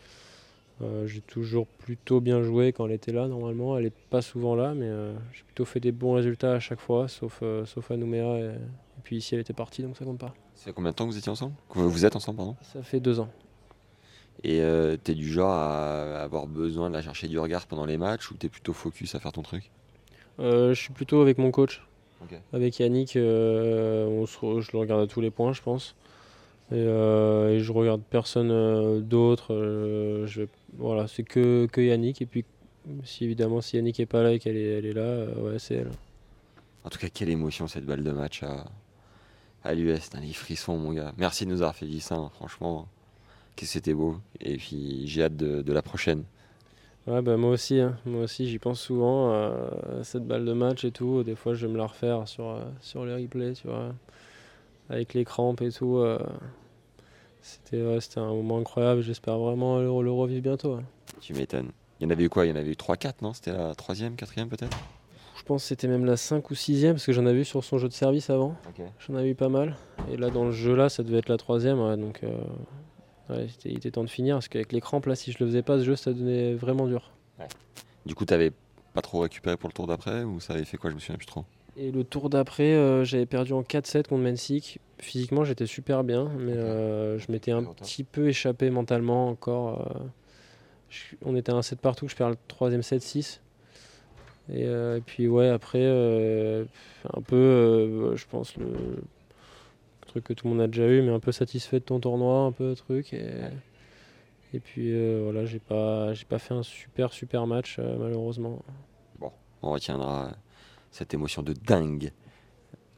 Euh, 0.82 1.08
j'ai 1.08 1.22
toujours 1.22 1.68
plutôt 1.68 2.20
bien 2.20 2.44
joué 2.44 2.74
quand 2.74 2.86
elle 2.86 2.92
était 2.92 3.14
là, 3.14 3.28
normalement. 3.28 3.78
Elle 3.78 3.86
est 3.86 3.98
pas 4.10 4.22
souvent 4.22 4.56
là, 4.56 4.74
mais 4.74 4.88
euh, 4.88 5.14
j'ai 5.32 5.44
plutôt 5.44 5.66
fait 5.66 5.80
des 5.80 5.92
bons 5.92 6.14
résultats 6.14 6.54
à 6.54 6.60
chaque 6.60 6.82
fois, 6.82 7.08
sauf, 7.08 7.42
sauf 7.66 7.92
à 7.92 7.98
Nouméa. 7.98 8.40
Et, 8.40 8.44
et 8.46 9.02
puis 9.04 9.18
ici, 9.18 9.36
elle 9.36 9.42
était 9.42 9.54
partie, 9.54 9.84
donc 9.84 9.98
ça 9.98 10.06
compte 10.06 10.20
pas. 10.20 10.34
C'est 10.54 10.74
combien 10.74 10.92
de 10.92 10.96
temps 10.96 11.06
que 11.06 11.12
vous 11.12 11.18
étiez 11.18 11.32
ensemble? 11.32 11.54
Vous 11.70 12.06
êtes 12.06 12.16
ensemble, 12.16 12.38
pardon? 12.38 12.56
Ça 12.62 12.82
fait 12.82 13.00
deux 13.00 13.20
ans. 13.20 13.30
Et 14.44 14.62
euh, 14.62 14.98
t'es 14.98 15.14
du 15.14 15.30
genre 15.30 15.52
à 15.52 16.22
avoir 16.22 16.46
besoin 16.48 16.90
de 16.90 16.96
la 16.96 17.02
chercher 17.02 17.28
du 17.28 17.40
regard 17.40 17.68
pendant 17.68 17.86
les 17.86 17.98
matchs 17.98 18.32
ou 18.32 18.36
t'es 18.36 18.50
plutôt 18.50 18.74
focus 18.74 19.16
à 19.16 19.20
faire 19.20 19.32
ton 19.32 19.42
truc? 19.42 19.72
Euh, 20.40 20.74
je 20.74 20.82
suis 20.82 20.94
plutôt 20.94 21.22
avec 21.22 21.38
mon 21.38 21.52
coach. 21.52 21.82
Avec 22.54 22.80
Yannick, 22.80 23.16
euh, 23.16 24.06
on 24.08 24.26
se 24.26 24.38
re- 24.40 24.62
je 24.62 24.72
le 24.74 24.80
regarde 24.80 25.02
à 25.02 25.08
tous 25.08 25.22
les 25.22 25.32
points, 25.32 25.54
je 25.54 25.62
pense. 25.62 25.96
Et, 26.72 26.76
euh, 26.76 27.52
et 27.52 27.60
je 27.60 27.72
regarde 27.72 28.02
personne 28.10 28.50
euh, 28.52 29.00
d'autre. 29.00 29.54
voilà, 30.78 31.08
c'est 31.08 31.24
que, 31.24 31.68
que 31.68 31.82
Yannick. 31.82 32.22
Et 32.22 32.26
puis, 32.26 32.44
si 33.04 33.26
évidemment, 33.26 33.62
si 33.62 33.76
Yannick 33.78 34.00
est 34.00 34.06
pas 34.06 34.24
là 34.24 34.32
et 34.32 34.40
qu'elle 34.40 34.58
est, 34.58 34.78
elle 34.80 34.86
est 34.86 34.94
là, 34.94 35.26
ouais, 35.42 35.60
c'est 35.60 35.76
elle. 35.76 35.92
En 36.84 36.90
tout 36.90 36.98
cas, 37.00 37.08
quelle 37.10 37.30
émotion 37.30 37.68
cette 37.68 37.86
balle 37.86 38.04
de 38.04 38.12
match 38.12 38.44
à, 38.44 38.66
à 39.64 39.74
l'US. 39.74 40.10
Les 40.22 40.34
frissons, 40.34 40.78
mon 40.78 40.94
gars. 40.94 41.14
Merci 41.18 41.46
de 41.46 41.52
nous 41.52 41.62
avoir 41.62 41.76
fait 41.76 41.86
dire 41.86 42.02
ça, 42.02 42.16
hein, 42.16 42.30
franchement. 42.34 42.88
Que 43.56 43.66
c'était 43.66 43.94
beau. 43.94 44.18
Et 44.42 44.58
puis, 44.58 45.04
j'ai 45.08 45.24
hâte 45.24 45.38
de, 45.38 45.62
de 45.62 45.74
la 45.74 45.82
prochaine. 45.82 46.24
Ouais, 47.08 47.22
bah, 47.22 47.38
moi 47.38 47.52
aussi, 47.52 47.80
hein. 47.80 47.98
moi 48.06 48.24
aussi, 48.24 48.48
j'y 48.50 48.58
pense 48.58 48.80
souvent 48.82 49.32
euh, 49.32 49.52
à 50.02 50.04
cette 50.04 50.26
balle 50.26 50.44
de 50.44 50.54
match 50.54 50.84
et 50.86 50.92
tout. 50.92 51.22
Des 51.24 51.36
fois, 51.36 51.54
je 51.54 51.68
vais 51.68 51.72
me 51.72 51.78
la 51.78 51.86
refaire 51.86 52.28
sur, 52.28 52.50
euh, 52.50 52.62
sur 52.82 53.06
les 53.06 53.14
replays, 53.14 53.54
tu 53.54 53.68
vois, 53.68 53.94
avec 54.90 55.14
les 55.14 55.24
crampes 55.24 55.62
et 55.62 55.72
tout. 55.72 55.98
euh. 55.98 56.18
C'était 57.42 57.84
ouais, 57.84 58.00
un 58.18 58.34
moment 58.34 58.58
incroyable. 58.58 59.02
J'espère 59.02 59.38
vraiment 59.38 59.78
le, 59.78 59.86
le 60.04 60.12
revivre 60.12 60.42
bientôt. 60.42 60.74
hein. 60.74 60.84
Tu 61.22 61.34
m'étonnes. 61.34 61.70
Il 62.00 62.06
y 62.06 62.08
en 62.08 62.10
avait 62.10 62.24
eu 62.24 62.30
quoi? 62.30 62.46
Il 62.46 62.50
y 62.50 62.52
en 62.52 62.56
avait 62.56 62.72
eu 62.72 62.76
3-4, 62.76 63.22
non? 63.22 63.34
C'était 63.34 63.54
la 63.54 63.76
troisième, 63.76 64.16
quatrième 64.16 64.50
peut-être? 64.50 64.76
Je 65.38 65.44
pense 65.44 65.62
que 65.62 65.68
c'était 65.68 65.88
même 65.88 66.06
la 66.06 66.18
5 66.18 66.50
ou 66.50 66.56
6 66.56 66.86
parce 66.88 67.06
que 67.06 67.14
j'en 67.14 67.26
avais 67.28 67.38
vu 67.38 67.46
sur 67.46 67.64
son 67.64 67.78
jeu 67.78 67.88
de 67.88 67.94
service 67.94 68.32
avant. 68.32 68.56
J'en 69.08 69.14
avais 69.16 69.30
eu 69.30 69.36
pas 69.36 69.50
mal. 69.50 69.76
Et 70.12 70.18
là, 70.18 70.32
dans 70.32 70.46
le 70.46 70.52
jeu, 70.52 70.76
là, 70.76 70.90
ça 70.90 71.04
devait 71.04 71.20
être 71.20 71.30
la 71.30 71.38
troisième. 71.38 71.80
ouais, 71.80 71.98
donc, 71.98 72.22
euh, 72.24 72.36
ouais, 73.30 73.48
il 73.66 73.78
était 73.78 73.92
temps 73.92 74.04
de 74.04 74.10
finir 74.10 74.36
parce 74.38 74.48
qu'avec 74.48 74.72
les 74.72 74.82
crampes, 74.82 75.06
là, 75.06 75.16
si 75.16 75.32
je 75.32 75.38
le 75.40 75.48
faisais 75.48 75.62
pas, 75.64 75.80
ce 75.80 75.84
jeu, 75.84 75.96
ça 75.96 76.12
devenait 76.14 76.54
vraiment 76.54 76.88
dur. 76.88 77.12
Du 78.06 78.16
coup, 78.16 78.26
t'avais 78.26 78.52
pas 78.94 79.02
trop 79.02 79.20
récupéré 79.22 79.58
pour 79.58 79.68
le 79.70 79.74
tour 79.74 79.88
d'après 79.88 80.24
ou 80.24 80.40
ça 80.40 80.54
avait 80.54 80.66
fait 80.66 80.78
quoi 80.78 80.90
Je 80.90 80.96
me 80.96 81.00
souviens 81.00 81.18
plus 81.18 81.26
trop? 81.26 81.44
Et 81.78 81.92
le 81.92 82.04
tour 82.06 82.30
d'après, 82.30 82.74
euh, 82.74 83.04
j'avais 83.04 83.26
perdu 83.26 83.52
en 83.54 83.62
4-7 83.64 84.08
contre 84.08 84.24
Mensik. 84.24 84.80
Physiquement, 85.00 85.44
j'étais 85.44 85.66
super 85.66 86.06
bien, 86.06 86.32
mais 86.40 86.54
euh, 86.54 87.20
je 87.20 87.30
m'étais 87.32 87.52
un 87.52 87.64
petit 87.84 88.04
peu 88.06 88.30
échappé 88.30 88.70
mentalement 88.70 89.28
encore. 89.28 89.82
euh, 89.98 90.00
je- 90.90 91.16
on 91.26 91.36
était 91.36 91.52
à 91.52 91.56
un 91.56 91.62
7 91.62 91.82
partout, 91.82 92.08
je 92.08 92.16
perds 92.16 92.30
le 92.30 92.38
troisième 92.48 92.82
7-6. 92.84 93.42
Et, 94.50 94.66
euh, 94.68 94.98
et 94.98 95.02
puis, 95.02 95.28
ouais, 95.28 95.50
après, 95.50 95.84
un 95.86 97.22
peu, 97.22 98.14
je 98.16 98.26
pense, 98.30 98.56
le 98.56 99.02
truc 100.16 100.24
que 100.24 100.34
tout 100.34 100.48
le 100.48 100.54
monde 100.54 100.62
a 100.62 100.68
déjà 100.68 100.88
eu, 100.88 101.02
mais 101.02 101.12
un 101.12 101.20
peu 101.20 101.34
satisfait 101.34 101.80
de 101.80 101.86
ton 101.86 102.00
tournoi, 102.00 102.40
un 102.46 102.52
peu 102.54 102.74
truc. 102.76 103.14
Et, 103.14 103.26
et 104.54 104.60
puis, 104.62 104.92
euh, 104.94 105.20
voilà, 105.24 105.46
j'ai 105.46 105.60
pas, 105.60 106.14
j'ai 106.14 106.24
pas 106.24 106.40
fait 106.40 106.54
un 106.54 106.64
super, 106.64 107.12
super 107.12 107.46
match, 107.48 107.76
euh, 107.80 107.98
malheureusement. 108.00 108.60
On 109.62 109.72
retiendra 109.72 110.32
cette 110.92 111.14
émotion 111.14 111.42
de 111.42 111.52
dingue. 111.54 112.12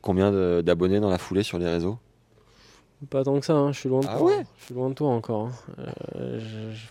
Combien 0.02 0.32
d'abonnés 0.62 1.00
dans 1.00 1.10
la 1.10 1.18
foulée 1.18 1.44
sur 1.44 1.58
les 1.58 1.68
réseaux? 1.68 1.98
Pas 3.10 3.24
tant 3.24 3.40
que 3.40 3.46
ça, 3.46 3.54
hein, 3.54 3.72
je 3.72 3.80
suis 3.80 3.90
loin 3.90 4.02
de 4.02 4.08
Ah 4.08 4.18
toi. 4.18 4.26
ouais? 4.28 4.46
Je 4.60 4.66
suis 4.66 4.74
loin 4.76 4.90
de 4.90 4.94
toi 4.96 5.10
encore. 5.10 5.48
hein. 5.48 5.52
Euh, 6.16 6.40
je- 6.40 6.76
je- 6.76 6.88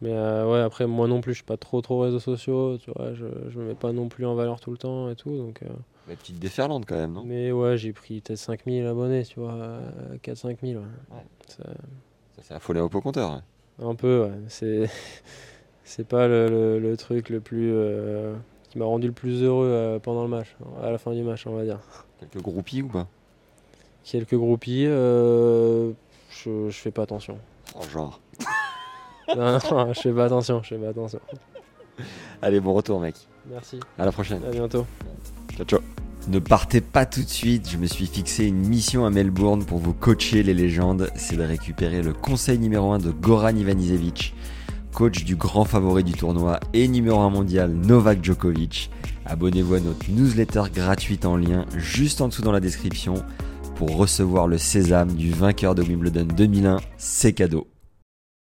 Mais 0.00 0.12
euh, 0.12 0.50
ouais, 0.50 0.60
après, 0.60 0.86
moi 0.86 1.06
non 1.06 1.20
plus, 1.20 1.32
je 1.32 1.38
suis 1.38 1.44
pas 1.44 1.56
trop 1.56 1.80
trop 1.80 2.00
réseaux 2.00 2.18
sociaux, 2.20 2.78
tu 2.78 2.90
vois, 2.96 3.12
je, 3.14 3.26
je 3.50 3.58
me 3.58 3.68
mets 3.68 3.74
pas 3.74 3.92
non 3.92 4.08
plus 4.08 4.24
en 4.26 4.34
valeur 4.34 4.58
tout 4.60 4.70
le 4.70 4.78
temps 4.78 5.10
et 5.10 5.16
tout. 5.16 5.36
Donc, 5.36 5.60
euh, 6.10 6.16
petite 6.16 6.38
déferlante 6.38 6.84
quand 6.86 6.96
même, 6.96 7.12
non? 7.12 7.22
Mais 7.24 7.52
ouais, 7.52 7.76
j'ai 7.76 7.92
pris 7.92 8.20
peut-être 8.20 8.38
5000 8.38 8.86
abonnés, 8.86 9.24
tu 9.24 9.40
vois, 9.40 9.80
4-5 10.22 10.56
000. 10.62 10.80
ouais. 10.80 10.86
Ouais. 11.10 11.22
Ça- 11.48 11.62
Ça 12.36 12.42
s'est 12.42 12.54
affolé 12.54 12.80
au 12.80 12.88
compteur. 12.88 13.32
ouais. 13.32 13.84
un 13.86 13.94
peu, 13.94 14.24
ouais. 14.24 14.32
C'est, 14.48 14.88
c'est 15.84 16.06
pas 16.06 16.26
le, 16.28 16.48
le- 16.48 16.78
le 16.78 16.96
truc 16.96 17.28
le 17.30 17.40
plus. 17.40 17.72
euh, 17.72 18.34
qui 18.70 18.78
m'a 18.78 18.84
rendu 18.84 19.06
le 19.06 19.14
plus 19.14 19.42
heureux 19.42 19.66
euh, 19.70 19.98
pendant 19.98 20.22
le 20.22 20.28
match, 20.28 20.54
à 20.82 20.90
la 20.90 20.98
fin 20.98 21.12
du 21.14 21.22
match, 21.22 21.46
on 21.46 21.54
va 21.54 21.64
dire. 21.64 21.78
Quelques 22.20 22.42
groupies 22.42 22.82
ou 22.82 22.88
pas? 22.88 23.06
Quelques 24.04 24.34
groupies, 24.34 24.84
euh, 24.86 25.92
je, 26.30 26.68
je 26.68 26.76
fais 26.78 26.90
pas 26.90 27.02
attention. 27.02 27.38
Oh, 27.76 27.82
genre. 27.90 28.20
Non, 29.36 29.58
non, 29.70 29.92
je 29.92 30.00
fais 30.00 30.12
pas 30.12 30.24
attention, 30.24 30.62
je 30.62 30.68
fais 30.70 30.78
pas 30.78 30.88
attention. 30.88 31.20
Allez, 32.40 32.60
bon 32.60 32.72
retour, 32.72 32.98
mec. 32.98 33.14
Merci, 33.50 33.80
À 33.98 34.04
la 34.04 34.12
prochaine. 34.12 34.42
à 34.46 34.50
bientôt. 34.50 34.86
Ciao, 35.56 35.64
ciao. 35.66 35.80
Ne 36.28 36.38
partez 36.40 36.80
pas 36.82 37.06
tout 37.06 37.22
de 37.22 37.28
suite, 37.28 37.70
je 37.70 37.78
me 37.78 37.86
suis 37.86 38.06
fixé 38.06 38.44
une 38.44 38.66
mission 38.68 39.06
à 39.06 39.10
Melbourne 39.10 39.64
pour 39.64 39.78
vous 39.78 39.94
coacher 39.94 40.42
les 40.42 40.52
légendes, 40.52 41.08
c'est 41.14 41.36
de 41.36 41.42
récupérer 41.42 42.02
le 42.02 42.12
conseil 42.12 42.58
numéro 42.58 42.92
1 42.92 42.98
de 42.98 43.10
Goran 43.10 43.56
Ivanisevic, 43.56 44.34
coach 44.92 45.24
du 45.24 45.36
grand 45.36 45.64
favori 45.64 46.04
du 46.04 46.12
tournoi 46.12 46.60
et 46.74 46.86
numéro 46.86 47.20
1 47.20 47.30
mondial 47.30 47.72
Novak 47.72 48.22
Djokovic. 48.22 48.90
Abonnez-vous 49.24 49.74
à 49.74 49.80
notre 49.80 50.10
newsletter 50.10 50.64
gratuite 50.74 51.24
en 51.24 51.36
lien 51.36 51.64
juste 51.76 52.20
en 52.20 52.28
dessous 52.28 52.42
dans 52.42 52.52
la 52.52 52.60
description 52.60 53.14
pour 53.76 53.96
recevoir 53.96 54.48
le 54.48 54.58
sésame 54.58 55.12
du 55.14 55.30
vainqueur 55.30 55.74
de 55.74 55.82
Wimbledon 55.82 56.24
2001, 56.36 56.78
c'est 56.98 57.32
cadeau. 57.32 57.66